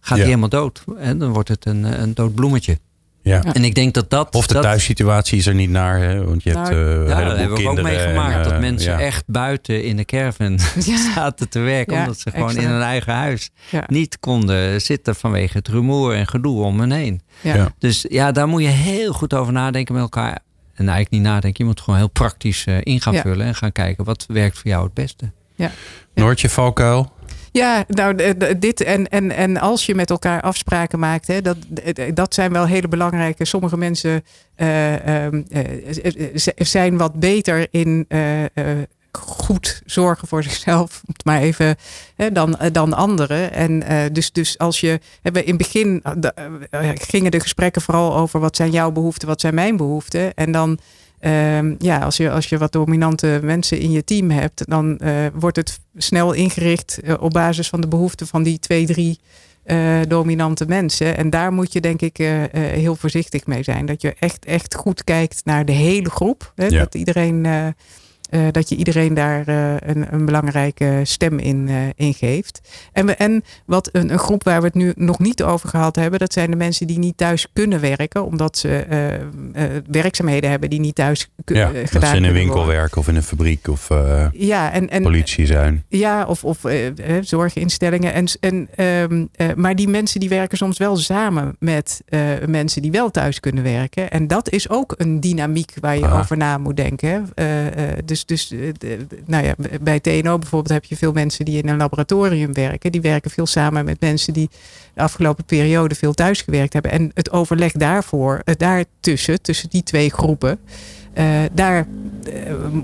Gaat 0.00 0.18
hij 0.18 0.26
helemaal 0.26 0.48
dood. 0.48 0.84
En 0.98 1.18
dan 1.18 1.32
wordt 1.32 1.48
het 1.48 1.66
een, 1.66 2.02
een 2.02 2.14
dood 2.14 2.34
bloemetje. 2.34 2.78
Ja. 3.26 3.42
En 3.42 3.64
ik 3.64 3.74
denk 3.74 3.94
dat 3.94 4.10
dat. 4.10 4.34
Of 4.34 4.46
de 4.46 4.58
thuissituatie 4.58 5.38
is 5.38 5.46
er 5.46 5.54
niet 5.54 5.70
naar, 5.70 6.00
hè? 6.00 6.24
want 6.24 6.42
je 6.42 6.50
hebt. 6.50 6.70
Uh, 6.70 7.08
ja, 7.08 7.24
dat 7.24 7.36
hebben 7.36 7.58
we 7.58 7.68
ook 7.68 7.82
meegemaakt. 7.82 8.44
dat 8.44 8.52
eh, 8.52 8.58
mensen 8.58 8.98
echt 8.98 9.24
buiten 9.26 9.84
in 9.84 9.96
de 9.96 10.04
caravan 10.04 10.58
zaten 11.14 11.48
te 11.48 11.58
werken. 11.58 11.98
omdat 11.98 12.18
ze 12.18 12.30
gewoon 12.30 12.56
in 12.56 12.68
hun 12.68 12.82
eigen 12.82 13.14
huis 13.14 13.50
niet 13.86 14.18
konden 14.20 14.80
zitten 14.80 15.14
vanwege 15.14 15.56
het 15.56 15.68
rumoer 15.68 16.14
en 16.14 16.26
gedoe 16.26 16.62
om 16.62 16.80
hen 16.80 16.92
heen. 16.92 17.20
Dus 17.78 18.04
ja, 18.08 18.32
daar 18.32 18.48
moet 18.48 18.62
je 18.62 18.68
heel 18.68 19.12
goed 19.12 19.34
over 19.34 19.52
nadenken 19.52 19.94
met 19.94 20.02
elkaar. 20.02 20.38
En 20.74 20.88
eigenlijk 20.88 21.10
niet 21.10 21.22
nadenken. 21.22 21.64
Je 21.64 21.70
moet 21.70 21.80
gewoon 21.80 21.98
heel 21.98 22.10
praktisch 22.10 22.66
uh, 22.66 22.76
in 22.82 23.00
gaan 23.00 23.14
vullen 23.14 23.46
en 23.46 23.54
gaan 23.54 23.72
kijken 23.72 24.04
wat 24.04 24.24
werkt 24.28 24.58
voor 24.58 24.70
jou 24.70 24.84
het 24.84 24.94
beste. 24.94 25.30
Ja. 25.54 25.70
Noortje 26.14 26.48
Valkuil? 26.48 27.12
Ja, 27.56 27.84
nou, 27.88 28.34
dit 28.58 28.80
en, 28.80 29.08
en, 29.08 29.30
en 29.30 29.56
als 29.56 29.86
je 29.86 29.94
met 29.94 30.10
elkaar 30.10 30.40
afspraken 30.40 30.98
maakt, 30.98 31.26
hè, 31.26 31.40
dat, 31.42 31.56
dat 32.14 32.34
zijn 32.34 32.52
wel 32.52 32.66
hele 32.66 32.88
belangrijke. 32.88 33.44
Sommige 33.44 33.76
mensen 33.76 34.24
uh, 34.56 34.92
uh, 34.92 35.44
zijn 36.56 36.96
wat 36.96 37.14
beter 37.14 37.66
in 37.70 38.06
goed 39.16 39.82
zorgen 39.84 40.28
voor 40.28 40.42
zichzelf, 40.42 41.02
maar 41.24 41.40
even, 41.40 41.76
hè, 42.16 42.32
dan, 42.32 42.58
eh, 42.58 42.72
dan 42.72 42.92
anderen. 42.92 43.52
En 43.52 43.82
uh, 43.92 44.00
dus, 44.12 44.32
dus 44.32 44.58
als 44.58 44.80
je, 44.80 45.00
hebben 45.22 45.42
in 45.42 45.48
het 45.48 45.58
begin 45.58 46.02
uh, 46.04 46.90
gingen 46.94 47.30
de 47.30 47.40
gesprekken 47.40 47.82
vooral 47.82 48.16
over 48.16 48.40
wat 48.40 48.56
zijn 48.56 48.70
jouw 48.70 48.90
behoeften, 48.90 49.28
wat 49.28 49.40
zijn 49.40 49.54
mijn 49.54 49.76
behoeften. 49.76 50.34
En 50.34 50.52
dan, 50.52 50.78
uh, 51.20 51.78
ja, 51.78 51.98
als 51.98 52.16
je, 52.16 52.30
als 52.30 52.48
je 52.48 52.58
wat 52.58 52.72
dominante 52.72 53.40
mensen 53.42 53.78
in 53.78 53.90
je 53.90 54.04
team 54.04 54.30
hebt, 54.30 54.62
dan 54.68 55.00
wordt 55.34 55.56
het 55.56 55.80
snel 55.96 56.32
ingericht 56.32 57.00
op 57.20 57.30
basis 57.30 57.68
van 57.68 57.80
de 57.80 57.88
behoeften 57.88 58.26
van 58.26 58.42
die 58.42 58.58
twee, 58.58 58.86
drie 58.86 59.20
dominante 60.08 60.64
mensen. 60.66 61.16
En 61.16 61.30
daar 61.30 61.52
moet 61.52 61.72
je 61.72 61.80
denk 61.80 62.02
ik 62.02 62.16
heel 62.52 62.96
voorzichtig 62.96 63.46
mee 63.46 63.62
zijn. 63.62 63.86
Dat 63.86 64.02
je 64.02 64.14
echt, 64.18 64.44
echt 64.44 64.74
goed 64.74 65.04
kijkt 65.04 65.40
naar 65.44 65.64
de 65.64 65.72
hele 65.72 66.10
groep. 66.10 66.52
Hè, 66.54 66.68
Dat 66.68 66.94
iedereen 66.94 67.74
uh, 68.30 68.46
dat 68.50 68.68
je 68.68 68.76
iedereen 68.76 69.14
daar 69.14 69.48
uh, 69.48 69.74
een, 69.76 70.12
een, 70.12 70.24
belangrijke 70.24 71.00
stem 71.02 71.38
in, 71.38 71.68
uh, 71.68 71.76
in 71.94 72.14
geeft. 72.14 72.60
En, 72.92 73.06
we, 73.06 73.14
en 73.14 73.44
wat 73.66 73.88
een, 73.92 74.12
een, 74.12 74.18
groep 74.18 74.44
waar 74.44 74.60
we 74.60 74.66
het 74.66 74.74
nu 74.74 74.92
nog 74.96 75.18
niet 75.18 75.42
over 75.42 75.68
gehad 75.68 75.96
hebben, 75.96 76.18
dat 76.18 76.32
zijn 76.32 76.50
de 76.50 76.56
mensen 76.56 76.86
die 76.86 76.98
niet 76.98 77.16
thuis 77.16 77.46
kunnen 77.52 77.80
werken, 77.80 78.24
omdat 78.24 78.58
ze 78.58 78.84
werkzamheden 79.90 80.50
hebben 80.50 80.70
die 80.70 80.80
niet 80.80 80.94
thuis 80.94 81.28
ja, 81.44 81.66
gedaan 81.66 82.00
dat 82.00 82.08
ze 82.08 82.16
in 82.16 82.24
een 82.24 82.32
winkel 82.32 82.66
werken 82.66 82.98
of 82.98 83.08
in 83.08 83.16
een 83.16 83.22
fabriek 83.22 83.68
of 83.68 83.88
ja, 84.32 84.72
en, 84.72 84.90
en, 84.90 85.02
politie 85.02 85.46
zijn. 85.46 85.84
Ja, 85.88 86.24
of, 86.24 86.44
of 86.44 86.58
zorginstellingen. 87.20 88.12
En, 88.12 88.26
en, 88.40 88.84
um, 88.84 89.28
maar 89.56 89.76
die 89.76 89.88
mensen 89.88 90.20
die 90.20 90.28
werken 90.28 90.58
soms 90.58 90.78
wel 90.78 90.96
samen 90.96 91.56
met 91.58 92.02
mensen 92.46 92.82
die 92.82 92.90
wel 92.90 93.10
thuis 93.10 93.40
kunnen 93.40 93.62
werken. 93.62 94.10
En 94.10 94.26
dat 94.26 94.50
is 94.50 94.68
ook 94.68 94.94
een 94.96 95.20
dynamiek 95.20 95.72
waar 95.80 95.98
je 95.98 96.10
over 96.10 96.36
na 96.36 96.58
moet 96.58 96.76
denken. 96.76 97.28
dus 98.04 98.15
dus, 98.24 98.48
dus 98.48 98.50
eh, 98.80 98.98
nou 99.26 99.44
ja, 99.44 99.54
bij 99.80 100.00
TNO 100.00 100.38
bijvoorbeeld 100.38 100.74
heb 100.74 100.84
je 100.84 100.96
veel 100.96 101.12
mensen 101.12 101.44
die 101.44 101.62
in 101.62 101.68
een 101.68 101.76
laboratorium 101.76 102.52
werken. 102.52 102.92
Die 102.92 103.00
werken 103.00 103.30
veel 103.30 103.46
samen 103.46 103.84
met 103.84 104.00
mensen 104.00 104.32
die 104.32 104.50
de 104.94 105.00
afgelopen 105.00 105.44
periode 105.44 105.94
veel 105.94 106.12
thuis 106.12 106.42
gewerkt 106.42 106.72
hebben. 106.72 106.90
En 106.90 107.10
het 107.14 107.30
overleg 107.30 107.72
daarvoor, 107.72 108.42
uh, 108.44 108.54
daartussen, 108.54 109.42
tussen 109.42 109.70
die 109.70 109.82
twee 109.82 110.10
groepen. 110.10 110.58
Uh, 111.18 111.40
daar 111.52 111.86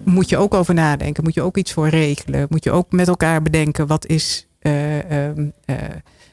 moet 0.04 0.28
je 0.28 0.36
ook 0.36 0.54
over 0.54 0.74
nadenken. 0.74 1.24
Moet 1.24 1.34
je 1.34 1.42
ook 1.42 1.56
iets 1.56 1.72
voor 1.72 1.88
regelen. 1.88 2.46
Moet 2.50 2.64
je 2.64 2.70
ook 2.70 2.92
met 2.92 3.08
elkaar 3.08 3.42
bedenken 3.42 3.86
wat 3.86 4.06
is. 4.06 4.46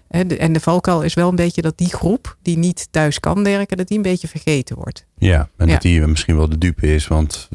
En 0.09 0.53
de 0.53 0.59
valkuil 0.59 1.01
is 1.01 1.13
wel 1.13 1.29
een 1.29 1.35
beetje 1.35 1.61
dat 1.61 1.77
die 1.77 1.93
groep 1.93 2.37
die 2.41 2.57
niet 2.57 2.87
thuis 2.91 3.19
kan 3.19 3.43
werken, 3.43 3.77
dat 3.77 3.87
die 3.87 3.97
een 3.97 4.03
beetje 4.03 4.27
vergeten 4.27 4.75
wordt. 4.75 5.05
Ja, 5.17 5.49
en 5.57 5.67
dat 5.67 5.81
die 5.81 6.07
misschien 6.07 6.35
wel 6.35 6.49
de 6.49 6.57
dupe 6.57 6.93
is, 6.93 7.07
want 7.07 7.49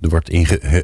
er 0.00 0.08
wordt 0.08 0.28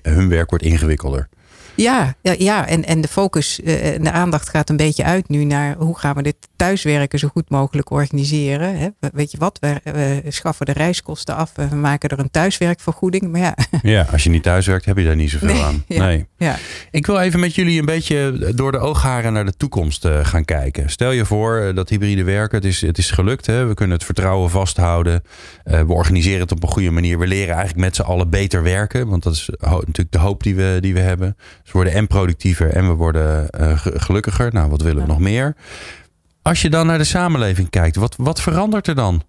hun 0.02 0.28
werk 0.28 0.50
wordt 0.50 0.64
ingewikkelder. 0.64 1.28
Ja, 1.76 2.14
ja, 2.22 2.34
ja. 2.38 2.66
En, 2.66 2.84
en 2.84 3.00
de 3.00 3.08
focus 3.08 3.62
eh, 3.62 3.94
en 3.94 4.04
de 4.04 4.10
aandacht 4.10 4.48
gaat 4.48 4.70
een 4.70 4.76
beetje 4.76 5.04
uit 5.04 5.28
nu 5.28 5.44
naar 5.44 5.76
hoe 5.78 5.98
gaan 5.98 6.14
we 6.14 6.22
dit 6.22 6.36
thuiswerken 6.56 7.18
zo 7.18 7.28
goed 7.28 7.50
mogelijk 7.50 7.90
organiseren. 7.90 8.78
Hè? 8.78 8.88
Weet 9.12 9.30
je 9.30 9.38
wat, 9.38 9.58
we, 9.60 9.80
we, 9.84 10.22
schaffen 10.28 10.66
de 10.66 10.72
reiskosten 10.72 11.34
af 11.34 11.52
en 11.56 11.68
we 11.68 11.76
maken 11.76 12.08
er 12.08 12.18
een 12.18 12.30
thuiswerkvergoeding. 12.30 13.32
Maar 13.32 13.40
ja. 13.40 13.56
ja, 13.96 14.06
als 14.12 14.24
je 14.24 14.30
niet 14.30 14.42
thuiswerkt 14.42 14.84
heb 14.84 14.96
je 14.96 15.04
daar 15.04 15.16
niet 15.16 15.30
zoveel 15.30 15.62
aan. 15.62 15.84
Nee. 15.88 16.26
Ja. 16.36 16.56
Ik 16.90 17.06
wil 17.06 17.18
even 17.18 17.40
met 17.40 17.54
jullie 17.54 17.78
een 17.78 17.86
beetje 17.86 18.52
door 18.54 18.72
de 18.72 18.78
oogharen 18.78 19.32
naar 19.32 19.44
de 19.44 19.56
toekomst 19.56 20.04
eh, 20.04 20.24
gaan 20.24 20.44
kijken. 20.44 20.90
Stel 20.90 21.10
je 21.10 21.24
voor 21.24 21.58
eh, 21.58 21.74
dat 21.74 21.88
hybride 21.88 22.24
werken, 22.24 22.56
het 22.56 22.66
is, 22.66 22.80
het 22.80 22.98
is 22.98 23.10
gelukt. 23.10 23.46
Hè? 23.46 23.66
We 23.66 23.74
kunnen 23.74 23.96
het 23.96 24.04
vertrouwen 24.04 24.50
vasthouden. 24.50 25.22
Uh, 25.64 25.80
we 25.80 25.92
organiseren 25.92 26.40
het 26.40 26.52
op 26.52 26.62
een 26.62 26.68
goede 26.68 26.90
manier. 26.90 27.18
We 27.18 27.26
leren 27.26 27.54
eigenlijk 27.54 27.84
met 27.84 27.96
z'n 27.96 28.02
allen 28.02 28.30
beter 28.30 28.62
werken. 28.62 29.08
Want 29.08 29.22
dat 29.22 29.32
is 29.32 29.50
natuurlijk 29.60 30.12
de 30.12 30.18
hoop 30.18 30.42
die 30.42 30.54
we, 30.54 30.78
die 30.80 30.94
we 30.94 31.00
hebben. 31.00 31.36
Dus 31.66 31.74
we 31.74 31.80
worden 31.80 32.00
en 32.00 32.06
productiever 32.06 32.70
en 32.70 32.88
we 32.88 32.94
worden 32.94 33.48
gelukkiger. 33.80 34.52
Nou, 34.52 34.70
wat 34.70 34.82
willen 34.82 35.02
we 35.02 35.08
nog 35.08 35.18
meer? 35.18 35.56
Als 36.42 36.62
je 36.62 36.70
dan 36.70 36.86
naar 36.86 36.98
de 36.98 37.04
samenleving 37.04 37.70
kijkt, 37.70 37.96
wat, 37.96 38.14
wat 38.18 38.40
verandert 38.40 38.86
er 38.86 38.94
dan? 38.94 39.22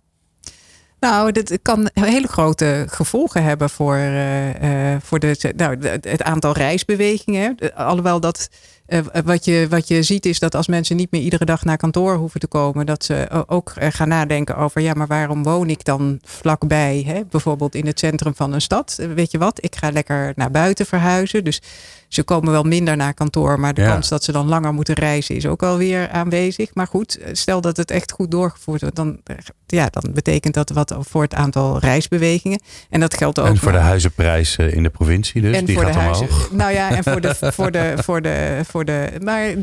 Nou, 1.00 1.32
dit 1.32 1.60
kan 1.62 1.90
hele 1.94 2.28
grote 2.28 2.86
gevolgen 2.90 3.44
hebben 3.44 3.70
voor, 3.70 3.98
uh, 3.98 4.96
voor 5.02 5.20
de, 5.20 5.54
nou, 5.56 5.78
het 6.02 6.24
aantal 6.24 6.54
reisbewegingen. 6.54 7.58
Alhoewel 7.76 8.20
dat 8.20 8.50
uh, 8.88 9.00
wat, 9.24 9.46
je, 9.46 9.68
wat 9.70 9.88
je 9.88 10.04
ziet 10.04 10.26
is 10.26 10.40
dat 10.40 10.56
als 10.56 10.68
mensen 10.68 10.96
niet 10.96 11.12
meer 11.12 11.22
iedere 11.22 11.46
dag 11.46 11.64
naar 11.64 11.78
kantoor 11.78 12.16
hoeven 12.16 12.40
te 12.40 12.48
komen, 12.48 12.86
dat 12.86 13.04
ze 13.04 13.44
ook 13.48 13.74
gaan 13.78 14.08
nadenken 14.08 14.58
over, 14.58 14.82
ja, 14.82 14.94
maar 14.94 15.08
waarom 15.08 15.44
woon 15.44 15.70
ik 15.70 15.84
dan 15.84 16.20
vlakbij? 16.24 17.04
Hè? 17.06 17.22
Bijvoorbeeld 17.30 17.76
in 17.76 17.86
het 17.86 18.00
centrum 18.00 18.36
van 18.36 18.54
een 18.54 18.62
stad. 18.62 19.00
Weet 19.16 19.32
je 19.32 19.38
wat? 19.38 19.64
Ik 19.64 19.76
ga 19.76 19.92
lekker 19.92 20.34
naar 20.36 20.52
buiten 20.52 20.86
verhuizen. 20.86 21.44
Dus 21.44 21.62
ze 22.08 22.24
komen 22.24 22.52
wel 22.52 22.64
minder 22.64 22.98
naar 22.98 23.14
kantoor, 23.14 23.60
maar 23.60 23.74
de 23.74 23.84
kans 23.84 24.10
dat 24.10 24.24
ze 24.24 24.32
dan 24.32 24.48
langer 24.48 24.74
moeten 24.74 24.96
reizen 24.96 25.36
is 25.36 25.46
ook 25.46 25.64
alweer 25.64 26.10
aanwezig. 26.10 26.70
Maar 26.74 26.88
goed, 26.88 27.20
stel 27.32 27.62
dat 27.62 27.78
het 27.78 27.92
echt 27.92 28.12
goed 28.12 28.32
doorgevoerd 28.32 28.82
wordt, 28.82 28.96
dan, 28.96 29.20
ja, 29.66 29.88
dan 29.90 30.14
betekent 30.14 30.54
dat 30.54 30.70
wat 30.70 30.96
voor 31.00 31.22
het 31.22 31.34
aantal 31.34 31.80
reisbewegingen. 31.80 32.62
En 32.90 33.00
dat 33.00 33.18
geldt 33.18 33.40
ook. 33.40 33.46
En 33.46 33.58
voor 33.58 33.72
de 33.72 33.78
huizenprijs 33.78 34.56
in 34.56 34.84
de 34.84 34.90
provincie 34.90 35.42
dus, 35.42 35.56
en 35.56 35.66
die 35.66 35.76
voor 35.76 35.84
gaat 35.84 35.94
de 35.94 36.00
huizen, 36.00 36.28
omhoog. 36.28 36.52
Nou 36.58 36.72
ja, 36.72 36.90
en 36.90 37.04
voor 37.04 37.22
de, 37.22 37.36
voor 37.36 37.72
de, 37.72 37.94
voor 37.98 38.22
de, 38.22 38.60
voor 38.68 38.86
de 38.86 39.12
maar 39.22 39.60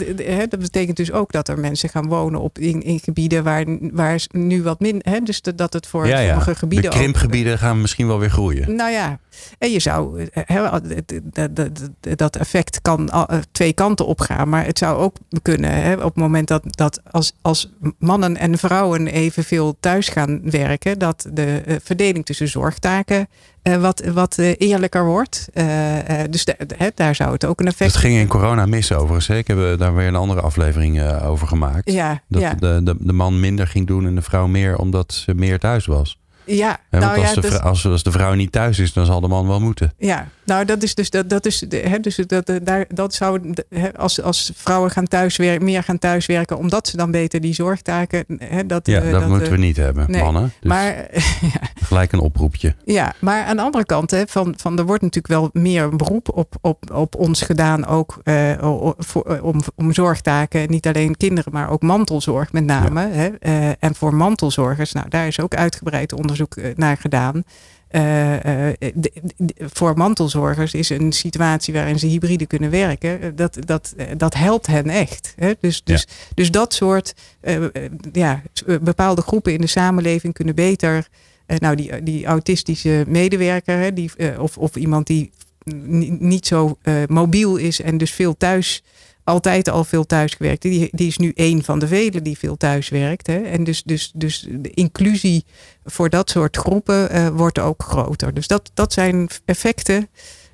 dat 0.49 0.61
betekent 0.61 0.97
dus 0.97 1.13
ook 1.13 1.33
dat 1.33 1.49
er 1.49 1.59
mensen 1.59 1.89
gaan 1.89 2.09
wonen 2.09 2.41
op, 2.41 2.59
in, 2.59 2.83
in 2.83 3.01
gebieden 3.01 3.45
waar, 3.45 3.65
waar 3.93 4.23
nu 4.31 4.63
wat 4.63 4.81
minder, 4.81 5.25
dus 5.25 5.41
dat 5.43 5.73
het 5.73 5.87
voor 5.87 6.07
ja, 6.07 6.19
ja. 6.19 6.29
sommige 6.29 6.55
gebieden. 6.55 6.91
De 6.91 6.97
krimpgebieden 6.97 7.59
gaan 7.59 7.81
misschien 7.81 8.07
wel 8.07 8.19
weer 8.19 8.31
groeien. 8.31 8.77
Nou 8.77 8.91
ja, 8.91 9.19
en 9.59 9.71
je 9.71 9.79
zou, 9.79 10.29
dat 12.01 12.37
effect 12.37 12.81
kan 12.83 13.11
twee 13.53 13.73
kanten 13.73 14.07
opgaan, 14.07 14.49
maar 14.49 14.67
het 14.67 14.79
zou 14.79 14.99
ook 14.99 15.17
kunnen 15.43 15.97
op 15.97 16.05
het 16.05 16.15
moment 16.15 16.49
dat, 16.49 16.63
dat 16.67 17.01
als, 17.11 17.33
als 17.43 17.73
mannen 17.99 18.37
en 18.37 18.59
vrouwen 18.59 19.07
evenveel 19.07 19.77
thuis 19.81 20.09
gaan 20.09 20.51
werken, 20.51 20.99
dat 20.99 21.27
de 21.33 21.63
eh, 21.67 21.77
verdeling 21.83 22.25
tussen 22.25 22.49
zorgtaken 22.49 23.29
wat, 23.81 24.05
wat 24.05 24.39
eerlijker 24.39 25.05
wordt. 25.05 25.49
Dus 26.31 26.47
daar 26.95 27.15
zou 27.15 27.33
het 27.33 27.45
ook 27.45 27.61
een 27.61 27.67
effect 27.67 27.93
Het 27.93 28.01
ging 28.01 28.19
in 28.19 28.27
corona 28.27 28.67
mis 28.67 28.93
overigens. 28.93 29.27
Hè? 29.27 29.37
Ik 29.37 29.47
heb 29.47 29.79
daar 29.79 29.95
weer 29.95 30.07
een 30.07 30.17
andere 30.17 30.41
aflevering 30.41 31.23
over 31.23 31.47
gemaakt. 31.47 31.93
Ja, 31.93 32.23
dat 32.29 32.41
ja. 32.41 32.55
De, 32.55 32.81
de, 32.83 32.97
de 32.99 33.13
man 33.13 33.41
minder 33.41 33.67
ging 33.67 33.87
doen 33.87 34.07
en 34.07 34.15
de 34.15 34.23
vrouw 34.23 34.47
meer 34.47 34.79
omdat 34.79 35.13
ze 35.13 35.35
meer 35.35 35.59
thuis 35.59 35.87
was. 35.87 36.19
Ja, 36.45 36.79
want 36.91 37.05
nou 37.05 37.19
als, 37.19 37.29
ja, 37.29 37.35
de, 37.35 37.41
dus- 37.41 37.61
als, 37.61 37.87
als 37.87 38.03
de 38.03 38.11
vrouw 38.11 38.35
niet 38.35 38.53
thuis 38.53 38.79
is, 38.79 38.93
dan 38.93 39.07
zal 39.07 39.21
de 39.21 39.29
man 39.29 39.47
wel 39.47 39.61
moeten. 39.61 39.93
Ja, 39.99 40.29
nou 40.45 40.65
dat 40.65 40.83
is 40.83 40.95
dus 40.95 41.11
dat, 41.11 41.29
dat 41.31 41.47
is 41.47 41.65
hè, 41.69 42.01
dus 42.01 42.17
dat, 42.17 42.49
eh, 42.49 42.57
daar, 42.63 42.85
dat 42.89 43.15
zou 43.15 43.53
hè, 43.69 43.97
als, 43.97 44.23
als 44.23 44.53
vrouwen 44.55 44.91
gaan 44.91 45.07
thuiswerken, 45.07 45.65
meer 45.65 45.83
gaan 45.83 45.99
thuiswerken, 45.99 46.59
omdat 46.59 46.89
ze 46.89 46.97
dan 46.97 47.11
beter 47.11 47.41
die 47.41 47.55
zorgtaken. 47.55 48.25
Hè, 48.39 48.67
dat, 48.67 48.87
Ja, 48.87 49.01
eh, 49.01 49.11
dat, 49.11 49.21
dat, 49.21 49.29
moeten 49.29 49.47
eh, 49.47 49.53
we 49.53 49.59
niet 49.59 49.77
hebben, 49.77 50.11
nee, 50.11 50.23
mannen. 50.23 50.53
Dus 50.61 50.69
Maar 50.69 51.07
gelijk 51.89 52.13
een 52.13 52.21
oproepje. 52.21 52.75
Ja, 52.85 53.15
maar 53.19 53.45
aan 53.45 53.57
de 53.57 53.63
andere 53.63 53.85
kant, 53.85 54.11
hè, 54.11 54.23
van, 54.27 54.55
van, 54.57 54.79
er 54.79 54.87
wordt 54.87 55.03
natuurlijk 55.03 55.35
wel 55.35 55.51
meer 55.53 55.83
een 55.83 55.97
beroep 55.97 56.37
op, 56.37 56.55
op, 56.61 56.91
op 56.93 57.15
ons 57.15 57.43
gedaan, 57.43 57.87
ook 57.87 58.21
eh, 58.23 58.53
voor, 58.99 59.25
eh, 59.25 59.45
om, 59.45 59.61
om 59.75 59.93
zorgtaken. 59.93 60.71
Niet 60.71 60.87
alleen 60.87 61.17
kinderen, 61.17 61.53
maar 61.53 61.71
ook 61.71 61.83
mantelzorg 61.83 62.53
met 62.53 62.65
name. 62.65 63.09
Hè, 63.09 63.27
eh, 63.27 63.69
en 63.79 63.95
voor 63.95 64.15
mantelzorgers, 64.15 64.93
nou, 64.93 65.09
daar 65.09 65.27
is 65.27 65.41
ook 65.41 65.55
uitgebreid 65.55 66.13
onderzoek 66.13 66.34
eh, 66.41 66.71
naar 66.75 66.97
gedaan. 66.97 67.45
Eh, 67.89 68.69
eh, 68.69 68.75
de- 68.95 69.13
de- 69.37 69.55
voor 69.59 69.97
mantelzorgers 69.97 70.75
is 70.75 70.89
een 70.91 71.13
situatie 71.13 71.75
waarin 71.75 71.99
ze 71.99 72.07
hybride 72.07 72.47
kunnen 72.47 72.71
werken, 72.71 73.37
dat, 73.37 73.57
dat, 73.67 73.95
dat 74.17 74.35
helpt 74.35 74.67
hen 74.67 74.89
echt. 74.89 75.33
Hè? 75.37 75.53
Dus, 75.61 75.83
dus, 75.85 76.07
dus 76.35 76.51
dat 76.51 76.75
soort 76.75 77.15
ja, 78.13 78.43
bepaalde 78.81 79.23
groepen 79.23 79.53
in 79.53 79.61
de 79.61 79.67
samenleving 79.67 80.35
kunnen 80.35 80.55
beter 80.55 81.09
nou, 81.47 81.77
die, 81.77 82.03
die 82.03 82.27
autistische 82.27 83.05
medewerker, 83.09 83.79
hè, 83.79 83.93
die, 83.93 84.11
of, 84.39 84.59
of 84.59 84.77
iemand 84.77 85.07
die 85.07 85.31
ni- 85.65 86.17
niet 86.21 86.47
zo 86.47 86.79
mobiel 87.09 87.57
is 87.57 87.81
en 87.81 87.99
dus 87.99 88.11
veel 88.11 88.37
thuis, 88.37 88.83
altijd 89.25 89.69
al 89.69 89.85
veel 89.85 90.07
thuis 90.07 90.35
gewerkt, 90.35 90.63
die, 90.63 90.89
die 90.93 91.07
is 91.07 91.19
nu 91.19 91.33
één 91.35 91.65
van 91.65 91.79
de 91.79 91.87
velen 91.87 92.23
die 92.23 92.39
veel 92.39 92.57
thuis 92.57 92.89
werkt. 92.89 93.27
Hè. 93.27 93.37
En 93.39 93.65
dus, 93.65 93.83
dus, 93.83 94.13
dus 94.15 94.47
de 94.51 94.71
inclusie 94.71 95.45
voor 95.85 96.11
dat 96.11 96.31
soort 96.31 96.57
groepen 96.57 97.11
eh, 97.11 97.29
wordt 97.29 97.59
ook 97.59 97.83
groter. 97.83 98.35
Dus 98.35 98.47
dat, 98.47 98.71
dat 98.75 98.93
zijn 98.93 99.29
effecten. 99.45 100.09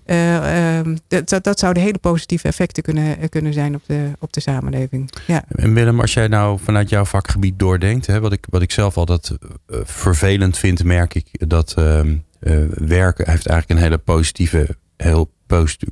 eh, 0.04 0.78
ehm, 0.78 0.96
dat, 1.08 1.44
dat, 1.44 1.58
zouden 1.58 1.82
hele 1.82 1.98
positieve 1.98 2.48
effecten 2.48 2.82
kunnen, 2.82 3.28
kunnen 3.28 3.52
zijn 3.52 3.74
op 3.74 3.82
de, 3.86 4.10
op 4.18 4.32
de 4.32 4.40
samenleving. 4.40 5.10
Ja. 5.26 5.44
En 5.48 5.74
Willem, 5.74 6.00
als 6.00 6.14
jij 6.14 6.28
nou 6.28 6.58
vanuit 6.62 6.88
jouw 6.88 7.04
vakgebied 7.04 7.58
doordenkt, 7.58 8.06
hè, 8.06 8.20
wat, 8.20 8.32
ik, 8.32 8.46
wat 8.50 8.62
ik 8.62 8.70
zelf 8.70 8.96
altijd 8.96 9.30
eh, 9.66 9.78
vervelend 9.84 10.58
vind, 10.58 10.84
merk 10.84 11.14
ik 11.14 11.48
dat 11.48 11.74
ehm, 11.76 12.16
eh, 12.40 12.64
werken 12.68 13.30
heeft 13.30 13.46
eigenlijk 13.46 13.80
een 13.80 13.86
hele 13.86 13.98
positieve, 13.98 14.76
heel 14.96 15.30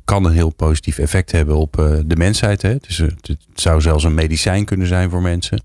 kan 0.05 0.25
een 0.25 0.31
heel 0.31 0.53
positief 0.53 0.97
effect 0.97 1.31
hebben 1.31 1.55
op 1.55 1.79
eh, 1.79 1.97
de 2.05 2.15
mensheid. 2.15 2.61
Hè. 2.61 2.75
Dus, 2.75 2.99
eh, 2.99 3.07
het, 3.07 3.37
zou 3.53 3.81
zelfs 3.81 4.03
een 4.03 4.13
medicijn 4.13 4.65
kunnen 4.65 4.87
zijn 4.87 5.09
voor 5.09 5.21
mensen. 5.21 5.63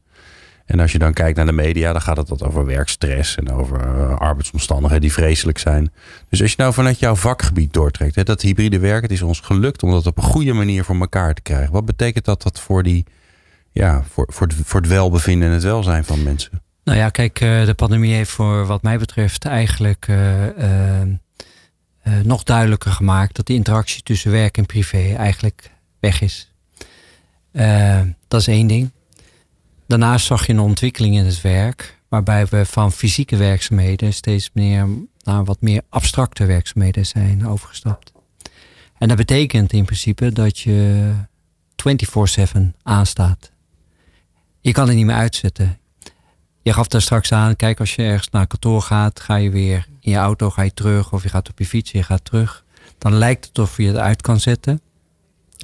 En 0.67 0.81
als 0.81 0.93
je 0.93 0.99
dan 0.99 1.13
kijkt 1.13 1.37
naar 1.37 1.47
de 1.47 1.53
media, 1.53 1.93
dan 1.93 2.03
gaat 2.03 2.17
het 2.17 2.29
wat 2.29 2.43
over 2.43 2.65
werkstress 2.65 3.37
en 3.37 3.53
over 3.53 3.81
eh, 3.81 4.17
arbeidsomstandigheden 4.17 5.01
die 5.01 5.13
vreselijk 5.13 5.59
zijn. 5.59 5.93
Dus 6.29 6.43
als 6.43 6.51
je 6.51 6.57
nou 6.59 6.73
vanuit 6.73 6.99
jouw 6.99 7.15
vakgebied 7.15 7.73
doortrekt, 7.73 8.15
hè, 8.15 8.23
dat 8.23 8.43
hybride 8.43 8.79
werken, 8.79 9.03
het 9.03 9.13
is 9.13 9.23
ons 9.23 9.41
gelukt 9.41 9.83
om 9.83 9.91
dat 9.91 10.07
op 10.07 10.17
een 10.17 10.23
goede 10.23 10.53
manier 10.53 10.85
voor 10.85 11.01
elkaar 11.01 11.35
te 11.35 11.43
krijgen. 11.43 11.73
Wat 11.73 11.85
betekent 11.85 12.25
dat, 12.25 12.43
dat 12.43 12.61
voor, 12.61 12.83
die, 12.83 13.05
ja, 13.73 14.03
voor, 14.11 14.27
voor, 14.33 14.81
het, 14.81 14.89
welbevinden 14.89 15.49
en 15.49 15.55
het 15.55 15.63
welzijn 15.63 16.05
van 16.05 16.23
mensen? 16.23 16.63
Nou 16.85 16.99
ja, 16.99 17.09
kijk, 17.09 17.39
de 17.39 17.75
pandemie 17.77 18.15
heeft 18.15 18.31
voor 18.31 18.67
wat 18.67 18.83
mij 18.83 18.99
betreft 18.99 19.45
eigenlijk 19.45 20.07
eh, 22.05 22.21
nog 22.21 22.43
duidelijker 22.43 22.91
gemaakt 22.91 23.37
dat 23.37 23.47
de 23.47 23.55
interactie 23.55 24.03
tussen 24.03 24.31
werk 24.31 24.57
en 24.59 24.67
privé 24.67 25.15
eigenlijk 25.15 25.71
weg 26.01 26.21
is. 26.21 26.53
Eh, 27.53 28.01
dat 28.29 28.41
is 28.41 28.47
één 28.47 28.67
ding. 28.67 28.91
Daarnaast 29.87 30.27
zag 30.27 30.47
je 30.47 30.53
een 30.53 30.61
ontwikkeling 30.61 31.17
in 31.17 31.25
het 31.25 31.41
werk, 31.41 31.99
waarbij 32.09 32.47
we 32.47 32.67
van 32.67 32.93
fysieke 32.93 33.37
werkzaamheden 33.37 34.13
steeds 34.13 34.51
meer 34.53 34.89
naar 35.23 35.45
wat 35.45 35.61
meer 35.61 35.83
abstracte 35.89 36.45
werkzaamheden 36.45 37.07
zijn 37.07 37.47
overgestapt. 37.47 38.13
En 38.99 39.09
dat 39.09 39.17
betekent 39.17 39.73
in 39.73 39.85
principe 39.85 40.33
dat 40.33 40.59
je 40.59 41.11
24/7 41.77 42.75
aanstaat. 42.83 43.53
Je 44.61 44.73
kan 44.73 44.87
het 44.87 44.97
niet 44.97 45.07
meer 45.07 45.17
uitzetten. 45.17 45.79
Je 46.65 46.73
gaf 46.73 46.89
daar 46.89 47.03
straks 47.03 47.33
aan, 47.33 47.57
kijk 47.57 47.81
als 47.81 47.95
je 47.95 48.03
ergens 48.03 48.31
naar 48.31 48.47
kantoor 48.47 48.83
gaat, 48.83 49.21
ga 49.21 49.37
je 49.37 49.51
weer 49.51 49.87
in 50.01 50.11
je 50.11 50.17
auto, 50.17 50.51
ga 50.51 50.63
je 50.63 50.75
terug 50.75 51.13
of 51.13 51.23
je 51.23 51.29
gaat 51.29 51.49
op 51.49 51.59
je 51.59 51.67
fiets, 51.67 51.91
je 51.91 52.03
gaat 52.03 52.25
terug. 52.25 52.65
Dan 52.99 53.15
lijkt 53.15 53.47
het 53.47 53.59
of 53.59 53.77
je 53.77 53.87
het 53.87 53.97
uit 53.97 54.23
kan 54.23 54.41
zetten. 54.41 54.81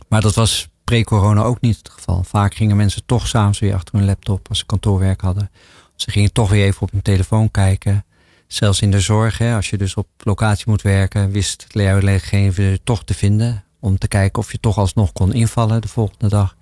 Maar 0.08 0.20
dat 0.20 0.34
was 0.34 0.68
pre-corona 0.84 1.42
ook 1.42 1.60
niet 1.60 1.76
het 1.76 1.88
geval. 1.88 2.24
Vaak 2.24 2.54
gingen 2.54 2.76
mensen 2.76 3.06
toch 3.06 3.26
s'avonds 3.26 3.58
weer 3.58 3.74
achter 3.74 3.94
hun 3.94 4.04
laptop 4.04 4.48
als 4.48 4.58
ze 4.58 4.66
kantoorwerk 4.66 5.20
hadden. 5.20 5.50
Ze 5.96 6.10
gingen 6.10 6.32
toch 6.32 6.50
weer 6.50 6.64
even 6.64 6.82
op 6.82 6.90
hun 6.90 7.02
telefoon 7.02 7.50
kijken. 7.50 8.04
Zelfs 8.46 8.80
in 8.80 8.90
de 8.90 9.00
zorg, 9.00 9.38
hè, 9.38 9.54
als 9.54 9.70
je 9.70 9.78
dus 9.78 9.94
op 9.94 10.08
locatie 10.18 10.64
moet 10.66 10.82
werken, 10.82 11.30
wist 11.30 11.66
jouw 11.68 12.00
leidinggever 12.00 12.82
toch 12.82 13.04
te 13.04 13.14
vinden. 13.14 13.64
Om 13.78 13.98
te 13.98 14.08
kijken 14.08 14.42
of 14.42 14.52
je 14.52 14.60
toch 14.60 14.78
alsnog 14.78 15.12
kon 15.12 15.32
invallen 15.32 15.80
de 15.80 15.88
volgende 15.88 16.28
dag. 16.28 16.56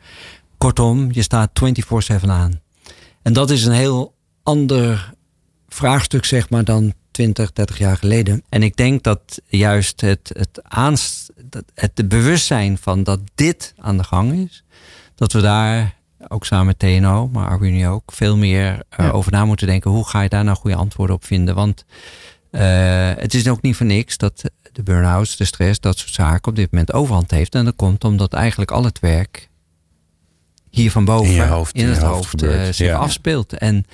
Kortom, 0.58 1.12
je 1.12 1.22
staat 1.22 1.50
24-7 2.22 2.28
aan. 2.28 2.60
En 3.22 3.32
dat 3.32 3.50
is 3.50 3.64
een 3.64 3.72
heel 3.72 4.16
ander 4.48 5.12
vraagstuk, 5.68 6.24
zeg 6.24 6.50
maar, 6.50 6.64
dan 6.64 6.92
20, 7.10 7.52
30 7.52 7.78
jaar 7.78 7.96
geleden. 7.96 8.42
En 8.48 8.62
ik 8.62 8.76
denk 8.76 9.02
dat 9.02 9.40
juist 9.46 10.00
het, 10.00 10.30
het, 10.32 10.60
aanst, 10.62 11.32
dat 11.44 11.64
het 11.74 11.96
de 11.96 12.04
bewustzijn 12.06 12.78
van 12.78 13.02
dat 13.02 13.20
dit 13.34 13.74
aan 13.78 13.96
de 13.96 14.04
gang 14.04 14.48
is, 14.48 14.64
dat 15.14 15.32
we 15.32 15.40
daar 15.40 15.96
ook 16.28 16.44
samen 16.46 16.66
met 16.66 16.78
TNO, 16.78 17.28
maar 17.28 17.48
Arguni 17.48 17.86
ook, 17.86 18.12
veel 18.12 18.36
meer 18.36 18.72
uh, 18.72 18.78
Ja. 18.96 19.10
over 19.10 19.32
na 19.32 19.44
moeten 19.44 19.66
denken. 19.66 19.90
Hoe 19.90 20.08
ga 20.08 20.20
je 20.22 20.28
daar 20.28 20.44
nou 20.44 20.56
goede 20.56 20.76
antwoorden 20.76 21.16
op 21.16 21.24
vinden? 21.24 21.54
Want 21.54 21.84
uh, 22.50 22.60
het 23.16 23.34
is 23.34 23.48
ook 23.48 23.62
niet 23.62 23.76
voor 23.76 23.86
niks 23.86 24.16
dat 24.16 24.42
de 24.72 24.82
burn-outs, 24.82 25.36
de 25.36 25.44
stress, 25.44 25.80
dat 25.80 25.98
soort 25.98 26.12
zaken 26.14 26.50
op 26.50 26.56
dit 26.56 26.70
moment 26.70 26.92
overhand 26.92 27.30
heeft. 27.30 27.54
En 27.54 27.64
dat 27.64 27.76
komt 27.76 28.04
omdat 28.04 28.32
eigenlijk 28.32 28.70
al 28.70 28.84
het 28.84 28.98
werk 29.00 29.48
hier 30.70 30.90
van 30.90 31.04
boven 31.04 31.26
In 31.30 31.34
je 31.34 31.42
hoofd, 31.44 31.74
in 31.74 31.88
het 31.88 32.02
hoofd 32.02 32.42
uh, 32.42 32.62
zich 32.64 32.78
Ja. 32.86 32.96
afspeelt. 32.96 33.52
En 33.52 33.86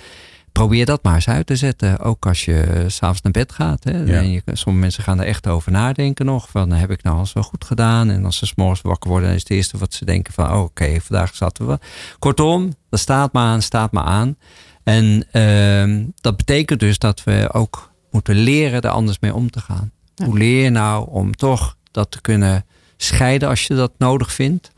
probeer 0.54 0.86
dat 0.86 1.02
maar 1.02 1.14
eens 1.14 1.28
uit 1.28 1.46
te 1.46 1.56
zetten. 1.56 1.98
Ook 1.98 2.26
als 2.26 2.44
je 2.44 2.84
s'avonds 2.86 3.22
naar 3.22 3.32
bed 3.32 3.52
gaat. 3.52 3.84
Hè. 3.84 3.90
Ja. 3.90 4.18
En 4.18 4.30
je, 4.30 4.42
sommige 4.44 4.84
mensen 4.84 5.02
gaan 5.02 5.20
er 5.20 5.26
echt 5.26 5.46
over 5.46 5.72
nadenken 5.72 6.26
nog. 6.26 6.48
Van 6.48 6.72
heb 6.72 6.90
ik 6.90 7.02
nou 7.02 7.16
alles 7.16 7.32
wel 7.32 7.42
goed 7.42 7.64
gedaan? 7.64 8.10
En 8.10 8.24
als 8.24 8.36
ze 8.36 8.46
s'morgens 8.46 8.80
wakker 8.80 9.10
worden, 9.10 9.28
dan 9.28 9.36
is 9.36 9.42
het 9.42 9.52
eerste 9.52 9.78
wat 9.78 9.94
ze 9.94 10.04
denken 10.04 10.32
van... 10.32 10.52
oh, 10.52 10.62
oké, 10.62 11.00
vandaag 11.00 11.34
zaten 11.34 11.66
we. 11.66 11.78
Kortom, 12.18 12.74
dat 12.88 13.00
staat 13.00 13.32
maar 13.32 13.44
aan, 13.44 13.62
staat 13.62 13.92
maar 13.92 14.04
aan. 14.04 14.36
En 14.82 15.26
ehm, 15.30 16.04
dat 16.20 16.36
betekent 16.36 16.80
dus 16.80 16.98
dat 16.98 17.24
we 17.24 17.48
ook 17.52 17.90
moeten 18.10 18.36
leren 18.36 18.80
er 18.80 18.90
anders 18.90 19.18
mee 19.18 19.34
om 19.34 19.50
te 19.50 19.60
gaan. 19.60 19.92
Ja. 20.14 20.24
Hoe 20.24 20.38
leer 20.38 20.64
je 20.64 20.70
nou 20.70 21.08
om 21.10 21.34
toch 21.34 21.76
dat 21.90 22.10
te 22.10 22.20
kunnen 22.20 22.64
scheiden 22.96 23.48
als 23.48 23.66
je 23.66 23.74
dat 23.74 23.92
nodig 23.98 24.32
vindt? 24.32 24.70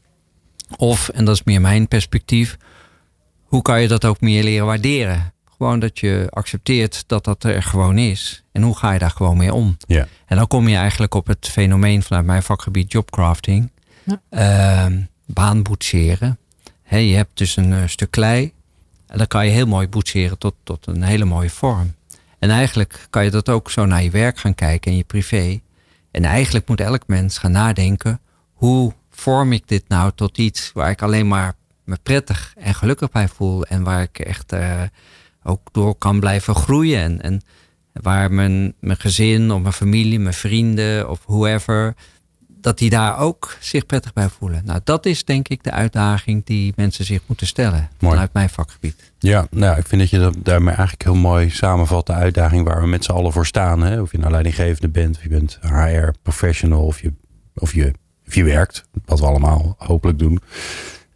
Of, 0.76 1.08
en 1.08 1.24
dat 1.24 1.34
is 1.34 1.44
meer 1.44 1.60
mijn 1.60 1.88
perspectief, 1.88 2.56
hoe 3.42 3.62
kan 3.62 3.80
je 3.80 3.88
dat 3.88 4.04
ook 4.04 4.20
meer 4.20 4.42
leren 4.42 4.66
waarderen? 4.66 5.34
Gewoon 5.56 5.78
dat 5.78 5.98
je 5.98 6.26
accepteert 6.30 7.04
dat 7.06 7.24
dat 7.24 7.44
er 7.44 7.62
gewoon 7.62 7.98
is. 7.98 8.44
En 8.52 8.62
hoe 8.62 8.76
ga 8.76 8.92
je 8.92 8.98
daar 8.98 9.10
gewoon 9.10 9.36
mee 9.36 9.54
om? 9.54 9.76
Ja. 9.86 10.06
En 10.26 10.36
dan 10.36 10.46
kom 10.46 10.68
je 10.68 10.76
eigenlijk 10.76 11.14
op 11.14 11.26
het 11.26 11.48
fenomeen 11.48 12.02
vanuit 12.02 12.26
mijn 12.26 12.42
vakgebied 12.42 12.92
jobcrafting. 12.92 13.70
Ja. 14.02 14.20
Ehm, 14.30 15.00
baan 15.26 15.62
boetseren. 15.62 16.38
Hè, 16.82 16.96
je 16.96 17.16
hebt 17.16 17.38
dus 17.38 17.56
een 17.56 17.72
eh, 17.72 17.82
stuk 17.86 18.10
klei. 18.10 18.52
En 19.06 19.18
dan 19.18 19.26
kan 19.26 19.46
je 19.46 19.52
heel 19.52 19.66
mooi 19.66 19.88
boetseren 19.88 20.38
tot, 20.38 20.54
tot 20.62 20.86
een 20.86 21.02
hele 21.02 21.24
mooie 21.24 21.50
vorm. 21.50 21.94
En 22.38 22.50
eigenlijk 22.50 23.06
kan 23.10 23.24
je 23.24 23.30
dat 23.30 23.48
ook 23.48 23.70
zo 23.70 23.86
naar 23.86 24.02
je 24.02 24.10
werk 24.10 24.38
gaan 24.38 24.54
kijken 24.54 24.90
en 24.90 24.96
je 24.96 25.04
privé. 25.04 25.60
En 26.10 26.24
eigenlijk 26.24 26.68
moet 26.68 26.80
elk 26.80 27.02
mens 27.06 27.38
gaan 27.38 27.52
nadenken: 27.52 28.20
hoe 28.52 28.92
vorm 29.10 29.52
ik 29.52 29.68
dit 29.68 29.88
nou 29.88 30.12
tot 30.14 30.38
iets 30.38 30.70
waar 30.74 30.90
ik 30.90 31.02
alleen 31.02 31.28
maar 31.28 31.54
me 31.84 31.98
prettig 32.02 32.54
en 32.56 32.74
gelukkig 32.74 33.10
bij 33.10 33.28
voel 33.28 33.64
en 33.64 33.82
waar 33.82 34.02
ik 34.02 34.18
echt 34.18 34.52
eh, 34.52 34.82
ook 35.46 35.60
door 35.72 35.94
kan 35.94 36.20
blijven 36.20 36.54
groeien 36.54 37.00
en, 37.02 37.20
en 37.22 37.42
waar 37.92 38.32
mijn, 38.32 38.74
mijn 38.80 38.98
gezin 38.98 39.50
of 39.50 39.60
mijn 39.60 39.72
familie, 39.72 40.18
mijn 40.18 40.34
vrienden 40.34 41.10
of 41.10 41.20
whoever, 41.26 41.94
dat 42.60 42.78
die 42.78 42.90
daar 42.90 43.18
ook 43.18 43.56
zich 43.60 43.86
prettig 43.86 44.12
bij 44.12 44.28
voelen. 44.28 44.62
Nou, 44.64 44.80
dat 44.84 45.06
is 45.06 45.24
denk 45.24 45.48
ik 45.48 45.62
de 45.62 45.70
uitdaging 45.70 46.44
die 46.44 46.72
mensen 46.76 47.04
zich 47.04 47.20
moeten 47.26 47.46
stellen 47.46 47.88
Mooi. 47.98 48.12
vanuit 48.12 48.32
mijn 48.32 48.48
vakgebied. 48.48 49.12
Ja, 49.18 49.46
nou, 49.50 49.78
ik 49.78 49.86
vind 49.86 50.00
dat 50.00 50.10
je 50.10 50.18
dat 50.18 50.34
daarmee 50.38 50.74
eigenlijk 50.74 51.02
heel 51.02 51.14
mooi 51.14 51.50
samenvat. 51.50 52.06
De 52.06 52.12
uitdaging 52.12 52.66
waar 52.66 52.80
we 52.80 52.86
met 52.86 53.04
z'n 53.04 53.12
allen 53.12 53.32
voor 53.32 53.46
staan. 53.46 53.82
Hè? 53.82 54.00
Of 54.00 54.12
je 54.12 54.18
nou 54.18 54.30
leidinggevende 54.30 54.88
bent, 54.88 55.16
of 55.16 55.22
je 55.22 55.28
bent 55.28 55.58
HR 55.60 56.08
professional, 56.22 56.84
of 56.84 57.00
je, 57.00 57.12
of 57.54 57.74
je, 57.74 57.92
of 58.26 58.34
je 58.34 58.44
werkt. 58.44 58.84
Wat 59.04 59.20
we 59.20 59.26
allemaal 59.26 59.74
hopelijk 59.78 60.18
doen. 60.18 60.40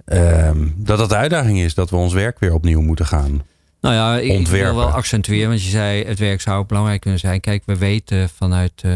Ehm, 0.04 0.68
dat 0.76 0.98
dat 0.98 1.08
de 1.08 1.16
uitdaging 1.16 1.58
is 1.58 1.74
dat 1.74 1.90
we 1.90 1.96
ons 1.96 2.12
werk 2.12 2.38
weer 2.38 2.54
opnieuw 2.54 2.80
moeten 2.80 3.06
gaan. 3.06 3.42
Nou 3.80 3.94
ja, 3.94 4.18
ik, 4.18 4.38
ik 4.40 4.46
wil 4.46 4.74
wel 4.74 4.90
accentueren, 4.90 5.48
want 5.48 5.62
je 5.62 5.70
zei 5.70 6.04
het 6.04 6.18
werk 6.18 6.40
zou 6.40 6.58
ook 6.58 6.68
belangrijk 6.68 7.00
kunnen 7.00 7.20
zijn. 7.20 7.40
Kijk, 7.40 7.62
we 7.66 7.76
weten 7.76 8.28
vanuit 8.28 8.72
eh, 8.76 8.92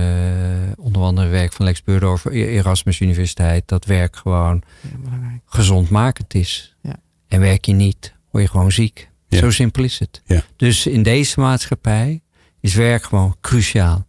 onder 0.77 1.03
andere 1.03 1.29
werk 1.29 1.53
van 1.53 1.65
Lex 1.65 1.83
Beurdorf, 1.83 2.25
Erasmus 2.25 3.01
Universiteit, 3.01 3.69
dat 3.69 3.85
werk 3.85 4.17
gewoon 4.17 4.63
Heel 4.81 4.99
belangrijk. 5.05 5.41
gezondmakend 5.47 6.35
is. 6.35 6.77
Ja. 6.83 6.97
En 7.29 7.41
werk 7.41 7.65
je 7.65 7.73
niet, 7.73 8.15
word 8.31 8.45
je 8.45 8.51
gewoon 8.51 8.73
ziek. 8.73 9.09
Ja. 9.29 9.39
Zo 9.39 9.51
simpel 9.51 9.85
is 9.85 9.99
het. 9.99 10.23
Ja. 10.27 10.43
Dus 10.57 10.87
in 10.87 11.03
deze 11.03 11.41
maatschappij 11.41 12.21
is 12.61 12.75
werk 12.75 13.05
gewoon 13.05 13.37
cruciaal. 13.41 14.07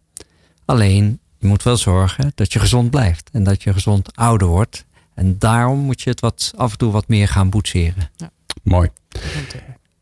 Alleen, 0.64 1.20
je 1.38 1.46
moet 1.46 1.62
wel 1.62 1.76
zorgen 1.76 2.32
dat 2.34 2.52
je 2.52 2.58
gezond 2.58 2.90
blijft 2.90 3.30
en 3.32 3.44
dat 3.44 3.62
je 3.62 3.72
gezond 3.72 4.16
ouder 4.16 4.48
wordt. 4.48 4.84
En 5.14 5.38
daarom 5.38 5.78
moet 5.78 6.02
je 6.02 6.10
het 6.10 6.20
wat, 6.20 6.52
af 6.56 6.72
en 6.72 6.78
toe 6.78 6.92
wat 6.92 7.08
meer 7.08 7.28
gaan 7.28 7.50
boetseren. 7.50 8.10
Mooi. 8.62 8.88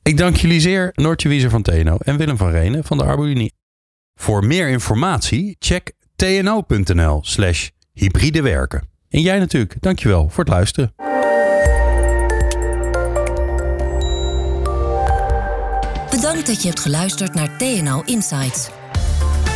Ik 0.05 0.17
dank 0.17 0.37
jullie 0.37 0.61
zeer, 0.61 0.91
Noortje 0.95 1.29
Wieser 1.29 1.51
van 1.51 1.63
TNO 1.63 1.97
en 1.97 2.17
Willem 2.17 2.37
van 2.37 2.51
Renen 2.51 2.85
van 2.85 2.99
de 2.99 3.05
Arbouunie. 3.05 3.55
Voor 4.15 4.45
meer 4.45 4.69
informatie 4.69 5.57
check 5.59 5.93
tno.nl 6.17 7.21
slash 7.25 7.69
hybride 7.93 8.43
werken. 8.43 8.89
En 9.09 9.21
jij 9.21 9.39
natuurlijk, 9.39 9.77
dankjewel 9.81 10.29
voor 10.29 10.45
het 10.45 10.53
luisteren. 10.53 10.95
Bedankt 16.11 16.47
dat 16.47 16.63
je 16.63 16.69
hebt 16.69 16.81
geluisterd 16.81 17.35
naar 17.35 17.59
TNO 17.59 18.03
Insights. 18.05 18.69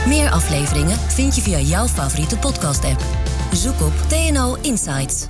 Meer 0.07 0.31
afleveringen 0.31 0.99
vind 0.99 1.35
je 1.35 1.41
via 1.41 1.59
jouw 1.59 1.87
favoriete 1.87 2.39
podcast-app. 2.39 3.05
Zoek 3.53 3.81
op 3.81 3.93
TNO 4.09 4.57
Insights. 4.63 5.29